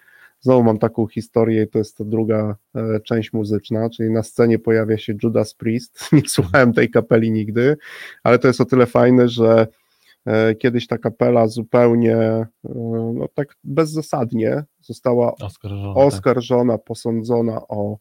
znowu 0.40 0.62
mam 0.62 0.78
taką 0.78 1.06
historię 1.06 1.62
i 1.62 1.68
to 1.68 1.78
jest 1.78 1.96
ta 1.98 2.04
druga 2.04 2.56
e, 2.74 3.00
część 3.00 3.32
muzyczna, 3.32 3.90
czyli 3.90 4.10
na 4.10 4.22
scenie 4.22 4.58
pojawia 4.58 4.98
się 4.98 5.14
Judas 5.22 5.54
Priest, 5.54 5.98
nie 6.12 6.28
słuchałem 6.28 6.72
tej 6.72 6.90
kapeli 6.90 7.30
nigdy, 7.30 7.76
ale 8.22 8.38
to 8.38 8.48
jest 8.48 8.60
o 8.60 8.64
tyle 8.64 8.86
fajne, 8.86 9.28
że 9.28 9.66
kiedyś 10.58 10.86
ta 10.86 10.98
kapela 10.98 11.46
zupełnie 11.48 12.16
e, 12.16 12.46
no, 13.14 13.26
tak 13.34 13.56
bezzasadnie 13.64 14.64
została 14.80 15.34
Oskarżona. 15.42 15.94
tak. 15.94 16.02
oskarżona, 16.04 16.78
posądzona 16.78 17.68
o 17.68 17.96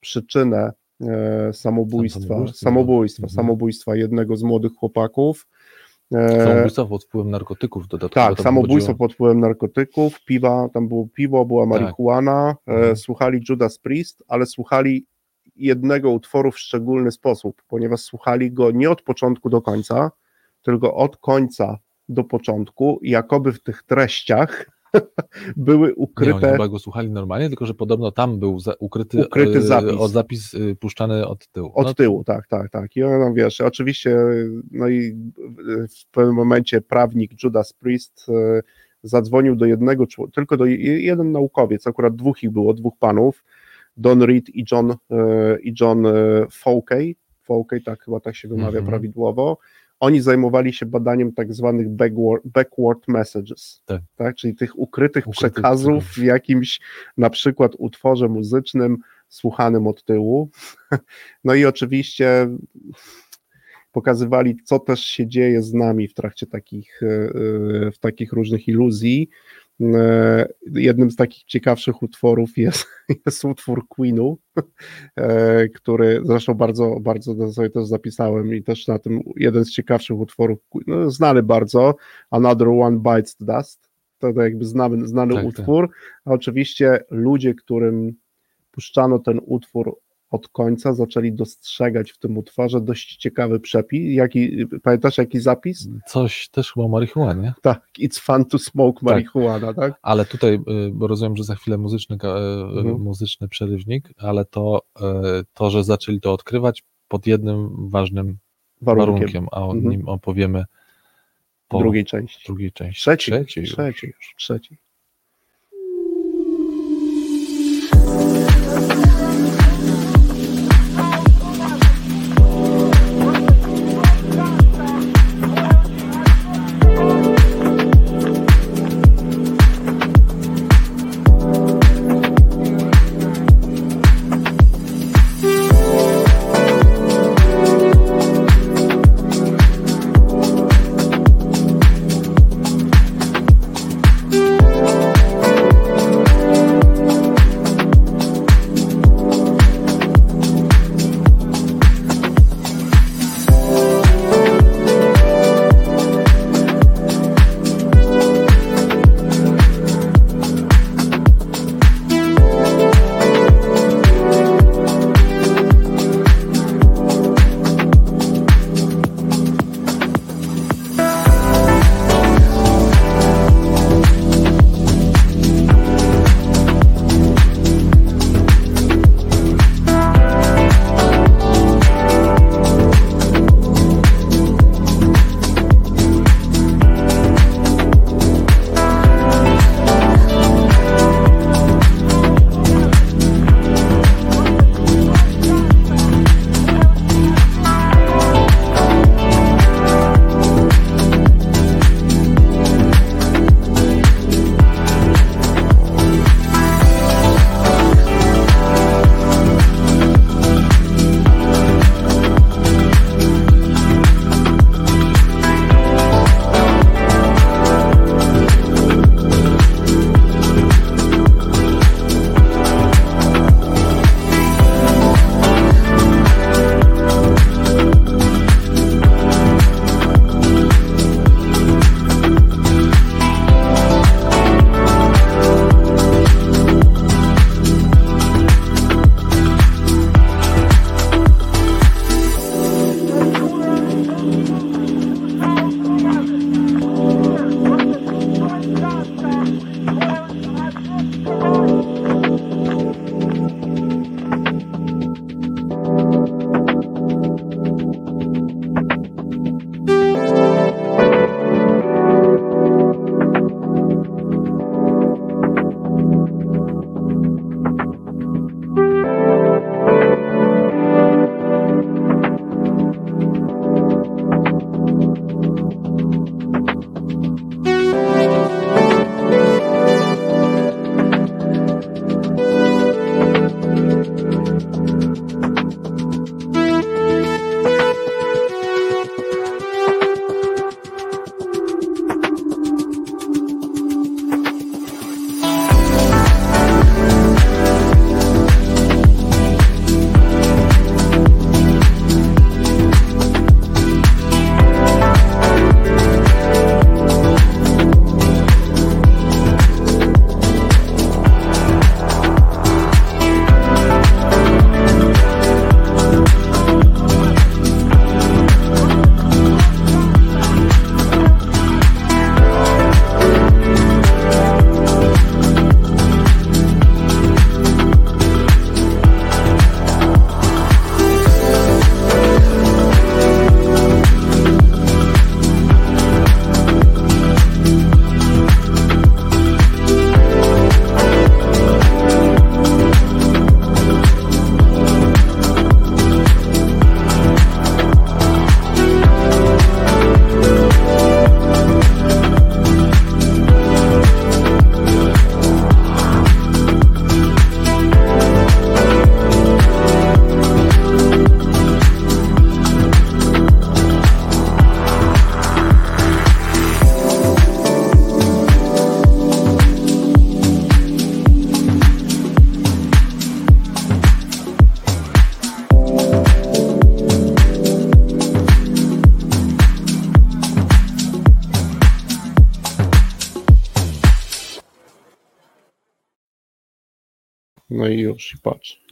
przyczynę 0.00 0.72
e, 1.02 1.52
samobójstwa, 1.52 2.46
samobójstwa, 2.54 3.22
mhm. 3.22 3.34
samobójstwa 3.36 3.96
jednego 3.96 4.36
z 4.36 4.42
młodych 4.42 4.72
chłopaków. 4.72 5.46
E, 6.14 6.28
Tak. 6.28 6.42
Samobójstwo 6.42 6.86
pod 6.86 7.04
wpływem 7.04 7.30
narkotyków 7.30 7.88
dodatkowo. 7.88 8.26
tak, 8.28 8.40
samobójstwo 8.44 8.92
chodziło. 8.92 9.08
pod 9.08 9.14
wpływem 9.14 9.40
narkotyków, 9.40 10.24
piwa, 10.24 10.68
tam 10.74 10.88
było 10.88 11.08
piwo, 11.14 11.44
była 11.44 11.62
Tak. 11.64 11.70
marihuana, 11.70 12.56
e, 12.68 12.72
Mhm. 12.72 12.96
słuchali 12.96 13.40
Judas 13.48 13.78
Priest, 13.78 14.22
ale 14.28 14.46
słuchali 14.46 15.06
jednego 15.56 16.10
utworu 16.10 16.50
w 16.52 16.58
szczególny 16.58 17.10
sposób, 17.12 17.62
ponieważ 17.68 18.00
słuchali 18.00 18.52
go 18.52 18.70
nie 18.70 18.90
od 18.90 19.02
początku 19.02 19.50
do 19.50 19.62
końca, 19.62 20.10
tylko 20.64 20.94
od 20.94 21.16
końca 21.16 21.78
do 22.08 22.24
początku, 22.24 23.00
jakoby 23.02 23.52
w 23.52 23.62
tych 23.62 23.82
treściach 23.82 24.66
były 25.56 25.88
Nie, 25.88 25.94
ukryte 25.94 26.52
chyba 26.52 26.68
go 26.68 26.78
słuchali 26.78 27.10
normalnie, 27.10 27.48
tylko 27.48 27.66
że 27.66 27.74
podobno 27.74 28.10
tam 28.12 28.38
był 28.38 28.60
za, 28.60 28.74
ukryty, 28.78 29.24
Ukryty 29.26 29.58
e, 29.58 29.62
zapis. 29.62 29.92
Od 29.98 30.10
zapis 30.10 30.54
y, 30.54 30.76
puszczany 30.80 31.26
od 31.26 31.46
tyłu. 31.48 31.72
Od 31.74 31.86
No, 31.86 31.94
tyłu, 31.94 32.24
tak, 32.24 32.46
tak, 32.46 32.70
tak. 32.70 32.96
I 32.96 33.02
on 33.02 33.34
wiesz, 33.34 33.60
oczywiście, 33.60 34.16
no 34.70 34.88
i 34.88 35.16
w 35.90 36.06
pewnym 36.10 36.34
momencie 36.34 36.80
prawnik 36.80 37.42
Judas 37.44 37.72
Priest 37.72 38.26
e, 38.28 38.60
zadzwonił 39.02 39.56
do 39.56 39.66
jednego, 39.66 40.04
tylko 40.34 40.56
do 40.56 40.64
je- 40.66 41.00
jeden 41.00 41.32
naukowiec, 41.32 41.86
akurat 41.86 42.16
dwóch 42.16 42.42
ich 42.42 42.50
było, 42.50 42.74
dwóch 42.74 42.94
panów, 42.98 43.44
Don 43.96 44.22
Reed 44.22 44.48
i 44.48 44.64
John, 44.72 44.90
e, 44.90 44.96
i 45.60 45.74
John 45.80 46.06
e, 46.06 46.12
Folkey, 46.50 47.14
Folkey, 47.42 47.80
tak 47.80 48.00
chyba 48.04 48.20
tak 48.20 48.36
się 48.36 48.48
wymawia 48.48 48.68
Mhm. 48.78 48.86
prawidłowo. 48.86 49.58
Oni 50.00 50.20
zajmowali 50.20 50.72
się 50.72 50.86
badaniem 50.86 51.32
tak 51.32 51.54
zwanych 51.54 51.88
backward, 51.88 52.42
backward 52.46 53.08
messages, 53.08 53.82
Tak. 54.16 54.34
czyli 54.36 54.54
tych 54.54 54.78
ukrytych, 54.78 55.26
Ukrytych 55.26 55.52
przekazów 55.52 55.98
przekazów. 56.04 56.14
w 56.14 56.24
jakimś 56.24 56.80
na 57.16 57.30
przykład 57.30 57.72
utworze 57.78 58.28
muzycznym 58.28 58.96
słuchanym 59.28 59.86
od 59.86 60.04
tyłu. 60.04 60.50
No 61.44 61.54
i 61.54 61.64
oczywiście 61.64 62.48
pokazywali, 63.92 64.56
co 64.64 64.78
też 64.78 65.00
się 65.00 65.26
dzieje 65.26 65.62
z 65.62 65.74
nami 65.74 66.08
w 66.08 66.14
trakcie 66.14 66.46
takich, 66.46 67.02
e, 67.02 67.06
e, 67.86 67.90
w 67.90 67.98
takich 68.00 68.32
różnych 68.32 68.68
iluzji. 68.68 69.28
E, 69.80 70.48
Jednym 70.66 71.10
z 71.10 71.16
takich 71.16 71.44
ciekawszych 71.44 72.02
utworów 72.02 72.58
jest, 72.58 72.86
jest 73.26 73.44
utwór 73.44 73.88
Queenu, 73.88 74.38
e, 75.16 75.68
który 75.68 76.20
zresztą 76.24 76.54
bardzo, 76.54 77.00
bardzo 77.00 77.52
sobie 77.52 77.70
też 77.70 77.86
zapisałem 77.86 78.54
i 78.54 78.62
też 78.62 78.86
na 78.86 78.98
tym 78.98 79.20
jeden 79.36 79.64
z 79.64 79.70
ciekawszych 79.70 80.18
utworów, 80.18 80.58
no, 80.86 81.10
znany 81.10 81.42
bardzo, 81.42 81.94
Another 82.30 82.68
One 82.68 82.98
Bites 82.98 83.36
the 83.36 83.44
Dust, 83.44 83.88
to, 84.18 84.32
to 84.32 84.42
jakby 84.42 84.64
znany, 84.64 85.08
znany 85.08 85.34
Tak, 85.34 85.44
tak. 85.44 85.58
utwór, 85.58 85.90
a 86.24 86.30
oczywiście 86.30 87.04
ludzie, 87.10 87.54
którym 87.54 88.12
puszczano 88.70 89.18
ten 89.18 89.40
utwór 89.46 89.98
od 90.34 90.48
końca 90.48 90.92
zaczęli 90.94 91.32
dostrzegać 91.32 92.12
w 92.12 92.18
tym 92.18 92.38
utworze 92.38 92.80
dość 92.80 93.16
ciekawy 93.16 93.60
przepis. 93.60 94.14
Jaki, 94.14 94.66
pamiętasz 94.82 95.18
jaki 95.18 95.40
zapis? 95.40 95.88
Coś 96.06 96.48
też 96.48 96.72
chyba 96.72 96.86
o 96.86 96.88
marihuanie. 96.88 97.54
Tak, 97.62 97.82
it's 97.98 98.20
fun 98.20 98.44
to 98.44 98.58
smoke 98.58 98.98
marihuana, 99.02 99.74
tak? 99.74 99.94
Ale 100.02 100.24
tutaj, 100.24 100.54
y, 100.54 100.60
bo 100.92 101.06
rozumiem, 101.06 101.36
że 101.36 101.44
za 101.44 101.54
chwilę 101.54 101.78
muzyczny, 101.78 102.16
y, 102.16 102.28
Mhm. 102.78 103.00
muzyczny 103.00 103.48
przerywnik, 103.48 104.08
ale 104.18 104.44
to, 104.44 104.82
y, 105.00 105.02
to, 105.54 105.70
że 105.70 105.84
zaczęli 105.84 106.20
to 106.20 106.32
odkrywać 106.32 106.82
pod 107.08 107.26
jednym 107.26 107.88
ważnym 107.88 108.36
Warunkiem, 108.82 109.16
warunkiem, 109.16 109.46
a 109.52 109.60
o 109.66 109.72
Mhm. 109.72 109.90
nim 109.90 110.08
opowiemy 110.08 110.64
po 111.68 111.78
drugiej 111.78 112.04
części. 112.04 112.44
drugiej 112.46 112.72
części. 112.72 113.00
Trzeciej, 113.00 113.44
Trzeciej 113.46 113.64
trzeciej 113.64 114.12
już, 114.20 114.34
trzeciej. 114.38 114.78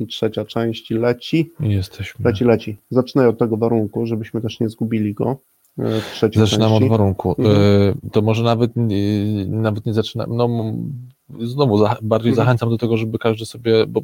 I 0.01 0.07
trzecia 0.07 0.45
część 0.45 0.91
leci. 0.91 1.51
Jesteśmy. 1.61 2.25
Leci, 2.25 2.45
leci. 2.45 2.77
Zaczynaj 2.91 3.27
od 3.27 3.39
tego 3.39 3.57
warunku, 3.57 4.07
żebyśmy 4.07 4.41
też 4.41 4.61
nie 4.61 4.69
zgubili 4.69 5.15
go. 5.15 5.37
e, 5.79 6.01
W 6.01 6.19
Zaczynam 6.21 6.49
części. 6.71 6.85
od 6.85 6.89
warunku. 6.91 7.35
Mhm. 7.39 7.57
Y, 8.07 8.11
To 8.13 8.23
może 8.23 8.43
nawet, 8.43 8.71
nawet 9.49 9.87
nie 9.87 9.95
zaczynam. 9.95 10.37
No, 10.37 10.49
znowu 11.41 11.79
za, 11.79 11.97
bardziej 12.03 12.31
Mhm. 12.31 12.47
zachęcam 12.47 12.71
do 12.71 12.79
tego, 12.79 12.97
żeby 12.97 13.19
każdy 13.19 13.47
sobie, 13.47 13.87
bo 13.87 14.01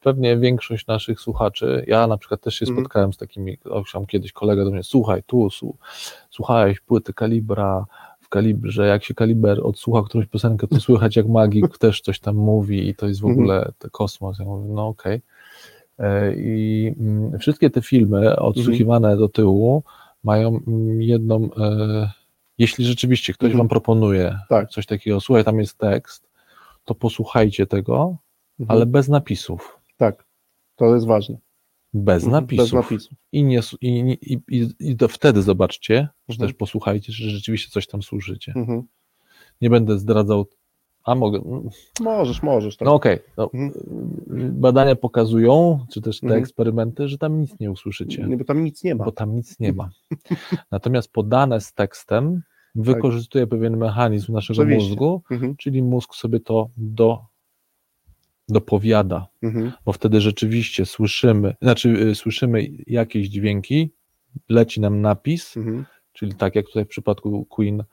pewnie 0.00 0.36
większość 0.36 0.86
naszych 0.86 1.20
słuchaczy, 1.20 1.84
ja 1.86 2.06
na 2.06 2.16
przykład 2.18 2.40
też 2.40 2.54
się 2.54 2.66
Mhm. 2.66 2.80
spotkałem 2.84 3.12
z 3.12 3.16
takimi, 3.16 3.58
owszem, 3.64 4.06
kiedyś 4.06 4.32
kolega 4.32 4.64
do 4.64 4.70
mnie, 4.70 4.82
słuchaj, 4.82 5.22
tu, 5.26 5.50
su, 5.50 5.76
słuchałeś 6.30 6.80
płyty 6.80 7.12
kalibra 7.14 7.86
kalibrze, 8.38 8.86
jak 8.86 9.04
się 9.04 9.14
kaliber 9.14 9.60
odsłucha 9.62 10.02
którąś 10.02 10.26
piosenkę, 10.26 10.66
to 10.68 10.80
słychać 10.80 11.16
jak 11.16 11.28
magik 11.28 11.78
też 11.84 12.00
coś 12.00 12.20
tam 12.20 12.36
mówi 12.36 12.88
i 12.88 12.94
to 12.94 13.06
jest 13.08 13.20
w 13.20 13.24
Mhm. 13.24 13.40
ogóle 13.40 13.72
te 13.78 13.90
kosmos. 13.90 14.38
Ja 14.38 14.44
mówię, 14.44 14.68
no 14.74 14.88
okej. 14.88 15.22
E, 15.98 16.34
I 16.36 16.94
mm, 17.00 17.38
wszystkie 17.38 17.70
te 17.70 17.82
filmy 17.82 18.36
odsłuchiwane 18.36 19.16
do 19.16 19.28
tyłu 19.28 19.82
mają 20.24 20.60
mm, 20.66 21.02
jedną, 21.02 21.48
e, 21.56 22.10
jeśli 22.58 22.84
rzeczywiście 22.84 23.32
ktoś 23.32 23.46
Mhm. 23.46 23.58
wam 23.58 23.68
proponuje 23.68 24.38
Tak. 24.48 24.70
coś 24.70 24.86
takiego, 24.86 25.20
słuchaj, 25.20 25.44
tam 25.44 25.58
jest 25.60 25.78
tekst, 25.78 26.28
to 26.84 26.94
posłuchajcie 26.94 27.66
tego, 27.66 28.16
Mhm. 28.60 28.76
ale 28.76 28.86
bez 28.86 29.08
napisów. 29.08 29.78
Tak, 29.96 30.24
to 30.76 30.94
jest 30.94 31.06
ważne. 31.06 31.36
Bez 31.94 32.24
Mhm, 32.24 32.42
napisów. 32.42 32.64
Bez 32.64 32.72
napisów. 32.72 33.18
I, 33.32 33.44
nie, 33.44 33.60
i, 33.80 33.88
i, 34.22 34.38
i, 34.48 34.68
I 34.80 34.96
to 34.96 35.08
wtedy 35.08 35.42
zobaczcie, 35.42 36.08
czy 36.26 36.32
Mhm. 36.32 36.48
też 36.48 36.54
posłuchajcie, 36.58 37.12
czy 37.12 37.30
rzeczywiście 37.30 37.70
coś 37.70 37.86
tam 37.86 38.02
służycie. 38.02 38.52
Mhm. 38.56 38.82
Nie 39.60 39.70
będę 39.70 39.98
zdradzał, 39.98 40.46
a 41.04 41.14
mogę. 41.14 41.38
mm, 41.38 41.68
Możesz, 42.00 42.42
możesz. 42.42 42.76
Tak. 42.76 42.86
No 42.86 42.94
okej, 42.94 43.18
no, 43.36 43.50
Mhm. 43.54 43.72
badania 44.60 44.96
pokazują, 44.96 45.86
czy 45.92 46.00
też 46.02 46.20
te 46.20 46.26
Mhm. 46.26 46.42
eksperymenty, 46.42 47.08
że 47.08 47.18
tam 47.18 47.40
nic 47.40 47.60
nie 47.60 47.70
usłyszycie. 47.70 48.24
Nie, 48.26 48.36
bo 48.36 48.44
tam 48.44 48.64
nic 48.64 48.84
nie 48.84 48.94
ma. 48.94 49.04
bo 49.04 49.12
tam 49.12 49.34
nic 49.36 49.60
nie 49.60 49.72
ma. 49.72 49.90
Natomiast 50.70 51.12
podane 51.12 51.60
z 51.60 51.72
tekstem 51.72 52.42
wykorzystuje 52.74 53.46
pewien 53.46 53.76
mechanizm 53.76 54.32
naszego 54.32 54.56
Tak. 54.60 54.66
Oczywiście. 54.66 54.88
mózgu, 54.90 55.22
Mhm. 55.30 55.56
czyli 55.56 55.82
mózg 55.82 56.14
sobie 56.14 56.40
to 56.40 56.68
do, 56.76 57.24
dopowiada, 58.48 59.26
Mhm. 59.42 59.72
bo 59.84 59.92
wtedy 59.92 60.20
rzeczywiście 60.20 60.86
słyszymy, 60.86 61.54
znaczy 61.62 61.88
y, 61.88 62.14
słyszymy 62.14 62.66
jakieś 62.86 63.28
dźwięki, 63.28 63.90
leci 64.48 64.80
nam 64.80 65.00
napis, 65.00 65.56
Mhm. 65.56 65.84
czyli 66.12 66.34
tak 66.34 66.54
jak 66.54 66.66
tutaj 66.66 66.84
w 66.84 66.88
przypadku 66.88 67.44
Queen 67.44 67.84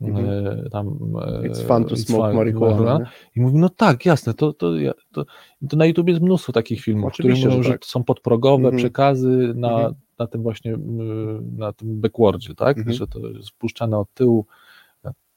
Mhm. 0.00 0.26
e, 0.66 0.70
tam 0.70 0.88
e, 0.88 1.48
It's 1.48 1.66
fun 1.66 1.84
to 1.84 1.94
It's 1.94 1.96
smoke 2.06 2.28
fun- 2.32 2.34
marijuana. 2.36 2.98
nie? 2.98 3.04
i 3.36 3.40
mówi, 3.40 3.58
no 3.58 3.68
tak, 3.68 4.06
jasne, 4.06 4.34
to, 4.34 4.52
to, 4.52 4.72
to, 5.12 5.24
to 5.68 5.76
na 5.76 5.86
YouTube 5.86 6.08
jest 6.08 6.20
mnóstwo 6.20 6.52
takich 6.52 6.80
filmów, 6.80 7.12
które 7.12 7.28
mówią, 7.34 7.50
że 7.50 7.62
że 7.62 7.70
tak. 7.70 7.80
to 7.80 7.86
są 7.88 8.04
podprogowe 8.04 8.64
Mhm. 8.68 8.76
przekazy 8.76 9.52
na, 9.56 9.70
Mhm. 9.72 9.94
na 10.18 10.26
tym 10.26 10.42
właśnie, 10.42 10.76
na 11.56 11.72
tym 11.72 12.00
backwardzie, 12.00 12.54
tak, 12.54 12.78
Mhm. 12.78 12.96
że 12.96 13.06
to 13.06 13.28
jest 13.28 13.48
spuszczane 13.48 13.98
od 13.98 14.14
tyłu. 14.14 14.46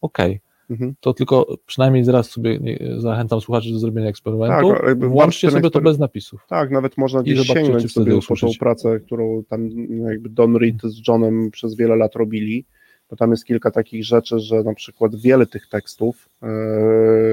Okej, 0.02 0.40
Mhm. 0.70 0.96
to 1.00 1.14
tylko 1.14 1.58
przynajmniej 1.66 2.04
zaraz 2.04 2.30
sobie 2.30 2.60
zachęcam 2.98 3.42
słuchaczy 3.42 3.72
do 3.72 3.80
zrobienia 3.80 4.10
eksperymentu. 4.10 4.74
Tak, 4.74 5.00
Włączcie 5.10 5.52
sobie 5.52 5.70
to 5.70 5.80
ekspery- 5.80 5.84
bez 5.84 6.00
napisów. 6.00 6.46
Tak, 6.50 6.72
nawet 6.72 6.98
można 6.98 7.24
gdzieś 7.24 7.48
sięgnąć 7.48 7.92
sobie 7.92 8.20
po 8.28 8.36
tą 8.36 8.48
pracę, 8.60 9.00
którą 9.00 9.44
tam 9.50 9.70
no, 9.90 10.10
jakby 10.10 10.30
Don 10.30 10.56
Reed 10.56 10.82
z 10.84 11.08
Johnem 11.08 11.52
przez 11.52 11.76
wiele 11.76 11.96
lat 11.96 12.16
robili, 12.16 12.66
bo 13.10 13.16
tam 13.16 13.32
jest 13.32 13.46
kilka 13.46 13.72
takich 13.72 14.06
rzeczy, 14.06 14.40
że 14.40 14.64
na 14.64 14.74
przykład 14.74 15.16
wiele 15.16 15.46
tych 15.46 15.68
tekstów 15.68 16.30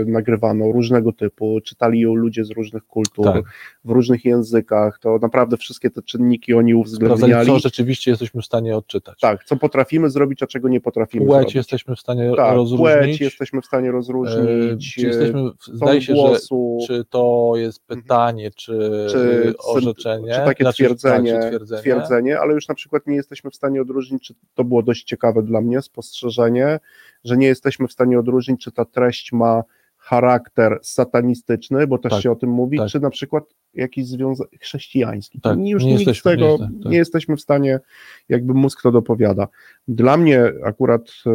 nagrywano 0.07 0.73
różnego 0.73 1.13
typu, 1.13 1.59
czytali 1.65 2.01
ją 2.01 2.15
ludzie 2.15 2.45
z 2.45 2.51
różnych 2.51 2.87
kultur, 2.87 3.25
Tak. 3.25 3.45
w 3.85 3.91
różnych 3.91 4.25
językach, 4.25 4.99
to 4.99 5.19
naprawdę 5.23 5.57
wszystkie 5.57 5.91
te 5.91 6.03
czynniki 6.03 6.55
oni 6.55 6.71
Sprawdzali, 6.73 7.13
uwzględniali. 7.13 7.47
co 7.47 7.59
rzeczywiście 7.59 8.11
jesteśmy 8.11 8.43
w 8.43 8.45
stanie 8.45 8.77
odczytać. 8.77 9.21
Tak, 9.21 9.45
co 9.45 9.57
potrafimy 9.57 10.11
zrobić, 10.11 10.43
a 10.43 10.47
czego 10.47 10.69
nie 10.69 10.81
potrafimy 10.81 11.27
Płeć 11.27 11.39
zrobić. 11.39 11.55
jesteśmy 11.55 11.97
w 11.97 12.01
stanie 12.01 12.33
tak, 12.37 12.55
rozróżnić. 12.55 12.99
płeć 12.99 13.21
jesteśmy 13.21 13.61
w 13.61 13.67
stanie 13.67 13.89
E, 13.89 13.93
rozróżnić, 13.93 14.95
czy 14.95 15.01
jesteśmy, 15.07 15.43
w- 15.43 15.67
ton 15.67 15.77
zdaje 15.77 16.01
się, 16.03 16.17
że 16.17 16.23
głosu, 16.23 16.79
czy 16.87 17.05
to 17.11 17.53
jest 17.57 17.87
pytanie, 17.87 18.51
czy, 18.57 18.73
Mhm. 18.73 19.09
czy, 19.11 19.55
orzeczenie, 19.59 20.33
czy 20.35 20.41
takie 20.45 20.65
znaczy, 20.65 20.85
twierdzenie, 20.85 21.33
tak, 21.33 21.43
czy 21.43 21.49
twierdzenie. 21.49 21.81
twierdzenie, 21.83 22.41
ale 22.41 22.55
już 22.55 22.69
na 22.69 22.75
przykład 22.75 23.07
nie 23.07 23.17
jesteśmy 23.17 23.51
w 23.51 23.55
stanie 23.57 23.83
odróżnić, 23.83 24.23
czy 24.27 24.35
to 24.55 24.65
było 24.65 24.83
dość 24.83 25.05
ciekawe 25.05 25.43
dla 25.43 25.61
mnie, 25.61 25.83
spostrzeżenie, 25.83 26.81
że 27.25 27.37
nie 27.37 27.47
jesteśmy 27.47 27.89
w 27.89 27.93
stanie 27.93 28.19
odróżnić, 28.19 28.63
czy 28.65 28.73
ta 28.73 28.85
treść 28.85 29.02
ma 29.33 29.63
charakter 30.03 30.79
satanistyczny, 30.83 31.87
bo 31.87 31.99
też 31.99 32.13
Tak, 32.13 32.23
się 32.23 32.31
o 32.31 32.37
tym 32.37 32.51
mówi, 32.51 32.79
tak. 32.79 32.89
czy 32.89 33.01
na 33.01 33.11
przykład 33.11 33.45
jakiś 33.75 34.07
związek 34.07 34.49
chrześcijański. 34.61 35.41
Tak, 35.41 35.59
nie, 35.59 35.71
już 35.71 35.85
nie 35.85 35.95
nic 35.95 36.19
z 36.19 36.23
tego, 36.23 36.45
nie 36.45 36.51
nie, 36.51 36.57
jesteśmy, 36.57 36.83
tak. 36.83 36.93
jesteśmy 36.93 37.37
w 37.37 37.41
stanie, 37.41 37.81
jakby 38.29 38.55
mózg 38.55 38.83
to 38.83 38.93
dopowiada. 38.93 39.49
Dla 39.89 40.17
mnie 40.17 40.53
akurat 40.65 41.03
e, 41.27 41.31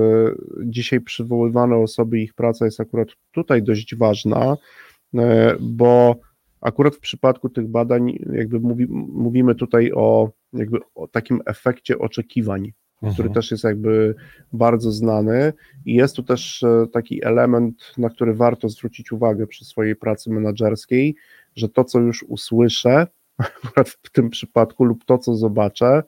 dzisiaj 0.65 1.01
przywoływane 1.01 1.75
osoby, 1.75 2.19
ich 2.19 2.33
praca 2.33 2.65
jest 2.65 2.79
akurat 2.79 3.07
tutaj 3.31 3.63
dość 3.63 3.95
ważna, 3.95 4.57
e, 5.15 5.55
bo 5.59 6.15
akurat 6.61 6.95
w 6.95 6.99
przypadku 6.99 7.49
tych 7.49 7.67
badań 7.67 8.19
jakby 8.33 8.59
mówi, 8.59 8.85
mówimy 8.89 9.55
tutaj 9.55 9.91
o 9.91 10.29
jakby 10.53 10.79
o 10.95 11.07
takim 11.07 11.41
efekcie 11.45 11.99
oczekiwań, 11.99 12.71
który 12.97 13.11
Mhm. 13.27 13.33
też 13.33 13.51
jest 13.51 13.63
jakby 13.63 14.15
bardzo 14.53 14.91
znany 14.91 15.53
i 15.85 15.93
jest 15.93 16.15
tu 16.15 16.23
też 16.23 16.63
e, 16.63 16.85
taki 16.91 17.25
element, 17.25 17.93
na 17.97 18.09
który 18.09 18.33
warto 18.33 18.69
zwrócić 18.69 19.11
uwagę 19.11 19.47
przy 19.47 19.65
swojej 19.65 19.95
pracy 19.95 20.29
menedżerskiej, 20.29 21.15
że 21.55 21.69
to, 21.69 21.83
co 21.83 21.99
już 21.99 22.23
usłyszę, 22.23 23.07
akurat 23.63 23.89
w 23.89 24.09
tym 24.11 24.29
przypadku, 24.29 24.83
lub 24.83 25.05
to, 25.05 25.17
co 25.17 25.35
zobaczę, 25.35 26.03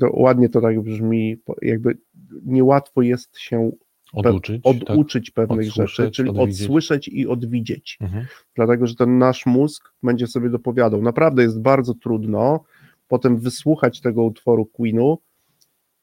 to 0.00 0.10
ładnie 0.12 0.48
to 0.48 0.60
tak 0.60 0.80
brzmi, 0.80 1.36
jakby 1.62 1.98
niełatwo 2.46 3.02
jest 3.02 3.38
się 3.38 3.70
Oduczyć. 4.12 4.62
tak? 4.62 4.72
oduczyć 4.90 5.30
pewnych 5.30 5.68
Odsłyszeć, 5.68 5.96
rzeczy, 5.96 6.10
czyli 6.10 6.28
odwidzieć. 6.30 6.62
odsłyszeć 6.62 7.08
i 7.08 7.26
odwidzieć 7.26 7.98
Mhm. 8.00 8.26
dlatego 8.54 8.86
że 8.86 8.94
ten 8.94 9.18
nasz 9.18 9.46
mózg 9.46 9.92
będzie 10.02 10.26
sobie 10.26 10.50
dopowiadał. 10.50 11.02
Naprawdę 11.02 11.42
jest 11.42 11.60
bardzo 11.60 11.94
trudno 11.94 12.64
potem 13.08 13.38
wysłuchać 13.38 14.00
tego 14.00 14.22
utworu 14.24 14.66
Queenu 14.66 15.18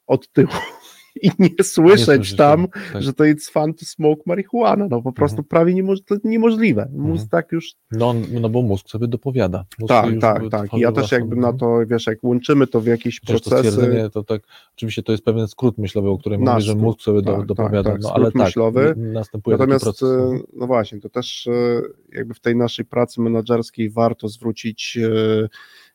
od 0.06 0.32
tyłu 0.32 0.48
i 1.22 1.30
nie 1.38 1.48
Nie 1.58 1.64
słyszeć 1.64 2.04
słyszycie, 2.04 2.36
tam, 2.36 2.66
tak. 2.92 3.02
że 3.02 3.12
to 3.12 3.24
jest 3.24 3.50
fun 3.50 3.74
to 3.74 3.84
smoke 3.84 4.22
marihuana. 4.26 4.86
No 4.90 5.02
po 5.02 5.12
prostu 5.12 5.42
prawie 5.42 5.74
niemoż, 5.74 5.98
to 6.02 6.16
niemożliwe. 6.24 6.88
Mózg 6.92 7.22
Mhm. 7.24 7.28
tak 7.28 7.52
już. 7.52 7.74
No, 7.92 8.14
no 8.40 8.48
bo 8.48 8.62
mózg 8.62 8.88
sobie 8.90 9.08
dopowiada. 9.08 9.64
Mózg 9.78 9.88
Tak, 9.88 10.06
tak, 10.20 10.42
tak. 10.50 10.74
I 10.74 10.80
ja 10.80 10.92
też 10.92 11.12
jakby 11.12 11.36
na 11.36 11.52
to, 11.52 11.78
wiesz, 11.86 12.06
jak 12.06 12.24
łączymy 12.24 12.66
to 12.66 12.80
w 12.80 12.86
jakieś 12.86 13.20
to 13.20 13.26
procesy. 13.26 13.56
stwierdzenie, 13.72 14.10
to 14.10 14.24
tak, 14.24 14.42
oczywiście 14.76 15.02
to 15.02 15.12
jest 15.12 15.24
pewien 15.24 15.48
skrót 15.48 15.78
myślowy, 15.78 16.08
o 16.10 16.18
którym 16.18 16.40
mówię, 16.40 16.60
że 16.60 16.74
mózg 16.74 17.00
sobie 17.00 17.22
tak, 17.22 17.26
do, 17.34 17.36
tak, 17.38 17.46
dopowiada, 17.46 17.90
tak, 17.90 18.00
no 18.02 18.08
skrót 18.08 18.22
ale 18.24 18.32
tak, 18.32 18.42
myślowy. 18.42 18.94
następuje 18.96 19.56
Natomiast, 19.56 19.84
proces. 19.84 20.08
e, 20.10 20.38
no 20.52 20.66
właśnie, 20.66 21.00
to 21.00 21.08
też 21.08 21.46
e, 21.46 21.80
jakby 22.12 22.34
w 22.34 22.40
tej 22.40 22.56
naszej 22.56 22.84
pracy 22.84 23.20
menedżerskiej 23.20 23.90
warto 23.90 24.28
zwrócić, 24.28 24.98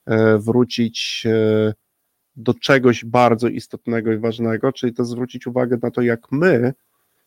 e, 0.08 0.38
wrócić 0.38 1.28
do 2.36 2.54
czegoś 2.54 3.06
bardzo 3.06 3.48
istotnego 3.48 4.14
i 4.14 4.18
ważnego, 4.18 4.72
czyli 4.72 4.94
to 4.94 5.06
zwrócić 5.06 5.48
uwagę 5.48 5.78
na 5.82 5.92
to, 5.92 6.02
jak 6.02 6.32
my 6.32 6.74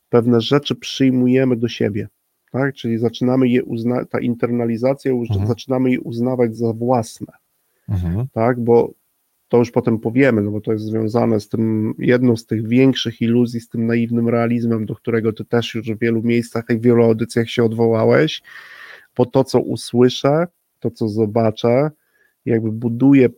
pewne 0.08 0.40
rzeczy 0.40 0.74
przyjmujemy 0.74 1.56
do 1.56 1.68
siebie. 1.68 2.08
Tak? 2.52 2.74
Czyli 2.74 2.98
zaczynamy 2.98 3.48
je 3.48 3.64
uznać, 3.64 4.08
ta 4.10 4.20
internalizacja, 4.20 5.12
Mhm. 5.12 5.46
zaczynamy 5.46 5.90
je 5.90 6.00
uznawać 6.00 6.56
za 6.56 6.72
własne 6.72 7.32
Mhm. 7.88 8.26
tak, 8.32 8.60
bo 8.60 8.92
to 9.48 9.58
już 9.58 9.70
potem 9.70 9.98
powiemy, 9.98 10.42
no 10.42 10.50
bo 10.50 10.60
to 10.60 10.72
jest 10.72 10.84
związane 10.84 11.40
z 11.40 11.48
tym, 11.48 11.94
jedną 11.98 12.36
z 12.36 12.46
tych 12.46 12.68
większych 12.68 13.22
iluzji, 13.22 13.60
z 13.60 13.68
tym 13.68 13.86
naiwnym 13.86 14.28
realizmem, 14.28 14.86
do 14.86 14.94
którego 14.94 15.32
ty 15.32 15.44
też 15.44 15.74
już 15.74 15.90
w 15.90 15.98
wielu 15.98 16.22
miejscach 16.22 16.64
i 16.70 16.78
w 16.78 16.82
wielu 16.82 17.04
audycjach 17.04 17.50
się 17.50 17.64
odwołałeś, 17.64 18.42
bo 19.16 19.26
to, 19.26 19.44
co 19.44 19.60
usłyszę, 19.60 20.46
to, 20.78 20.90
co 20.90 21.08
zobaczę, 21.08 21.90
jakby 22.44 22.72
buduje 22.72 23.28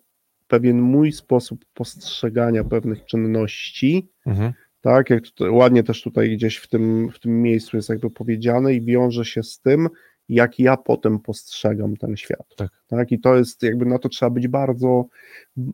pewien 0.49 0.81
mój 0.81 1.13
sposób 1.13 1.65
postrzegania 1.75 2.65
pewnych 2.65 3.05
czynności, 3.05 4.09
Mhm. 4.27 4.53
tak, 4.81 5.11
jak 5.11 5.23
tutaj, 5.23 5.51
ładnie 5.51 5.83
też 5.83 6.03
tutaj 6.03 6.37
gdzieś 6.37 6.57
w 6.57 6.69
tym, 6.69 7.11
w 7.11 7.19
tym 7.19 7.43
miejscu 7.43 7.77
jest 7.77 7.89
jakby 7.89 8.11
powiedziane 8.11 8.75
i 8.75 8.83
wiąże 8.83 9.25
się 9.25 9.43
z 9.43 9.61
tym, 9.61 9.89
jak 10.29 10.59
ja 10.59 10.77
potem 10.77 11.19
postrzegam 11.19 11.97
ten 11.97 12.17
świat. 12.17 12.55
Tak. 12.57 12.71
tak. 12.87 13.13
I 13.13 13.21
to 13.21 13.37
jest 13.37 13.63
jakby 13.63 13.87
na 13.87 13.99
to 13.99 14.09
trzeba 14.09 14.31
być 14.31 14.49
bardzo, 14.49 15.07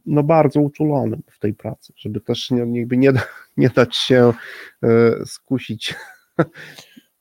no 0.06 0.22
bardzo 0.22 0.60
uczulonym 0.60 1.22
w 1.30 1.38
tej 1.38 1.54
pracy, 1.54 1.92
żeby 1.96 2.20
też 2.20 2.50
nie, 2.50 2.78
jakby 2.80 2.96
nie, 2.96 3.12
da- 3.12 3.26
nie 3.56 3.68
dać 3.68 3.96
się 3.96 4.32
e, 4.82 5.26
skusić 5.26 5.94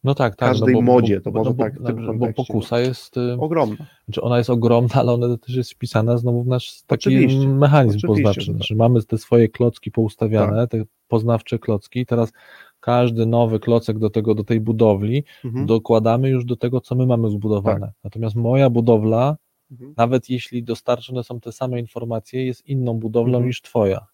No 0.04 0.16
tak, 0.16 0.36
tak. 0.36 0.49
każdej 0.49 0.74
no 0.74 0.82
bo, 0.82 0.93
modzie, 0.93 1.22
to 1.22 1.32
bo, 1.32 1.38
może 1.39 1.49
no 1.49 1.56
bo, 1.56 1.64
tak 1.64 1.74
bo 1.95 2.06
kontekście. 2.06 2.34
pokusa 2.34 2.80
jest, 2.80 3.18
y, 3.18 3.38
ogromna. 3.39 3.86
znaczy 4.06 4.22
ona 4.22 4.38
jest 4.38 4.49
ogromna, 4.49 4.93
ale 4.95 5.12
ona 5.14 5.38
też 5.38 5.56
jest 5.56 5.72
wpisana 5.74 6.18
znowu 6.18 6.43
w 6.43 6.47
nasz 6.47 6.82
taki 6.82 7.10
Oczywiście, 7.10 7.47
mechanizm 7.47 7.97
oczywiście, 7.97 8.08
poznawczy. 8.24 8.45
tak. 8.47 8.56
Znaczy 8.56 8.76
mamy 8.76 9.04
te 9.04 9.18
swoje 9.18 9.49
klocki 9.49 9.91
poustawiane, 9.91 10.68
te 10.68 10.84
poznawcze 11.08 11.60
klocki, 11.60 12.06
teraz 12.06 12.32
każdy 12.80 13.26
nowy 13.26 13.60
klocek 13.60 13.99
do 13.99 14.10
tego, 14.10 14.36
do 14.36 14.43
tej 14.43 14.60
budowli 14.62 15.24
Mhm. 15.45 15.66
dokładamy 15.66 16.30
już 16.30 16.45
do 16.45 16.56
tego, 16.56 16.82
co 16.82 16.95
my 16.95 17.06
mamy 17.06 17.30
zbudowane. 17.30 17.91
Natomiast 18.04 18.36
moja 18.36 18.70
budowla, 18.70 19.38
Mhm. 19.72 19.93
nawet 19.97 20.30
jeśli 20.30 20.64
dostarczone 20.64 21.24
są 21.24 21.39
te 21.39 21.52
same 21.52 21.80
informacje, 21.80 22.45
jest 22.45 22.68
inną 22.68 22.93
budowlą 22.93 23.34
Mhm. 23.38 23.45
niż 23.47 23.62
twoja. 23.62 24.06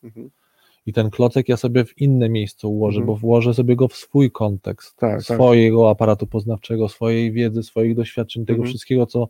I 0.88 0.93
ten 0.93 1.09
klocek 1.09 1.49
ja 1.49 1.57
sobie 1.57 1.85
w 1.85 1.97
inne 2.01 2.29
miejsce 2.29 2.67
ułożę, 2.67 2.97
Mhm. 2.99 3.07
bo 3.07 3.15
włożę 3.15 3.53
sobie 3.53 3.75
go 3.75 3.88
w 3.88 3.93
swój 3.95 4.31
kontekst, 4.31 4.95
Tak, 4.95 5.11
tak. 5.25 5.35
swojego 5.38 5.89
aparatu 5.89 6.27
poznawczego, 6.27 6.89
swojej 6.89 7.31
wiedzy, 7.31 7.63
swoich 7.63 7.95
doświadczeń, 7.95 8.45
tego 8.45 8.57
Mhm. 8.57 8.69
wszystkiego, 8.69 9.05
co, 9.05 9.27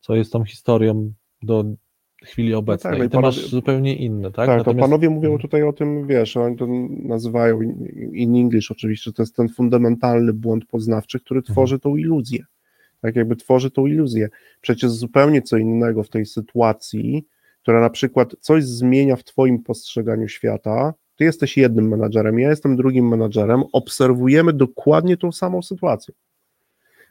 co 0.00 0.14
jest 0.14 0.32
tą 0.32 0.44
historią 0.44 1.12
do 1.42 1.64
chwili 2.24 2.54
obecnej. 2.54 2.90
tak, 2.92 2.98
no 2.98 3.04
i 3.04 3.06
I 3.06 3.10
ty 3.10 3.16
masz 3.20 3.36
panowie- 3.36 3.50
zupełnie 3.50 3.96
inne, 3.96 4.30
tak? 4.32 4.46
Tak, 4.46 4.46
to 4.46 4.56
Natomiast- 4.56 4.80
panowie 4.90 5.10
mówią 5.10 5.28
Mhm. 5.28 5.40
tutaj 5.42 5.62
o 5.62 5.72
tym, 5.72 6.06
wiesz, 6.06 6.36
oni 6.36 6.56
to 6.56 6.66
nazywają 7.02 7.60
in 8.12 8.36
English 8.36 8.70
oczywiście, 8.70 9.12
to 9.12 9.22
jest 9.22 9.36
ten 9.36 9.48
fundamentalny 9.48 10.32
błąd 10.32 10.64
poznawczy, 10.66 11.20
który 11.20 11.38
Mhm. 11.38 11.54
tworzy 11.54 11.78
tą 11.78 11.96
iluzję. 11.96 12.44
Tak 13.00 13.16
jakby 13.16 13.36
tworzy 13.36 13.70
tą 13.70 13.86
iluzję. 13.86 14.28
Przecież 14.60 14.90
zupełnie 14.90 15.42
co 15.42 15.56
innego 15.56 16.02
w 16.02 16.08
tej 16.08 16.26
sytuacji, 16.26 17.26
która 17.62 17.80
na 17.80 17.90
przykład 17.90 18.34
coś 18.40 18.64
zmienia 18.64 19.16
w 19.16 19.24
twoim 19.24 19.62
postrzeganiu 19.62 20.28
świata, 20.28 20.94
ty 21.16 21.24
jesteś 21.24 21.56
jednym 21.56 21.88
menadżerem, 21.88 22.38
ja 22.38 22.50
jestem 22.50 22.76
drugim 22.76 23.08
menadżerem, 23.08 23.62
obserwujemy 23.72 24.52
dokładnie 24.52 25.16
tą 25.16 25.32
samą 25.32 25.62
sytuację. 25.62 26.14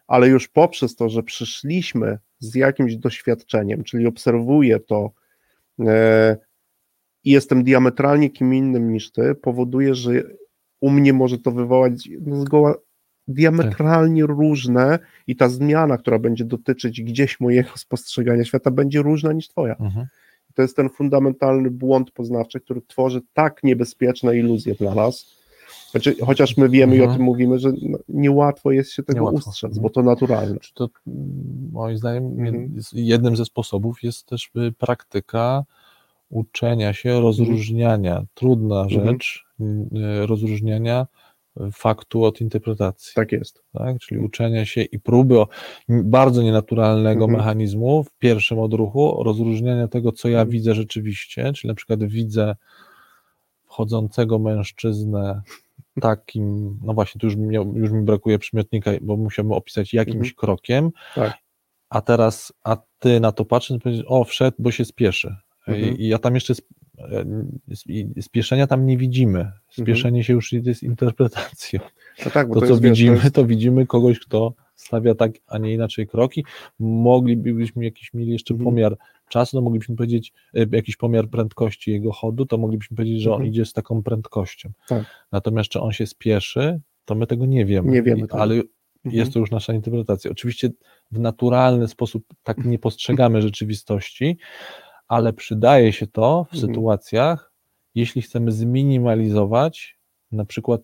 Ale 0.07 0.27
już 0.27 0.47
poprzez 0.47 0.95
to, 0.95 1.09
że 1.09 1.23
przyszliśmy 1.23 2.17
z 2.39 2.55
jakimś 2.55 2.95
doświadczeniem, 2.95 3.83
czyli 3.83 4.07
obserwuję 4.07 4.79
to, 4.79 5.11
e, 5.79 6.37
i 7.23 7.31
jestem 7.31 7.63
diametralnie 7.63 8.29
kim 8.29 8.53
innym 8.53 8.93
niż 8.93 9.11
ty, 9.11 9.35
powoduje, 9.35 9.95
że 9.95 10.11
u 10.79 10.89
mnie 10.89 11.13
może 11.13 11.37
to 11.37 11.51
wywołać 11.51 12.09
zgoła 12.31 12.75
diametralnie 13.27 14.25
różne 14.25 14.99
i 15.27 15.35
ta 15.35 15.49
zmiana, 15.49 15.97
która 15.97 16.19
będzie 16.19 16.45
dotyczyć 16.45 17.01
gdzieś 17.01 17.39
mojego 17.39 17.69
spostrzegania 17.85 18.45
świata, 18.45 18.71
będzie 18.71 19.01
różna 19.01 19.33
niż 19.33 19.47
twoja. 19.47 19.75
Mhm. 19.79 20.07
To 20.58 20.62
jest 20.62 20.76
ten 20.76 20.89
fundamentalny 20.89 21.72
błąd 21.72 22.12
poznawczy, 22.12 22.60
który 22.60 22.82
tworzy 22.88 23.22
tak 23.34 23.64
niebezpieczne 23.64 24.38
iluzje 24.38 24.76
dla 24.76 24.95
nas. 24.95 25.26
Znaczy, 25.91 26.16
chociaż 26.26 26.58
my 26.58 26.70
wiemy 26.70 26.95
i 26.95 26.99
o 26.99 27.03
Mhm. 27.03 27.18
tym 27.18 27.26
mówimy, 27.26 27.60
że 27.60 27.72
no, 27.82 27.97
niełatwo 28.10 28.72
jest 28.72 28.91
się 28.91 29.03
tego 29.03 29.20
Niełatwo. 29.20 29.49
ustrzec, 29.49 29.70
Mhm. 29.70 29.84
bo 29.84 29.89
to 29.89 30.03
naturalne. 30.03 30.60
Czy 30.60 30.74
to 30.74 30.89
moim 31.72 31.97
zdaniem 31.97 32.26
Mhm. 32.26 32.76
jednym 32.93 33.36
ze 33.36 33.45
sposobów 33.45 34.03
jest 34.03 34.26
też 34.26 34.49
y, 34.55 34.72
praktyka 34.78 35.64
uczenia 36.30 36.93
się 36.93 37.22
rozróżniania, 37.22 38.26
trudna 38.34 38.82
Mhm. 38.82 39.05
rzecz, 39.05 39.45
y, 39.62 40.26
rozróżniania 40.28 41.08
faktu 41.72 42.24
od 42.24 42.41
interpretacji, 42.41 43.12
tak? 43.16 43.26
Tak 43.30 43.32
jest. 43.32 43.64
czyli 44.01 44.22
uczenia 44.22 44.66
się 44.66 44.82
i 44.82 44.99
próby 44.99 45.39
o, 45.39 45.47
bardzo 45.89 46.41
nienaturalnego 46.41 47.24
Mhm. 47.26 47.39
mechanizmu 47.39 48.03
w 48.03 48.12
pierwszym 48.18 48.60
odruchu, 48.60 49.24
rozróżniania 49.24 49.88
tego, 49.88 50.12
co 50.12 50.30
ja 50.30 50.38
Mhm. 50.39 50.49
widzę 50.49 50.76
rzeczywiście, 50.76 51.53
czyli 51.53 51.68
na 51.68 51.76
przykład 51.76 52.03
widzę 52.03 52.55
wchodzącego 53.66 54.39
mężczyznę 54.39 55.41
takim, 56.01 56.80
no 56.84 56.93
właśnie, 56.93 57.20
tu 57.20 57.28
już, 57.28 57.36
mi- 57.36 57.55
już 57.55 57.91
mi 57.91 58.01
brakuje 58.03 58.39
przymiotnika, 58.39 58.91
bo 59.01 59.18
musiałbym 59.18 59.51
opisać 59.53 59.93
jakimś 59.93 60.16
Mhm. 60.16 60.34
krokiem, 60.36 60.91
Tak. 61.16 61.34
a 61.89 62.01
teraz, 62.01 62.53
a 62.64 62.78
ty 62.99 63.20
na 63.20 63.32
to 63.32 63.45
patrzysz 63.45 63.78
i 63.78 63.80
powiedzieć, 63.80 64.05
o 64.08 64.24
wszedł, 64.24 64.55
bo 64.60 64.72
się 64.72 64.86
spieszy. 64.86 65.36
Mhm. 65.68 65.97
I, 65.97 66.08
ja 66.08 66.18
tam 66.20 66.36
jeszcze 66.36 66.53
spieszenia 68.21 68.67
tam 68.67 68.85
nie 68.85 68.97
widzimy. 68.97 69.51
Spieszenie 69.69 70.23
się 70.23 70.33
już 70.33 70.53
jest 70.53 70.83
interpretacją. 70.83 71.79
No 72.25 72.31
tak, 72.31 72.47
To, 72.47 72.53
to, 72.53 72.59
co 72.59 72.65
jest, 72.67 72.81
widzimy, 72.81 73.17
to 73.17 73.23
jest, 73.23 73.35
to 73.35 73.45
widzimy 73.45 73.85
kogoś, 73.85 74.19
kto 74.19 74.53
stawia 74.75 75.15
tak, 75.15 75.31
a 75.47 75.57
nie 75.57 75.73
inaczej 75.73 76.07
kroki. 76.07 76.45
Moglibyśmy 76.79 77.85
jakiś 77.85 78.13
mieli 78.13 78.31
jeszcze 78.31 78.53
Mhm. 78.53 78.65
pomiar 78.65 78.97
czasu, 79.29 79.57
no 79.57 79.61
moglibyśmy 79.61 79.95
powiedzieć, 79.95 80.33
e, 80.53 80.65
jakiś 80.71 80.97
pomiar 80.97 81.27
prędkości 81.29 81.91
jego 81.91 82.11
chodu, 82.11 82.45
to 82.45 82.57
moglibyśmy 82.57 82.97
powiedzieć, 82.97 83.21
że 83.21 83.29
on 83.29 83.35
Mhm. 83.35 83.49
idzie 83.51 83.65
z 83.65 83.73
taką 83.73 84.03
prędkością. 84.03 84.69
Tak. 84.87 85.03
Natomiast 85.31 85.69
czy 85.69 85.79
on 85.81 85.91
się 85.91 86.07
spieszy, 86.07 86.79
to 87.05 87.15
my 87.15 87.27
tego 87.27 87.45
nie 87.45 87.65
wiemy. 87.65 87.91
Nie 87.91 88.03
wiemy 88.03 88.21
tego. 88.21 88.39
Ale 88.41 88.53
Mhm. 88.55 88.71
jest 89.05 89.33
to 89.33 89.39
już 89.39 89.51
nasza 89.51 89.73
interpretacja. 89.73 90.31
Oczywiście 90.31 90.69
w 91.11 91.19
naturalny 91.19 91.87
sposób 91.87 92.23
tak 92.43 92.65
nie 92.65 92.79
postrzegamy 92.79 93.41
rzeczywistości, 93.41 94.37
ale 95.08 95.34
przydaje 95.34 95.93
się 95.93 96.08
to 96.08 96.43
w 96.49 96.53
Mhm. 96.53 96.68
sytuacjach, 96.74 97.51
jeśli 97.95 98.22
chcemy 98.22 98.51
zminimalizować 98.51 99.97
na 100.32 100.45
przykład 100.45 100.82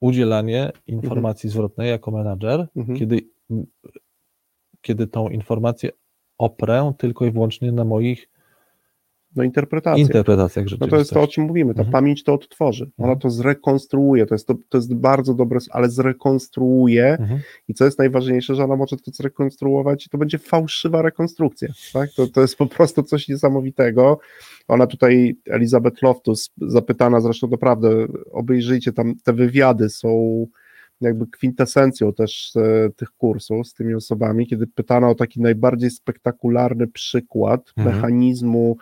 udzielanie 0.00 0.72
informacji 0.86 1.50
zwrotnej 1.50 1.90
jako 1.90 2.10
menadżer, 2.10 2.68
Mhm. 2.76 2.98
kiedy, 2.98 3.20
kiedy 4.80 5.06
tą 5.06 5.28
informację 5.28 5.90
oprę 6.38 6.92
tylko 6.98 7.24
i 7.26 7.30
wyłącznie 7.30 7.72
na 7.72 7.84
moich 7.84 8.28
no 9.36 9.42
interpretacja. 9.44 10.02
interpretacjach 10.02 10.66
No 10.80 10.86
to 10.86 10.96
jest 10.96 11.10
to, 11.10 11.22
o 11.22 11.26
czym 11.26 11.44
mówimy. 11.44 11.74
Ta 11.74 11.80
Mhm. 11.80 11.92
pamięć 11.92 12.24
to 12.24 12.34
odtworzy. 12.34 12.84
Ona 12.98 13.06
Mhm. 13.06 13.18
to 13.18 13.30
zrekonstruuje. 13.30 14.26
To 14.26 14.34
jest, 14.34 14.46
to, 14.46 14.54
to 14.68 14.78
jest 14.78 14.94
bardzo 14.94 15.34
dobre, 15.34 15.58
ale 15.70 15.90
zrekonstruuje. 15.90 17.06
Mhm. 17.06 17.40
I 17.68 17.74
co 17.74 17.84
jest 17.84 17.98
najważniejsze, 17.98 18.54
że 18.54 18.64
ona 18.64 18.76
może 18.76 18.96
to 18.96 19.10
zrekonstruować 19.10 20.06
i 20.06 20.08
to 20.10 20.18
będzie 20.18 20.38
fałszywa 20.38 21.02
rekonstrukcja. 21.02 21.68
Tak? 21.92 22.10
To, 22.16 22.26
to 22.26 22.40
jest 22.40 22.56
po 22.56 22.66
prostu 22.66 23.02
coś 23.02 23.28
niesamowitego. 23.28 24.18
Ona 24.68 24.86
tutaj, 24.86 25.36
Elizabeth 25.50 26.02
Loftus, 26.02 26.50
zapytana 26.60 27.20
zresztą 27.20 27.48
naprawdę, 27.48 28.06
obejrzyjcie 28.32 28.92
tam, 28.92 29.14
te 29.24 29.32
wywiady 29.32 29.88
są 29.88 30.46
jakby 31.00 31.26
kwintesencją 31.26 32.12
też 32.12 32.56
e, 32.56 32.90
tych 32.96 33.10
kursów 33.10 33.68
z 33.68 33.74
tymi 33.74 33.94
osobami, 33.94 34.46
kiedy 34.46 34.66
pytano 34.66 35.08
o 35.10 35.14
taki 35.14 35.40
najbardziej 35.40 35.90
spektakularny 35.90 36.86
przykład 36.86 37.72
Mhm. 37.76 37.96
mechanizmu 37.96 38.76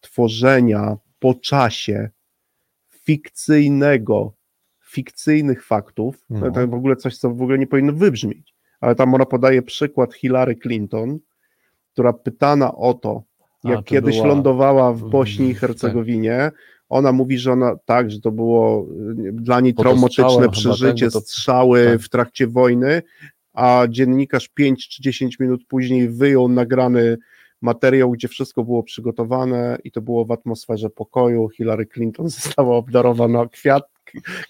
tworzenia 0.00 0.96
po 1.18 1.34
czasie 1.34 2.10
fikcyjnego, 3.04 4.32
fikcyjnych 4.84 5.66
faktów, 5.66 6.24
No. 6.30 6.50
to 6.50 6.68
w 6.68 6.74
ogóle 6.74 6.96
coś, 6.96 7.16
co 7.18 7.30
w 7.30 7.42
ogóle 7.42 7.58
nie 7.58 7.66
powinno 7.66 7.92
wybrzmieć, 7.92 8.54
ale 8.80 8.94
tam 8.94 9.14
ona 9.14 9.24
podaje 9.26 9.62
przykład 9.62 10.14
Hillary 10.14 10.56
Clinton, 10.56 11.18
która 11.92 12.12
pytana 12.12 12.74
o 12.74 12.94
to, 12.94 13.22
A, 13.64 13.70
jak 13.70 13.78
czy 13.78 13.84
kiedyś 13.84 14.16
była 14.16 14.28
lądowała 14.28 14.92
w 14.92 15.10
Bośni 15.10 15.48
i 15.48 15.52
tak. 15.52 15.60
Hercegowinie, 15.60 16.50
ona 16.88 17.12
mówi, 17.12 17.38
że 17.38 17.52
ona 17.52 17.76
tak, 17.84 18.10
że 18.10 18.20
to 18.20 18.30
było 18.30 18.86
y, 19.28 19.32
dla 19.32 19.60
niej 19.60 19.74
traumatyczne 19.74 20.48
przeżycie, 20.50 21.06
tak, 21.06 21.14
bo 21.14 21.20
to- 21.20 21.26
strzały 21.26 21.86
tak. 21.86 22.00
w 22.00 22.08
trakcie 22.08 22.46
wojny, 22.46 23.02
a 23.52 23.86
dziennikarz 23.88 24.48
5 24.48 24.88
czy 24.88 25.02
10 25.02 25.38
minut 25.38 25.60
później 25.68 26.08
wyjął 26.08 26.48
nagrany 26.48 27.18
materiał, 27.62 28.10
gdzie 28.10 28.28
wszystko 28.28 28.64
było 28.64 28.82
przygotowane 28.82 29.78
i 29.84 29.90
to 29.90 30.00
było 30.00 30.24
w 30.24 30.32
atmosferze 30.32 30.90
pokoju. 30.90 31.48
Hillary 31.48 31.86
Clinton 31.86 32.28
została 32.38 32.76
obdarowana 32.76 33.46
kwiat, 33.46 33.84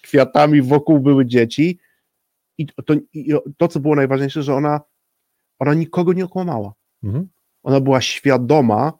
kwiatami, 0.01 0.61
wokół 0.61 0.99
były 0.99 1.25
dzieci. 1.25 1.79
I 2.57 2.65
to, 2.85 2.93
i 3.13 3.33
to, 3.57 3.67
co 3.67 3.79
było 3.79 3.95
najważniejsze, 3.95 4.43
że 4.43 4.55
ona, 4.55 4.81
ona 5.59 5.73
nikogo 5.73 6.13
nie 6.13 6.25
okłamała. 6.25 6.73
Mhm. 7.03 7.27
Ona 7.63 7.79
była 7.79 8.01
świadoma, 8.01 8.93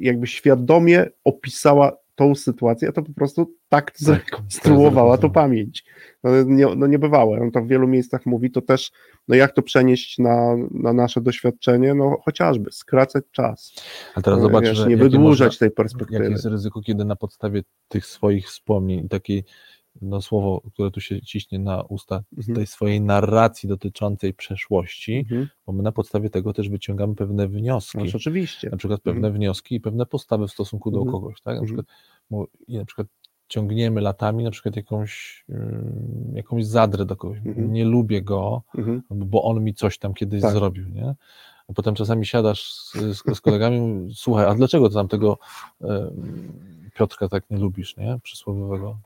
jakby 0.00 0.26
świadomie 0.26 1.06
opisała 1.24 1.96
tą 2.16 2.34
sytuację, 2.34 2.92
to 2.92 3.02
po 3.02 3.12
prostu 3.12 3.54
tak 3.68 3.92
zrekonstruowała 3.96 5.18
tą 5.18 5.30
pamięć. 5.30 5.84
No, 6.24 6.30
nie, 6.42 6.66
no 6.76 6.86
niebywałe. 6.86 7.40
On 7.40 7.50
to 7.50 7.62
w 7.62 7.68
wielu 7.68 7.88
miejscach 7.88 8.26
mówi, 8.26 8.50
to 8.50 8.62
też, 8.62 8.92
no 9.28 9.36
jak 9.36 9.52
to 9.54 9.62
przenieść 9.62 10.18
na, 10.18 10.56
na 10.70 10.92
nasze 10.92 11.20
doświadczenie? 11.20 11.94
No 11.94 12.16
chociażby 12.24 12.72
skracać 12.72 13.24
czas. 13.32 13.74
A 14.14 14.22
teraz 14.22 14.38
Wiesz, 14.40 14.46
zobacz, 14.46 14.64
że 14.66 14.86
nie 14.86 14.92
jakie 14.92 15.02
wydłużać 15.04 15.46
można- 15.48 15.58
tej 15.58 15.66
Jakie 15.66 15.74
perspektywy. 15.76 16.30
jest 16.30 16.44
ryzyko, 16.44 16.80
kiedy 16.80 17.04
na 17.04 17.16
podstawie 17.16 17.62
tych 17.88 18.06
swoich 18.06 18.46
wspomnień 18.46 19.04
i 19.04 19.08
takiej 19.08 19.44
no, 20.02 20.22
słowo, 20.22 20.62
które 20.72 20.90
tu 20.90 21.00
się 21.00 21.22
ciśnie 21.22 21.58
na 21.58 21.82
usta, 21.82 22.22
Mhm. 22.38 22.56
tej 22.56 22.66
swojej 22.66 23.00
narracji 23.00 23.68
dotyczącej 23.68 24.34
przeszłości, 24.34 25.14
Mhm. 25.18 25.48
bo 25.66 25.72
my 25.72 25.82
na 25.82 25.92
podstawie 25.92 26.30
tego 26.30 26.52
też 26.52 26.68
wyciągamy 26.68 27.14
pewne 27.14 27.48
wnioski. 27.48 27.98
No, 27.98 28.04
oczywiście. 28.14 28.70
na 28.70 28.76
przykład 28.76 29.00
pewne 29.00 29.30
wnioski 29.30 29.74
i 29.74 29.80
pewne 29.80 30.06
postawy 30.06 30.48
w 30.48 30.52
stosunku 30.52 30.90
do 30.90 30.98
Mhm. 30.98 31.12
kogoś, 31.12 31.40
tak? 31.40 31.54
Na 31.56 31.60
Mhm. 31.60 31.66
przykład, 31.66 31.86
I 32.68 32.78
na 32.78 32.84
przykład 32.84 33.06
ciągniemy 33.48 34.00
latami 34.00 34.44
na 34.44 34.50
przykład 34.50 34.76
jakąś, 34.76 35.44
jakąś 36.32 36.66
zadrę 36.66 37.04
do 37.04 37.16
kogoś. 37.16 37.38
Mhm. 37.46 37.72
Nie 37.72 37.84
lubię 37.84 38.22
go, 38.22 38.62
Mhm. 38.78 39.02
bo 39.10 39.42
on 39.42 39.64
mi 39.64 39.74
coś 39.74 39.98
tam 39.98 40.14
kiedyś 40.14 40.42
Tak. 40.42 40.52
zrobił, 40.52 40.88
nie? 40.88 41.14
A 41.68 41.72
potem 41.72 41.94
czasami 41.94 42.26
siadasz 42.26 42.72
z, 42.72 42.92
z, 42.94 43.36
z 43.36 43.40
kolegami 43.40 44.10
słuchaj, 44.14 44.46
a 44.46 44.54
dlaczego 44.54 44.88
ty 44.88 44.94
tam 44.94 45.08
tego 45.08 45.38
Piotrka 46.94 47.28
tak 47.28 47.50
nie 47.50 47.58
lubisz, 47.58 47.96
nie? 47.96 48.18
Przysłowiowego. 48.22 48.98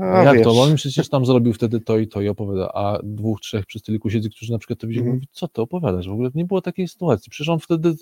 A, 0.00 0.24
Jak 0.24 0.34
wiesz, 0.36 0.44
to? 0.44 0.52
Bo 0.54 0.62
on 0.62 0.70
mi 0.70 0.76
przecież 0.76 1.08
tam 1.08 1.26
zrobił 1.26 1.52
wtedy 1.52 1.80
to 1.80 1.98
i 1.98 2.08
to 2.08 2.20
i 2.20 2.28
opowiada, 2.28 2.70
a 2.74 2.98
dwóch, 3.02 3.40
trzech 3.40 3.66
przy 3.66 3.78
stoliku 3.78 4.10
siedzi, 4.10 4.30
którzy 4.30 4.52
na 4.52 4.58
przykład 4.58 4.78
to 4.78 4.86
widzieli, 4.86 5.00
Mhm. 5.06 5.16
mówi, 5.16 5.28
co 5.32 5.48
ty 5.48 5.62
opowiadasz? 5.62 6.08
W 6.08 6.12
ogóle 6.12 6.30
nie 6.34 6.44
było 6.44 6.60
takiej 6.62 6.88
sytuacji. 6.88 7.30
Przecież 7.30 7.48
on 7.48 7.58
wtedy, 7.58 7.94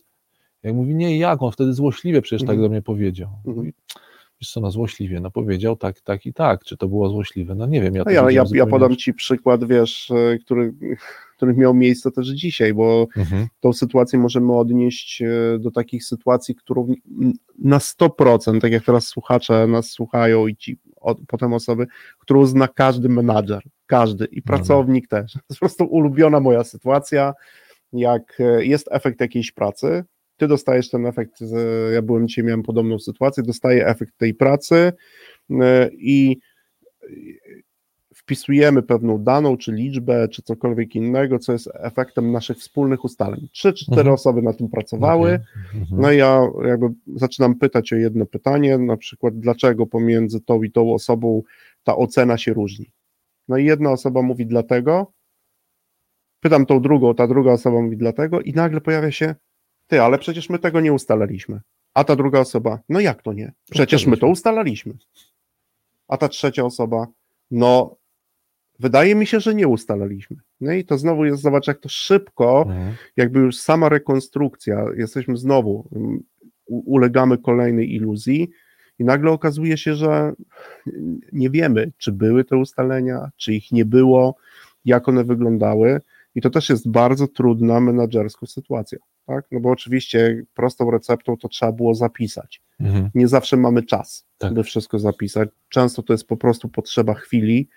jak 0.63 0.75
mówi, 0.75 0.95
nie, 0.95 1.19
jak 1.19 1.43
on 1.43 1.53
wtedy 1.53 1.73
złośliwie 1.73 2.23
przecież 2.23 2.41
tak 2.43 2.51
Mhm. 2.51 2.63
do 2.63 2.69
mnie 2.69 2.83
powiedział. 2.83 3.29
Mhm. 3.37 3.57
Mówi, 3.57 3.73
wiesz 4.41 4.51
co, 4.51 4.61
no 4.61 4.71
złośliwie, 4.71 5.21
no 5.21 5.31
powiedział 5.31 5.77
tak, 5.77 6.01
tak 6.01 6.27
i 6.27 6.33
tak, 6.33 6.65
czy 6.65 6.77
to 6.77 6.89
było 6.89 7.09
złośliwe, 7.09 7.55
no 7.55 7.67
nie 7.67 7.81
wiem. 7.83 7.95
Ja, 7.95 8.03
No 8.07 8.11
ja, 8.11 8.31
ja, 8.31 8.45
ja 8.55 8.67
podam 8.67 8.97
Ci 8.97 9.15
przykład, 9.15 9.65
wiesz, 9.65 10.11
e, 10.11 10.39
który, 10.39 10.75
który 11.37 11.55
miał 11.55 11.75
miejsce 11.75 12.11
też 12.11 12.29
dzisiaj, 12.29 12.75
bo 12.75 13.07
Mhm. 13.17 13.47
tą 13.61 13.73
sytuację 13.73 14.19
możemy 14.19 14.53
odnieść 14.57 15.23
e, 15.23 15.59
do 15.59 15.71
takich 15.71 16.05
sytuacji, 16.05 16.55
którą 16.55 16.95
na 17.59 17.79
100%, 17.79 18.61
tak 18.61 18.73
jak 18.73 18.85
teraz 18.85 19.07
słuchacze 19.07 19.67
nas 19.67 19.91
słuchają 19.91 20.47
i 20.47 20.57
ci 20.57 20.79
o, 21.01 21.15
potem 21.29 21.53
osoby, 21.53 21.87
którą 22.19 22.47
zna 22.47 22.69
każdy 22.69 23.09
menadżer, 23.09 23.63
każdy 23.87 24.25
i 24.25 24.43
pracownik 24.43 25.09
też. 25.09 25.33
To 25.33 25.41
jest 25.51 25.61
po 25.61 25.67
prostu 25.67 25.85
ulubiona 25.85 26.41
moja 26.41 26.65
sytuacja, 26.65 27.35
jak 27.93 28.41
e, 28.41 28.65
jest 28.65 28.89
efekt 28.91 29.21
jakiejś 29.21 29.53
pracy, 29.53 30.05
ty 30.37 30.49
dostajesz 30.49 30.91
ten 30.91 31.07
efekt, 31.07 31.41
ja 31.95 32.03
byłem 32.03 32.29
dzisiaj, 32.29 32.45
miałem 32.45 32.63
podobną 32.63 32.99
sytuację, 32.99 33.43
dostaję 33.43 33.87
efekt 33.87 34.19
tej 34.19 34.35
pracy 34.35 34.93
e, 35.51 35.91
i 35.93 36.39
wpisujemy 38.29 38.83
pewną 38.83 39.19
daną, 39.19 39.57
czy 39.57 39.73
liczbę, 39.73 40.29
czy 40.29 40.43
cokolwiek 40.43 40.95
innego, 40.95 41.39
co 41.39 41.53
jest 41.53 41.69
efektem 41.75 42.33
naszych 42.33 42.59
wspólnych 42.59 43.05
ustaleń. 43.05 43.49
Trzy, 43.53 43.73
cztery 43.73 44.01
Mhm. 44.01 44.15
osoby 44.15 44.43
na 44.43 44.53
tym 44.53 44.69
pracowały. 44.69 45.31
Mhm. 45.75 46.01
No 46.01 46.13
i 46.13 46.17
ja 46.17 46.43
jakby 46.65 46.87
zaczynam 47.17 47.55
pytać 47.55 47.93
o 47.93 47.97
jedno 47.97 48.27
pytanie, 48.27 48.79
na 48.79 48.97
przykład 48.97 49.39
dlaczego 49.39 49.87
pomiędzy 49.87 50.41
tą 50.41 50.63
i 50.63 50.71
tą 50.71 50.95
osobą 50.95 51.43
ta 51.85 51.97
ocena 51.97 52.39
się 52.39 52.53
różni. 52.53 52.91
No 53.49 53.57
i 53.57 53.65
jedna 53.65 53.91
osoba 53.91 54.23
mówi 54.23 54.47
dlatego, 54.47 55.13
pytam 56.41 56.67
tą 56.67 56.81
drugą, 56.81 57.15
ta 57.15 57.27
druga 57.27 57.53
osoba 57.53 57.83
mówi 57.83 57.97
dlatego 57.97 58.41
i 58.41 58.53
nagle 58.53 58.81
pojawia 58.81 59.11
się, 59.11 59.35
ty, 59.87 60.03
ale 60.03 60.19
przecież 60.19 60.51
my 60.51 60.59
tego 60.59 60.81
nie 60.81 60.93
ustalaliśmy. 60.93 61.61
A 61.95 62.05
ta 62.05 62.17
druga 62.17 62.41
osoba, 62.41 62.79
no 62.89 63.01
jak 63.01 63.23
to 63.23 63.33
nie? 63.33 63.53
Przecież 63.71 64.07
my 64.07 64.17
to 64.17 64.27
ustalaliśmy. 64.27 64.95
A 66.09 66.17
ta 66.17 66.29
trzecia 66.29 66.65
osoba, 66.65 67.07
no 67.51 67.98
wydaje 68.79 69.15
mi 69.15 69.27
się, 69.27 69.41
że 69.41 69.55
nie 69.55 69.69
ustalaliśmy. 69.69 70.37
No 70.61 70.73
i 70.73 70.85
to 70.85 70.99
znowu 70.99 71.25
jest, 71.25 71.43
zobacz 71.43 71.67
jak 71.67 71.79
to 71.79 71.89
szybko 71.89 72.63
Mhm. 72.69 72.95
jakby 73.17 73.39
już 73.41 73.57
sama 73.57 73.89
rekonstrukcja, 73.89 74.85
jesteśmy 74.97 75.37
znowu, 75.37 75.89
u- 76.67 76.93
ulegamy 76.95 77.39
kolejnej 77.39 77.95
iluzji 77.95 78.49
i 78.99 79.05
nagle 79.05 79.31
okazuje 79.31 79.77
się, 79.77 79.95
że 79.95 80.33
nie 81.33 81.51
wiemy, 81.51 81.93
czy 81.99 82.13
były 82.13 82.45
te 82.45 82.57
ustalenia, 82.57 83.31
czy 83.37 83.55
ich 83.55 83.73
nie 83.73 83.85
było, 83.85 84.37
jak 84.85 85.09
one 85.09 85.25
wyglądały 85.25 86.01
i 86.35 86.41
to 86.41 86.51
też 86.51 86.69
jest 86.69 86.91
bardzo 86.91 87.29
trudna 87.29 87.81
menadżerska 87.81 88.47
sytuacja, 88.47 88.99
tak? 89.27 89.45
No 89.53 89.61
bo 89.61 89.71
oczywiście 89.71 90.43
prostą 90.55 90.91
receptą 90.91 91.37
to 91.37 91.49
trzeba 91.49 91.73
było 91.73 91.95
zapisać. 91.95 92.63
Mhm. 92.81 93.11
Nie 93.15 93.29
zawsze 93.29 93.57
mamy 93.57 93.83
czas, 93.83 94.27
Tak. 94.39 94.55
by 94.55 94.63
wszystko 94.65 94.99
zapisać. 94.99 95.49
Często 95.69 96.03
to 96.03 96.13
jest 96.13 96.27
po 96.27 96.37
prostu 96.37 96.69
potrzeba 96.69 97.15
chwili, 97.15 97.69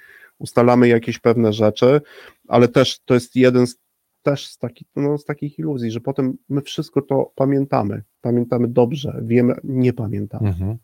ustalamy 0.41 0.87
jakieś 0.87 1.19
pewne 1.19 1.53
rzeczy, 1.53 2.01
ale 2.47 2.67
też 2.67 2.99
to 3.05 3.13
jest 3.13 3.35
jeden 3.35 3.67
z, 3.67 3.77
też 4.21 4.47
z, 4.47 4.57
taki, 4.57 4.85
no, 4.95 5.17
z 5.17 5.25
takich 5.25 5.59
iluzji, 5.59 5.91
że 5.91 6.01
potem 6.01 6.37
my 6.49 6.61
wszystko 6.61 7.01
to 7.01 7.31
pamiętamy. 7.35 8.03
Pamiętamy 8.21 8.67
dobrze, 8.67 9.21
wiemy, 9.23 9.55
nie 9.63 9.93
pamiętamy. 9.93 10.49
Mhm. 10.49 10.77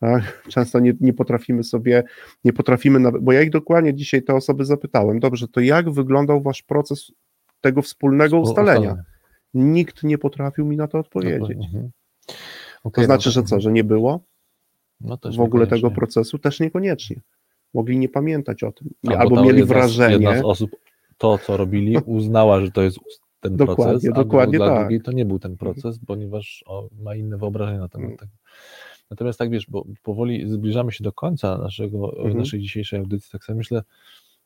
Tak? 0.00 0.42
Często 0.48 0.80
nie, 0.80 0.92
nie 1.00 1.12
potrafimy 1.12 1.64
sobie, 1.64 2.02
nie 2.44 2.52
potrafimy 2.52 3.00
nawet, 3.00 3.22
bo 3.22 3.32
ja 3.32 3.42
ich 3.42 3.50
dokładnie 3.50 3.94
dzisiaj 3.94 4.22
te 4.22 4.34
osoby 4.34 4.64
zapytałem, 4.64 5.20
dobrze, 5.20 5.48
to 5.48 5.60
jak 5.60 5.90
wyglądał 5.90 6.42
wasz 6.42 6.62
proces 6.62 7.12
tego 7.60 7.82
wspólnego 7.82 8.40
ustalenia? 8.40 8.96
Nikt 9.54 10.02
nie 10.02 10.18
potrafił 10.18 10.66
mi 10.66 10.76
na 10.76 10.88
to 10.88 10.98
odpowiedzieć. 10.98 11.58
Mhm. 11.64 11.90
To 12.26 12.32
Okej, 12.84 13.04
znaczy, 13.04 13.28
no 13.28 13.32
że 13.32 13.42
co, 13.42 13.60
że 13.60 13.72
nie 13.72 13.84
było? 13.84 14.20
No 15.00 15.18
w 15.36 15.40
ogóle 15.40 15.66
tego 15.66 15.90
procesu 15.90 16.38
też 16.38 16.60
niekoniecznie. 16.60 17.20
Mogli 17.74 17.98
nie 17.98 18.08
pamiętać 18.08 18.62
o 18.62 18.72
tym. 18.72 18.90
Albo 19.06 19.20
Albo, 19.20 19.42
mieli 19.42 19.58
jedna 19.58 19.74
wrażenie. 19.74 20.12
Jedna 20.12 20.40
z 20.40 20.44
osób 20.44 20.70
to, 21.18 21.38
co 21.38 21.56
robili, 21.56 21.96
uznała, 22.06 22.60
że 22.60 22.70
to 22.70 22.82
jest 22.82 22.98
ten 23.40 23.56
Dokładnie, 23.56 23.84
proces, 23.84 24.10
a 24.10 24.14
dokładnie 24.14 24.58
dla 24.58 24.68
tak. 24.68 24.80
drugiej 24.80 25.00
to 25.00 25.12
nie 25.12 25.24
był 25.24 25.38
ten 25.38 25.56
proces, 25.56 25.98
ponieważ 26.06 26.64
o, 26.66 26.88
ma 26.98 27.14
inne 27.14 27.38
wyobrażenie 27.38 27.78
na 27.78 27.88
temat 27.88 28.10
Mhm. 28.10 28.18
tego. 28.18 28.32
Natomiast 29.10 29.38
tak 29.38 29.50
wiesz, 29.50 29.66
bo 29.70 29.84
powoli 30.02 30.50
zbliżamy 30.50 30.92
się 30.92 31.04
do 31.04 31.12
końca 31.12 31.58
naszego, 31.58 32.16
Mhm. 32.18 32.38
naszej 32.38 32.60
dzisiejszej 32.60 32.98
audycji, 32.98 33.30
tak 33.32 33.44
sobie 33.44 33.56
myślę, 33.56 33.82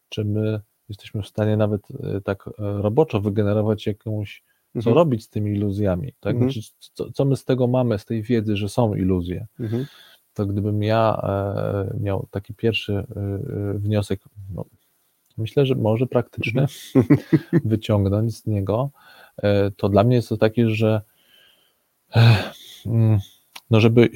czy 0.08 0.24
my 0.24 0.60
jesteśmy 0.88 1.22
w 1.22 1.26
stanie 1.28 1.56
nawet 1.56 1.80
e, 1.90 2.20
tak 2.20 2.48
e, 2.48 2.52
roboczo 2.58 3.20
wygenerować 3.20 3.86
jakąś, 3.86 4.42
co 4.72 4.78
Mhm. 4.78 4.96
robić 4.96 5.24
z 5.24 5.28
tymi 5.28 5.50
iluzjami, 5.56 6.12
tak? 6.20 6.34
Mhm. 6.34 6.52
Znaczy, 6.52 6.68
co, 6.94 7.12
co 7.12 7.24
my 7.24 7.36
z 7.36 7.44
tego 7.44 7.66
mamy, 7.66 7.98
z 7.98 8.04
tej 8.04 8.22
wiedzy, 8.22 8.56
że 8.56 8.68
są 8.68 8.94
iluzje, 8.94 9.46
Mhm. 9.60 9.86
To 10.38 10.46
gdybym 10.46 10.82
ja 10.82 11.20
e, 11.22 11.96
miał 12.00 12.26
taki 12.30 12.54
pierwszy 12.54 12.92
e, 12.92 13.00
e, 13.00 13.74
wniosek, 13.74 14.20
no, 14.54 14.64
myślę, 15.38 15.66
że 15.66 15.74
może 15.74 16.06
praktyczny, 16.06 16.66
wyciągnąć 17.64 18.36
z 18.36 18.46
niego, 18.46 18.90
to 19.76 19.88
dla 19.88 20.04
mnie 20.04 20.16
jest 20.16 20.28
to 20.28 20.36
takie, 20.36 20.70
że 20.70 21.02
mm, 22.86 23.18
no 23.70 23.80
żeby 23.80 24.10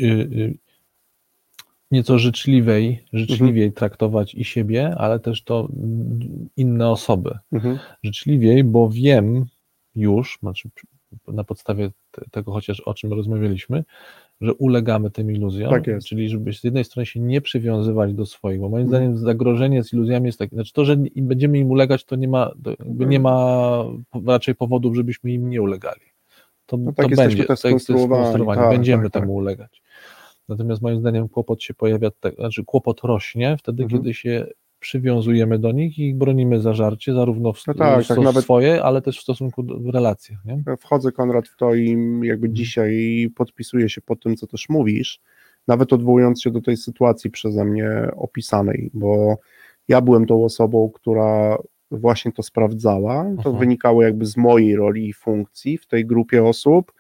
nieco 1.90 2.18
życzliwej, 2.18 3.04
życzliwiej 3.12 3.72
traktować 3.72 4.34
i 4.34 4.44
siebie, 4.44 4.94
ale 4.98 5.20
też 5.20 5.42
to 5.44 5.68
inne 6.56 6.90
osoby. 6.90 7.38
Mhm. 7.52 7.78
Życzliwiej, 8.02 8.64
bo 8.64 8.88
wiem 8.88 9.46
już, 9.94 10.38
znaczy 10.40 10.70
na 11.28 11.44
podstawie 11.44 11.90
te- 12.10 12.24
tego 12.30 12.52
chociaż 12.52 12.80
o 12.80 12.94
czym 12.94 13.12
rozmawialiśmy, 13.12 13.84
że 14.42 14.54
ulegamy 14.54 15.10
tym 15.10 15.32
iluzjom, 15.32 15.70
Tak 15.70 15.86
jest. 15.86 16.06
czyli 16.06 16.28
żeby 16.28 16.52
z 16.52 16.64
jednej 16.64 16.84
strony 16.84 17.06
się 17.06 17.20
nie 17.20 17.40
przywiązywali 17.40 18.14
do 18.14 18.26
swoich, 18.26 18.60
bo 18.60 18.68
moim 18.68 18.84
Mhm. 18.84 18.88
zdaniem 19.02 19.18
zagrożenie 19.18 19.84
z 19.84 19.92
iluzjami 19.92 20.26
jest 20.26 20.38
takie, 20.38 20.56
znaczy 20.56 20.72
to, 20.72 20.84
że 20.84 20.96
będziemy 21.16 21.58
im 21.58 21.70
ulegać, 21.70 22.04
to 22.04 22.16
nie 22.16 22.28
ma, 22.28 22.50
to 22.64 22.70
jakby 22.70 23.06
nie 23.06 23.20
ma 23.20 23.36
po- 24.10 24.20
raczej 24.26 24.54
powodów, 24.54 24.96
żebyśmy 24.96 25.32
im 25.32 25.50
nie 25.50 25.62
ulegali. 25.62 26.00
To, 26.66 26.76
No 26.76 26.90
to 26.92 26.96
tak 26.96 27.10
jesteśmy 27.10 27.28
będzie, 27.28 27.42
tak 27.42 27.48
jest 27.50 27.62
skonstruowani, 27.86 28.60
tak, 28.60 28.70
będziemy 28.70 29.02
tak, 29.02 29.12
temu 29.12 29.26
tak. 29.26 29.36
ulegać. 29.36 29.82
Natomiast 30.48 30.82
moim 30.82 31.00
zdaniem 31.00 31.28
kłopot 31.28 31.62
się 31.62 31.74
pojawia, 31.74 32.10
znaczy 32.38 32.64
kłopot 32.64 33.00
rośnie 33.04 33.56
wtedy, 33.58 33.82
Mhm. 33.82 34.00
kiedy 34.02 34.14
się 34.14 34.46
przywiązujemy 34.82 35.58
do 35.58 35.72
nich 35.72 35.98
i 35.98 36.14
bronimy 36.14 36.60
zażarcie, 36.60 37.14
zarówno 37.14 37.52
w, 37.52 37.66
No 37.66 37.74
tak, 37.74 38.04
w, 38.04 38.08
tak 38.08 38.18
nawet- 38.18 38.44
swoje, 38.44 38.82
ale 38.82 39.02
też 39.02 39.18
w 39.18 39.22
stosunku 39.22 39.62
do, 39.62 39.78
w 39.78 39.86
relacjach. 39.88 40.44
Nie? 40.44 40.62
Wchodzę, 40.80 41.12
Konrad, 41.12 41.48
w 41.48 41.56
to 41.56 41.74
i 41.74 41.90
jakby 42.22 42.46
Mhm. 42.46 42.54
dzisiaj 42.54 43.28
podpisuję 43.36 43.88
się 43.88 44.00
pod 44.00 44.22
tym, 44.22 44.36
co 44.36 44.46
też 44.46 44.68
mówisz, 44.68 45.20
nawet 45.68 45.92
odwołując 45.92 46.42
się 46.42 46.50
do 46.50 46.60
tej 46.60 46.76
sytuacji 46.76 47.30
przeze 47.30 47.64
mnie 47.64 47.90
opisanej, 48.16 48.90
bo 48.94 49.36
ja 49.88 50.00
byłem 50.00 50.26
tą 50.26 50.44
osobą, 50.44 50.90
która 50.94 51.58
właśnie 51.90 52.32
to 52.32 52.42
sprawdzała. 52.42 53.22
To 53.24 53.28
Mhm. 53.30 53.58
wynikało 53.58 54.02
jakby 54.02 54.26
z 54.26 54.36
mojej 54.36 54.76
roli 54.76 55.08
i 55.08 55.12
funkcji 55.12 55.78
w 55.78 55.86
tej 55.86 56.06
grupie 56.06 56.44
osób 56.44 56.92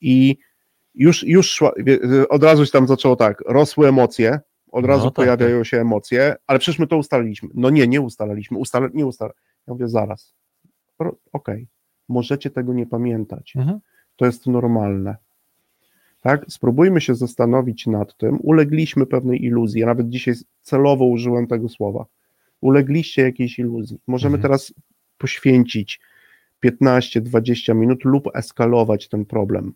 i 0.00 0.36
już, 0.94 1.22
już 1.26 1.50
szła, 1.50 1.72
od 2.28 2.42
razu 2.44 2.66
się 2.66 2.72
tam 2.72 2.86
zaczęło 2.86 3.16
tak, 3.16 3.40
rosły 3.46 3.88
emocje, 3.88 4.40
od 4.72 4.82
No 4.82 4.88
razu 4.88 5.04
tak, 5.04 5.14
pojawiają 5.14 5.64
się 5.64 5.80
emocje, 5.80 6.36
ale 6.46 6.58
przecież 6.58 6.78
my 6.78 6.86
to 6.86 6.96
ustaliliśmy. 6.96 7.48
No 7.54 7.70
nie, 7.70 7.88
nie 7.88 8.00
ustalaliśmy, 8.00 8.58
Ustala, 8.58 8.88
nie 8.94 9.06
ustal. 9.06 9.30
Ja 9.66 9.74
mówię, 9.74 9.88
zaraz, 9.88 10.34
okej, 11.32 11.66
możecie 12.08 12.50
tego 12.50 12.72
nie 12.74 12.86
pamiętać, 12.86 13.56
Mhm. 13.56 13.80
to 14.16 14.26
jest 14.26 14.46
normalne. 14.46 15.16
Tak? 16.22 16.44
Spróbujmy 16.48 17.00
się 17.00 17.14
zastanowić 17.14 17.86
nad 17.86 18.16
tym. 18.16 18.38
Ulegliśmy 18.42 19.06
pewnej 19.06 19.44
iluzji. 19.44 19.80
Ja 19.80 19.86
nawet 19.86 20.08
dzisiaj 20.08 20.34
celowo 20.62 21.04
użyłem 21.04 21.46
tego 21.46 21.68
słowa. 21.68 22.04
Ulegliście 22.60 23.22
jakiejś 23.22 23.58
iluzji. 23.58 23.98
Możemy 24.06 24.34
Mhm. 24.34 24.42
teraz 24.42 24.74
poświęcić 25.18 26.00
15-20 26.60 27.74
minut 27.74 28.04
lub 28.04 28.36
eskalować 28.36 29.08
ten 29.08 29.24
problem. 29.24 29.74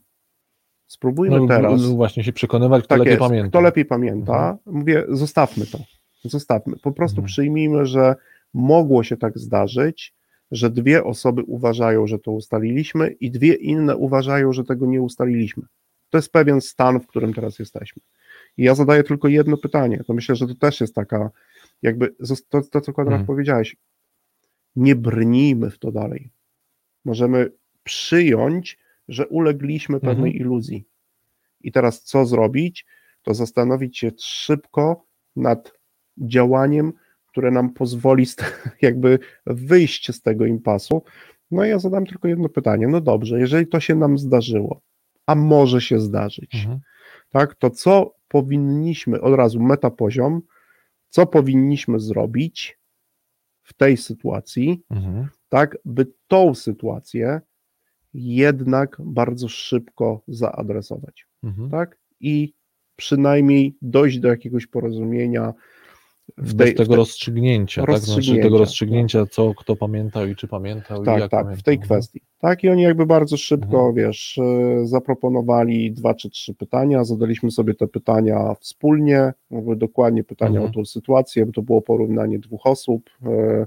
Spróbujmy 0.87 1.41
No, 1.41 1.47
teraz. 1.47 1.83
no 1.83 1.89
właśnie 1.89 2.25
się 2.25 2.33
przekonywać, 2.33 2.85
kto 2.85 2.89
Tak 2.89 2.99
lepiej 2.99 3.11
jest. 3.11 3.21
pamięta. 3.21 3.49
Kto 3.49 3.61
lepiej 3.61 3.85
pamięta, 3.85 4.59
mówię, 4.67 5.05
zostawmy 5.09 5.67
to. 5.67 5.79
Zostawmy. 6.25 6.77
Po 6.83 6.93
prostu 6.93 7.17
Mhm. 7.17 7.27
przyjmijmy, 7.27 7.87
że 7.87 8.15
mogło 8.55 9.03
się 9.03 9.17
tak 9.17 9.39
zdarzyć, 9.39 10.15
że 10.51 10.71
dwie 10.71 11.05
osoby 11.05 11.43
uważają, 11.43 12.07
że 12.07 12.19
to 12.19 12.33
ustaliliśmy, 12.33 13.11
i 13.11 13.31
dwie 13.31 13.55
inne 13.55 13.97
uważają, 13.97 14.53
że 14.53 14.65
tego 14.65 14.87
nie 14.87 15.03
ustaliliśmy. 15.03 15.63
To 16.11 16.19
jest 16.19 16.33
pewien 16.33 16.61
stan, 16.61 17.01
w 17.01 17.07
którym 17.07 17.35
teraz 17.35 17.59
jesteśmy. 17.59 18.03
I 18.57 18.63
ja 18.65 18.75
zadaję 18.75 19.03
tylko 19.05 19.29
jedno 19.29 19.57
pytanie. 19.57 20.05
To 20.07 20.15
myślę, 20.15 20.37
że 20.37 20.47
to 20.47 20.55
też 20.55 20.81
jest 20.81 20.95
taka, 20.95 21.31
jakby 21.83 22.15
to, 22.51 22.63
to 22.63 22.81
co 22.81 22.93
Konrad 22.93 23.13
Mhm. 23.13 23.27
powiedziałeś. 23.27 23.77
Nie 24.77 24.95
brnijmy 24.97 25.71
w 25.71 25.79
to 25.79 25.93
dalej. 25.93 26.31
Możemy 27.05 27.51
przyjąć, 27.85 28.79
że 29.09 29.29
ulegliśmy 29.29 30.01
pewnej 30.01 30.31
Mhm. 30.33 30.35
iluzji. 30.47 30.85
I 31.61 31.73
teraz 31.73 32.03
co 32.03 32.27
zrobić? 32.27 32.87
To 33.23 33.35
zastanowić 33.35 33.99
się 33.99 34.11
szybko 34.19 35.05
nad 35.37 35.73
działaniem, 36.19 36.93
które 37.27 37.51
nam 37.51 37.73
pozwoli 37.73 38.27
jakby 38.83 39.19
wyjść 39.47 40.13
z 40.15 40.23
tego 40.23 40.47
impasu. 40.47 41.03
No 41.51 41.65
i 41.65 41.69
ja 41.69 41.79
zadam 41.79 42.07
tylko 42.07 42.29
jedno 42.29 42.49
pytanie. 42.49 42.89
No 42.89 43.01
dobrze, 43.01 43.41
jeżeli 43.41 43.67
to 43.67 43.81
się 43.81 43.95
nam 43.95 44.19
zdarzyło, 44.19 44.81
a 45.27 45.35
może 45.35 45.81
się 45.81 46.01
zdarzyć, 46.01 46.55
Mhm. 46.55 46.81
tak, 47.31 47.55
to 47.55 47.71
co 47.71 48.15
powinniśmy, 48.29 49.21
od 49.21 49.35
razu 49.35 49.61
metapoziom, 49.61 50.43
co 51.09 51.27
powinniśmy 51.27 52.01
zrobić 52.01 52.79
w 53.63 53.73
tej 53.75 53.97
sytuacji, 53.97 54.83
Mhm. 54.91 55.29
tak, 55.49 55.79
by 55.85 56.07
tą 56.29 56.55
sytuację 56.55 57.41
jednak 58.15 58.97
bardzo 59.05 59.49
szybko 59.49 60.23
zaadresować, 60.29 61.27
Mhm. 61.43 61.71
tak, 61.71 61.99
i 62.21 62.55
przynajmniej 62.97 63.77
dojść 63.83 64.19
do 64.19 64.29
jakiegoś 64.29 64.67
porozumienia 64.67 65.55
w 66.37 66.57
tej, 66.57 66.75
tego 66.75 66.85
w 66.85 66.89
tej, 66.89 66.97
rozstrzygnięcia, 66.97 67.81
tak? 67.81 67.91
Znaczy 67.91 68.01
rozstrzygnięcia, 68.07 68.43
tego 68.43 68.59
rozstrzygnięcia, 68.59 69.27
co 69.27 69.55
kto 69.55 69.77
pamiętał 69.77 70.27
i 70.27 70.37
czy 70.37 70.49
pamiętał 70.49 71.03
i 71.03 71.07
tak, 71.07 71.21
jak 71.21 71.31
tak, 71.31 71.41
pamiętał. 71.45 71.61
w 71.61 71.63
tej 71.63 71.75
Mhm. 71.75 71.87
kwestii. 71.89 72.21
Tak, 72.39 72.65
i 72.65 72.69
oni 72.69 72.83
jakby 72.83 73.07
bardzo 73.07 73.37
szybko, 73.37 73.77
Mhm. 73.77 73.95
wiesz, 73.95 74.39
y, 74.39 74.87
zaproponowali 74.87 75.93
dwa 75.93 76.15
czy 76.15 76.31
trzy 76.31 76.55
pytania, 76.55 77.05
zadaliśmy 77.05 77.51
sobie 77.51 77.75
te 77.75 77.89
pytania 77.89 78.55
wspólnie, 78.61 79.33
dokładnie 79.77 80.25
pytania 80.25 80.61
Mhm. 80.61 80.71
o 80.71 80.75
tą 80.75 80.85
sytuację, 80.85 81.47
bo 81.47 81.53
to 81.53 81.63
było 81.63 81.83
porównanie 81.83 82.39
dwóch 82.39 82.67
osób, 82.67 83.11
y, 83.27 83.67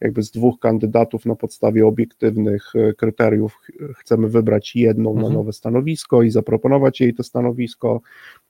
jakby 0.00 0.22
z 0.22 0.30
dwóch 0.30 0.58
kandydatów 0.58 1.26
na 1.26 1.34
podstawie 1.36 1.86
obiektywnych 1.86 2.74
y, 2.74 2.94
kryteriów 2.98 3.54
ch- 3.54 3.70
chcemy 3.98 4.28
wybrać 4.28 4.76
jedną 4.76 5.10
na 5.14 5.20
Mhm. 5.20 5.34
nowe 5.34 5.52
stanowisko 5.52 6.22
i 6.22 6.30
zaproponować 6.30 7.00
jej 7.00 7.14
to 7.14 7.22
stanowisko. 7.22 8.00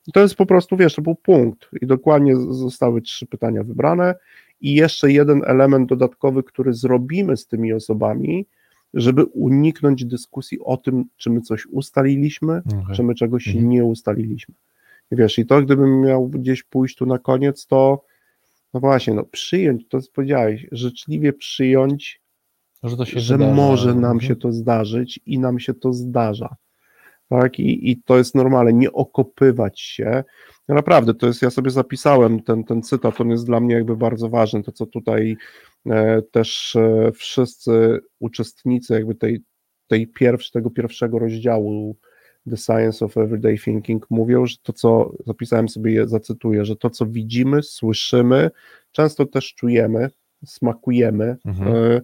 I 0.07 0.11
to 0.11 0.19
jest 0.19 0.35
po 0.35 0.45
prostu, 0.45 0.77
wiesz, 0.77 0.95
to 0.95 1.01
był 1.01 1.15
punkt 1.15 1.69
i 1.81 1.85
dokładnie 1.87 2.35
zostały 2.35 3.01
trzy 3.01 3.25
pytania 3.25 3.63
wybrane 3.63 4.15
i 4.61 4.73
jeszcze 4.75 5.11
jeden 5.11 5.41
element 5.45 5.89
dodatkowy, 5.89 6.43
który 6.43 6.73
zrobimy 6.73 7.37
z 7.37 7.47
tymi 7.47 7.73
osobami, 7.73 8.45
żeby 8.93 9.25
uniknąć 9.25 10.05
dyskusji 10.05 10.59
o 10.59 10.77
tym, 10.77 11.05
czy 11.17 11.29
my 11.29 11.41
coś 11.41 11.65
ustaliliśmy, 11.65 12.61
Okej. 12.67 12.95
czy 12.95 13.03
my 13.03 13.15
czegoś 13.15 13.47
Mhm. 13.47 13.69
nie 13.69 13.85
ustaliliśmy. 13.85 14.55
I 15.11 15.15
wiesz, 15.15 15.39
i 15.39 15.45
to 15.45 15.61
gdybym 15.61 16.01
miał 16.01 16.27
gdzieś 16.27 16.63
pójść 16.63 16.95
tu 16.95 17.05
na 17.05 17.19
koniec, 17.19 17.65
to 17.67 18.03
no 18.73 18.79
właśnie, 18.79 19.13
no 19.13 19.23
przyjąć, 19.23 19.87
to 19.87 20.01
co 20.01 20.11
powiedziałeś, 20.11 20.67
życzliwie 20.71 21.33
przyjąć, 21.33 22.21
Że 22.83 23.19
że 23.19 23.37
może 23.37 23.95
nam 23.95 24.21
się 24.21 24.35
to 24.35 24.51
zdarzyć 24.51 25.19
i 25.25 25.39
nam 25.39 25.59
się 25.59 25.73
to 25.73 25.93
zdarza. 25.93 26.55
Tak, 27.29 27.59
i, 27.59 27.91
i 27.91 28.03
to 28.03 28.17
jest 28.17 28.35
normalne, 28.35 28.73
nie 28.73 28.91
okopywać 28.91 29.81
się. 29.81 30.23
No 30.67 30.75
naprawdę, 30.75 31.13
to 31.13 31.27
jest, 31.27 31.41
ja 31.41 31.49
sobie 31.49 31.71
zapisałem 31.71 32.43
ten, 32.43 32.63
ten 32.63 32.81
cytat, 32.81 33.21
on 33.21 33.29
jest 33.29 33.45
dla 33.45 33.59
mnie 33.59 33.75
jakby 33.75 33.97
bardzo 33.97 34.29
ważny, 34.29 34.63
to 34.63 34.71
co 34.71 34.85
tutaj 34.85 35.37
e, 35.85 36.21
też 36.21 36.75
e, 36.75 37.11
wszyscy 37.11 37.99
uczestnicy 38.19 38.93
jakby 38.93 39.15
tej, 39.15 39.43
tej 39.87 40.07
pierwszy, 40.07 40.51
tego 40.51 40.69
pierwszego 40.69 41.19
rozdziału 41.19 41.97
The 42.49 42.57
Science 42.57 43.05
of 43.05 43.17
Everyday 43.17 43.57
Thinking 43.57 44.05
mówią, 44.09 44.45
że 44.45 44.55
to 44.63 44.73
co, 44.73 45.11
zapisałem 45.25 45.69
sobie, 45.69 45.91
je 45.91 46.07
zacytuję, 46.07 46.65
że 46.65 46.75
to 46.75 46.89
co 46.89 47.05
widzimy, 47.05 47.63
słyszymy, 47.63 48.51
często 48.91 49.25
też 49.25 49.53
czujemy, 49.53 50.09
smakujemy, 50.45 51.37
Mhm. 51.45 51.75
e, 51.75 52.01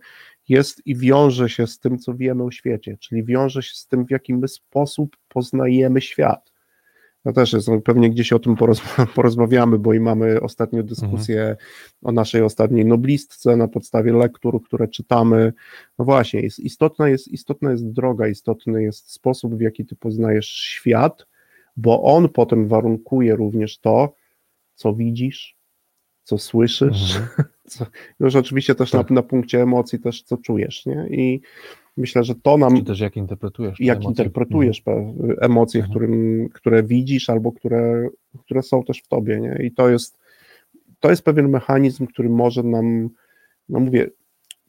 jest 0.49 0.81
i 0.85 0.95
wiąże 0.95 1.49
się 1.49 1.67
z 1.67 1.79
tym, 1.79 1.97
co 1.97 2.13
wiemy 2.13 2.43
o 2.43 2.51
świecie, 2.51 2.97
czyli 2.99 3.23
wiąże 3.23 3.63
się 3.63 3.75
z 3.75 3.87
tym, 3.87 4.05
w 4.05 4.11
jaki 4.11 4.33
my 4.33 4.47
sposób 4.47 5.15
poznajemy 5.27 6.01
świat. 6.01 6.52
No 7.25 7.33
też 7.33 7.53
jest, 7.53 7.69
pewnie 7.85 8.09
gdzieś 8.09 8.33
o 8.33 8.39
tym 8.39 8.55
porozma- 8.55 9.07
porozmawiamy, 9.15 9.79
bo 9.79 9.93
i 9.93 9.99
mamy 9.99 10.41
ostatnio 10.41 10.83
dyskusję 10.83 11.55
o 12.01 12.11
naszej 12.11 12.41
ostatniej 12.41 12.85
noblistce 12.85 13.55
na 13.55 13.67
podstawie 13.67 14.13
lektur, 14.13 14.63
które 14.63 14.87
czytamy. 14.87 15.53
No 15.99 16.05
właśnie, 16.05 16.39
jest, 16.41 16.59
istotna, 16.59 17.09
jest, 17.09 17.27
istotna 17.27 17.71
jest 17.71 17.91
droga, 17.91 18.27
istotny 18.27 18.83
jest 18.83 19.11
sposób, 19.11 19.55
w 19.55 19.61
jaki 19.61 19.85
ty 19.85 19.95
poznajesz 19.95 20.47
świat, 20.47 21.27
bo 21.77 22.03
on 22.03 22.29
potem 22.29 22.67
warunkuje 22.67 23.35
również 23.35 23.79
to, 23.79 24.15
co 24.75 24.93
widzisz, 24.93 25.57
co 26.23 26.37
słyszysz, 26.37 27.15
Mhm. 27.15 27.49
już 28.19 28.35
oczywiście 28.35 28.75
też 28.75 28.91
Tak. 28.91 29.09
na, 29.09 29.15
na 29.15 29.23
punkcie 29.23 29.61
emocji 29.61 29.99
też 29.99 30.21
co 30.23 30.37
czujesz, 30.37 30.85
nie? 30.85 31.07
I 31.09 31.41
myślę, 31.97 32.23
że 32.23 32.35
to 32.35 32.57
nam, 32.57 32.77
Czy 32.77 32.83
też 32.83 32.99
jak 32.99 33.17
interpretujesz 33.17 33.77
te 33.77 33.83
jak 33.83 33.97
emocje. 33.97 34.09
interpretujesz 34.09 34.83
pe- 34.83 35.35
emocje, 35.41 35.79
Mhm. 35.81 35.91
którym, 35.91 36.49
które 36.53 36.83
widzisz 36.83 37.29
albo 37.29 37.51
które, 37.51 38.09
które 38.39 38.63
są 38.63 38.83
też 38.83 38.97
w 38.99 39.07
tobie, 39.07 39.39
nie? 39.39 39.59
I 39.65 39.71
to 39.71 39.89
jest, 39.89 40.17
to 40.99 41.09
jest 41.09 41.23
pewien 41.23 41.49
mechanizm, 41.49 42.07
który 42.07 42.29
może 42.29 42.63
nam, 42.63 43.09
no 43.69 43.79
mówię, 43.79 44.09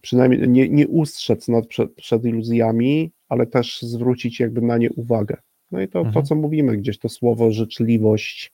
przynajmniej 0.00 0.48
nie, 0.48 0.68
nie 0.68 0.88
ustrzec 0.88 1.48
nad, 1.48 1.66
przed, 1.66 1.94
przed 1.94 2.24
iluzjami, 2.24 3.10
ale 3.28 3.46
też 3.46 3.82
zwrócić 3.82 4.40
jakby 4.40 4.60
na 4.60 4.78
nie 4.78 4.92
uwagę. 4.92 5.36
No 5.70 5.80
i 5.80 5.88
to, 5.88 5.92
to, 6.02 6.06
Mhm. 6.08 6.24
co 6.26 6.34
mówimy 6.34 6.76
gdzieś, 6.76 6.98
to 6.98 7.08
słowo 7.08 7.50
życzliwość 7.52 8.52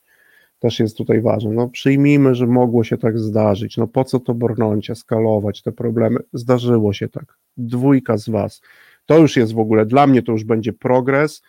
też 0.61 0.79
jest 0.79 0.97
tutaj 0.97 1.21
ważne. 1.21 1.51
No 1.51 1.69
przyjmijmy, 1.69 2.35
że 2.35 2.47
mogło 2.47 2.83
się 2.83 2.97
tak 2.97 3.19
zdarzyć. 3.19 3.77
No 3.77 3.87
po 3.87 4.03
co 4.03 4.19
to 4.19 4.33
brnąć, 4.33 4.89
eskalować 4.89 5.61
te 5.61 5.71
problemy? 5.71 6.19
Zdarzyło 6.33 6.93
się 6.93 7.09
tak. 7.09 7.37
Dwójka 7.57 8.17
z 8.17 8.29
was. 8.29 8.61
To 9.05 9.17
już 9.17 9.37
jest 9.37 9.53
w 9.53 9.59
ogóle, 9.59 9.85
dla 9.85 10.07
mnie 10.07 10.21
to 10.21 10.31
już 10.31 10.43
będzie 10.43 10.73
progres, 10.73 11.41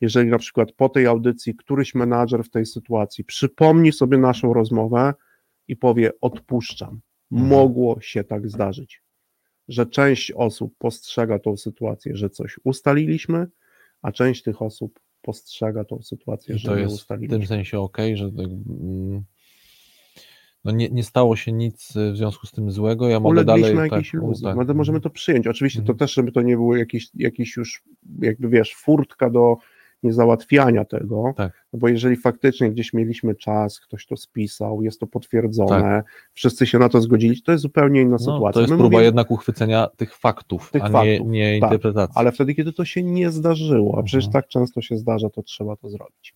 jeżeli 0.00 0.30
na 0.30 0.38
przykład 0.38 0.72
po 0.72 0.88
tej 0.88 1.06
audycji 1.06 1.54
któryś 1.54 1.94
menadżer 1.94 2.44
w 2.44 2.50
tej 2.50 2.66
sytuacji 2.66 3.24
przypomni 3.24 3.92
sobie 3.92 4.18
naszą 4.18 4.54
rozmowę 4.54 5.14
i 5.68 5.76
powie 5.76 6.10
odpuszczam. 6.20 7.00
Mhm. 7.32 7.50
Mogło 7.50 8.00
się 8.00 8.24
tak 8.24 8.48
zdarzyć. 8.48 9.02
Że 9.68 9.86
część 9.86 10.32
osób 10.32 10.74
postrzega 10.78 11.38
tą 11.38 11.56
sytuację, 11.56 12.16
że 12.16 12.30
coś 12.30 12.60
ustaliliśmy, 12.64 13.46
a 14.02 14.12
część 14.12 14.42
tych 14.42 14.62
osób 14.62 15.00
postrzega 15.24 15.84
tą 15.84 16.02
sytuację, 16.02 16.58
że 16.58 16.68
to 16.68 16.76
jest 16.76 16.92
w 16.92 16.94
ustaliliśmy. 16.94 17.38
tym 17.38 17.46
sensie 17.46 17.80
ok, 17.80 17.98
że 18.14 18.32
tak, 18.32 18.46
mm, 18.46 19.24
no 20.64 20.72
nie, 20.72 20.88
nie 20.88 21.02
stało 21.04 21.36
się 21.36 21.52
nic 21.52 21.92
w 22.12 22.16
związku 22.16 22.46
z 22.46 22.52
tym 22.52 22.70
złego, 22.70 23.08
ja 23.08 23.20
mogę 23.20 23.44
dalej... 23.44 23.76
jakiejś 23.76 24.10
tak, 24.10 24.14
iluzji. 24.14 24.44
tak, 24.44 24.66
to 24.66 24.74
możemy 24.74 25.00
to 25.00 25.10
przyjąć. 25.10 25.46
Oczywiście 25.46 25.78
to 25.78 25.82
Mhm. 25.82 25.98
też, 25.98 26.14
żeby 26.14 26.32
to 26.32 26.42
nie 26.42 26.56
było 26.56 26.76
jakieś, 26.76 27.08
jakieś 27.14 27.56
już, 27.56 27.82
jakby 28.20 28.48
wiesz, 28.48 28.74
furtka 28.74 29.30
do 29.30 29.56
niezałatwiania 30.04 30.84
tego, 30.84 31.32
Tak, 31.36 31.52
no 31.72 31.78
bo 31.78 31.88
jeżeli 31.88 32.16
faktycznie 32.16 32.70
gdzieś 32.70 32.92
mieliśmy 32.92 33.34
czas, 33.34 33.80
ktoś 33.80 34.06
to 34.06 34.16
spisał, 34.16 34.82
jest 34.82 35.00
to 35.00 35.06
potwierdzone, 35.06 35.80
Tak. 35.80 36.04
wszyscy 36.32 36.66
się 36.66 36.78
na 36.78 36.88
to 36.88 37.00
zgodzili, 37.00 37.42
to 37.42 37.52
jest 37.52 37.62
zupełnie 37.62 38.00
inna 38.02 38.10
no, 38.10 38.18
sytuacja. 38.18 38.52
to 38.52 38.60
jest 38.60 38.70
My 38.70 38.76
próba 38.76 38.88
mówimy- 38.88 39.04
jednak 39.04 39.30
uchwycenia 39.30 39.88
tych 39.96 40.16
faktów, 40.16 40.70
Tych 40.70 40.82
a 40.84 40.86
nie, 40.88 40.92
faktów, 40.92 41.28
nie 41.28 41.60
tak, 41.60 41.72
interpretacji. 41.72 42.14
ale 42.18 42.32
wtedy, 42.32 42.54
kiedy 42.54 42.72
to 42.72 42.84
się 42.84 43.02
nie 43.02 43.30
zdarzyło, 43.30 43.98
a 43.98 44.02
przecież 44.02 44.24
Mhm. 44.26 44.42
tak 44.42 44.48
często 44.50 44.80
się 44.80 44.96
zdarza, 44.96 45.30
to 45.30 45.42
trzeba 45.42 45.76
to 45.76 45.88
zrobić. 45.88 46.34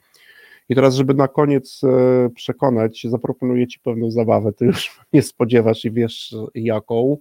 I 0.70 0.74
teraz, 0.74 0.94
żeby 0.94 1.14
na 1.14 1.28
koniec 1.28 1.80
e, 1.84 2.30
przekonać, 2.34 3.06
zaproponuję 3.10 3.66
Ci 3.66 3.80
pewną 3.80 4.10
zabawę. 4.10 4.52
Ty 4.52 4.64
już 4.64 4.90
nie 5.12 5.22
spodziewasz 5.22 5.84
i 5.84 5.90
wiesz 5.90 6.34
jaką, 6.54 7.16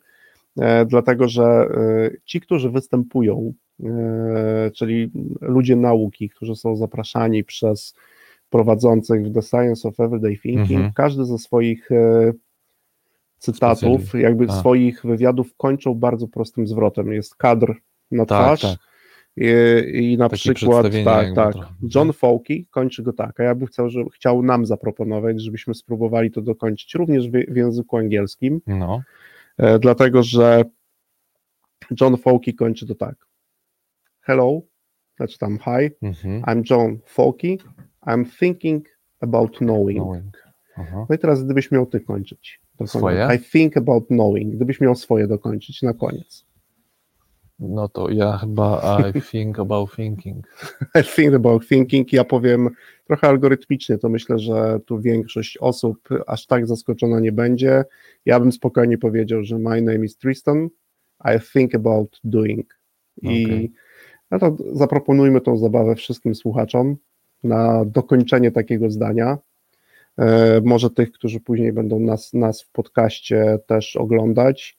dlatego 0.85 1.27
że 1.27 1.43
e, 1.43 1.67
ci, 2.25 2.41
którzy 2.41 2.69
występują, 2.69 3.53
e, 3.83 4.71
czyli 4.75 5.11
ludzie 5.41 5.75
nauki, 5.75 6.29
którzy 6.29 6.55
są 6.55 6.75
zapraszani 6.75 7.43
przez 7.43 7.93
prowadzących 8.49 9.27
w 9.27 9.33
The 9.33 9.41
Science 9.41 9.87
of 9.87 9.99
Everyday 9.99 10.37
Thinking, 10.37 10.71
Mhm. 10.71 10.91
każdy 10.93 11.25
ze 11.25 11.37
swoich 11.37 11.91
e, 11.91 12.33
cytatów, 13.37 14.01
Specjali- 14.01 14.19
jakby 14.21 14.45
a. 14.49 14.59
swoich 14.59 15.05
wywiadów 15.05 15.55
kończą 15.57 15.93
bardzo 15.95 16.27
prostym 16.27 16.67
zwrotem. 16.67 17.13
Jest 17.13 17.35
kadr 17.35 17.73
na 18.11 18.25
tak, 18.25 18.57
twarz, 18.57 18.61
tak. 18.61 18.79
i, 19.37 20.13
I 20.13 20.17
na 20.17 20.29
Takie 20.29 20.53
przykład, 20.53 20.85
tak, 21.05 21.25
tak, 21.35 21.53
trochę. 21.53 21.69
John 21.95 22.13
Fowke 22.13 22.53
kończy 22.71 23.03
go 23.03 23.13
tak, 23.13 23.39
a 23.39 23.43
ja 23.43 23.55
bym 23.55 23.67
chciał, 23.67 23.89
że, 23.89 24.03
chciał 24.13 24.43
nam 24.43 24.65
zaproponować, 24.65 25.41
żebyśmy 25.41 25.73
spróbowali 25.75 26.31
to 26.31 26.41
dokończyć 26.41 26.95
również 26.95 27.29
w, 27.29 27.31
w 27.53 27.55
języku 27.55 27.97
angielskim, 27.97 28.61
No, 28.67 28.95
e, 28.95 29.03
dlatego 29.79 30.23
że 30.23 30.63
John 32.01 32.17
Fowke 32.17 32.53
kończy 32.53 32.87
to 32.87 32.95
tak. 32.95 33.15
Hello, 34.21 34.61
znaczy 35.17 35.37
tam 35.37 35.57
hi, 35.57 35.89
mhm. 36.01 36.41
I'm 36.41 36.61
John 36.69 36.99
Fowke, 37.05 37.57
I'm 38.07 38.25
thinking 38.39 38.85
about 39.21 39.57
knowing. 39.57 39.99
Knowing. 40.03 40.37
No 40.77 41.15
i 41.15 41.17
teraz 41.17 41.43
gdybyś 41.43 41.71
miał 41.71 41.85
ty 41.85 41.99
kończyć. 41.99 42.61
to 42.77 42.87
Swoje? 42.87 43.27
I 43.35 43.39
think 43.39 43.77
about 43.77 44.07
knowing, 44.07 44.55
gdybyś 44.55 44.81
miał 44.81 44.95
swoje 44.95 45.27
dokończyć 45.27 45.81
na 45.81 45.93
koniec. 45.93 46.45
No 47.59 47.87
to 47.87 48.09
ja 48.09 48.37
chyba 48.37 48.99
I 49.15 49.21
think 49.21 49.59
about 49.59 49.95
thinking. 49.95 50.47
I 50.99 51.03
think 51.03 51.33
about 51.33 51.67
thinking. 51.67 52.13
Ja 52.13 52.23
powiem 52.23 52.69
trochę 53.07 53.27
algorytmicznie, 53.27 53.97
to 53.97 54.09
myślę, 54.09 54.39
że 54.39 54.79
tu 54.85 54.99
większość 54.99 55.57
osób 55.57 56.09
aż 56.27 56.45
tak 56.45 56.67
zaskoczona 56.67 57.19
nie 57.19 57.31
będzie. 57.31 57.83
Ja 58.25 58.39
bym 58.39 58.51
spokojnie 58.51 58.97
powiedział, 58.97 59.43
że 59.43 59.59
my 59.59 59.81
name 59.81 60.05
is 60.05 60.17
Tristan. 60.17 60.69
I 61.25 61.39
think 61.53 61.75
about 61.75 62.19
doing. 62.23 62.79
I 63.21 63.45
Okej. 63.45 63.71
no 64.31 64.39
to 64.39 64.57
zaproponujmy 64.73 65.41
tą 65.41 65.57
zabawę 65.57 65.95
wszystkim 65.95 66.35
słuchaczom 66.35 66.97
na 67.43 67.85
dokończenie 67.85 68.51
takiego 68.51 68.89
zdania. 68.89 69.37
E, 70.17 70.61
może 70.65 70.89
tych, 70.89 71.11
którzy 71.11 71.39
później 71.39 71.73
będą 71.73 71.99
nas, 71.99 72.33
nas 72.33 72.61
w 72.61 72.71
podcaście 72.71 73.59
też 73.67 73.95
oglądać 73.95 74.76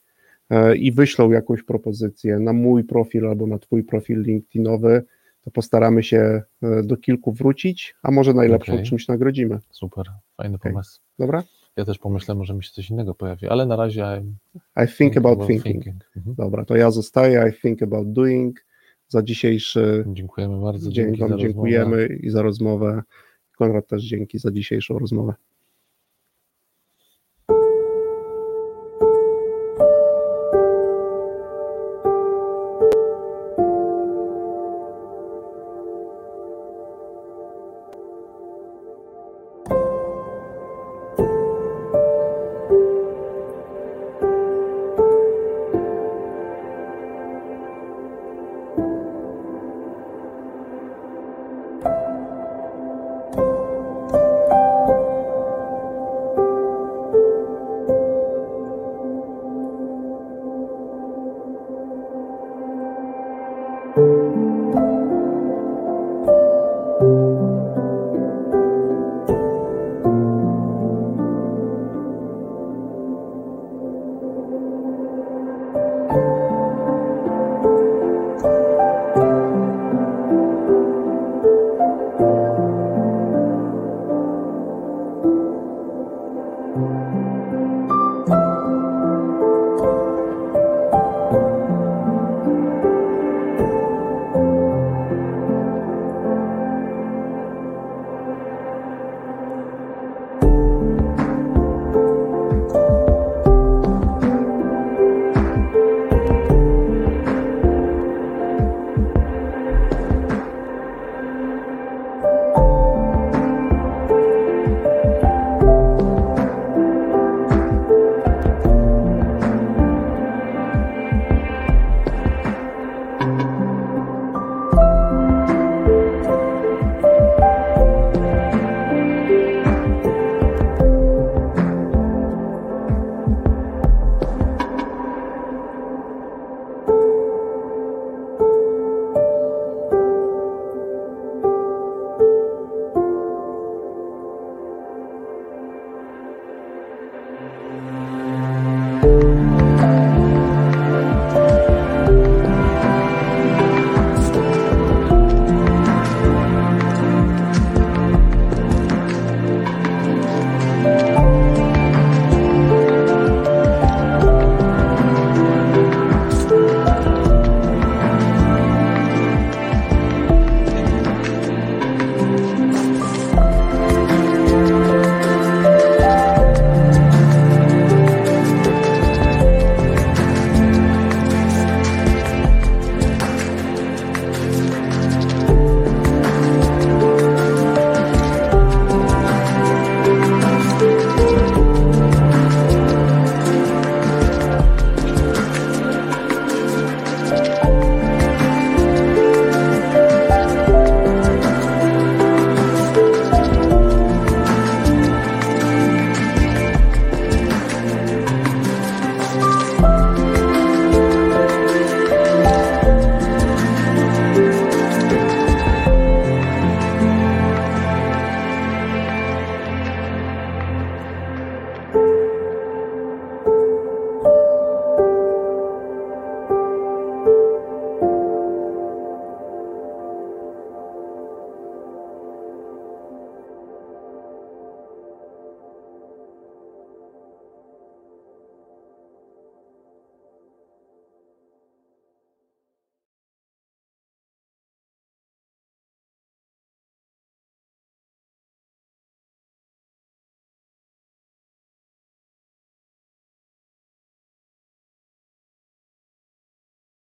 i 0.77 0.91
wyślą 0.91 1.31
jakąś 1.31 1.63
propozycję 1.63 2.39
na 2.39 2.53
mój 2.53 2.83
profil 2.83 3.27
albo 3.27 3.47
na 3.47 3.59
Twój 3.59 3.83
profil 3.83 4.21
LinkedInowy 4.21 5.03
to 5.41 5.51
postaramy 5.51 6.03
się 6.03 6.41
e, 6.61 6.83
do 6.83 6.97
kilku 6.97 7.31
wrócić, 7.31 7.95
a 8.03 8.11
może 8.11 8.33
najlepszą 8.33 8.73
Okej. 8.73 8.85
czymś 8.85 9.07
nagrodzimy. 9.07 9.59
Super, 9.71 10.05
fajny 10.37 10.55
Okej. 10.55 10.71
pomysł. 10.71 10.99
Dobra? 11.19 11.43
Ja 11.77 11.85
też 11.85 11.97
pomyślę, 11.97 12.35
może 12.35 12.53
mi 12.53 12.63
się 12.63 12.71
coś 12.71 12.89
innego 12.89 13.15
pojawi, 13.15 13.47
ale 13.47 13.65
na 13.65 13.75
razie 13.75 14.01
I'm 14.01 14.31
I 14.85 14.87
think 14.97 15.17
about 15.17 15.47
thinking. 15.47 15.85
Mhm. 16.15 16.35
Dobra, 16.35 16.65
to 16.65 16.75
ja 16.75 16.91
zostaję. 16.91 17.49
I 17.49 17.61
think 17.61 17.83
about 17.83 18.11
doing. 18.11 18.65
Za 19.07 19.23
dzisiejszy 19.23 20.05
Dziękujemy 20.07 20.61
bardzo. 20.61 20.91
dzień 20.91 21.17
Wam 21.17 21.37
dziękujemy 21.37 22.07
i 22.07 22.29
za 22.29 22.41
rozmowę. 22.41 23.03
Konrad 23.57 23.87
też 23.87 24.03
dzięki 24.03 24.39
za 24.39 24.51
dzisiejszą 24.51 24.99
rozmowę. 24.99 25.33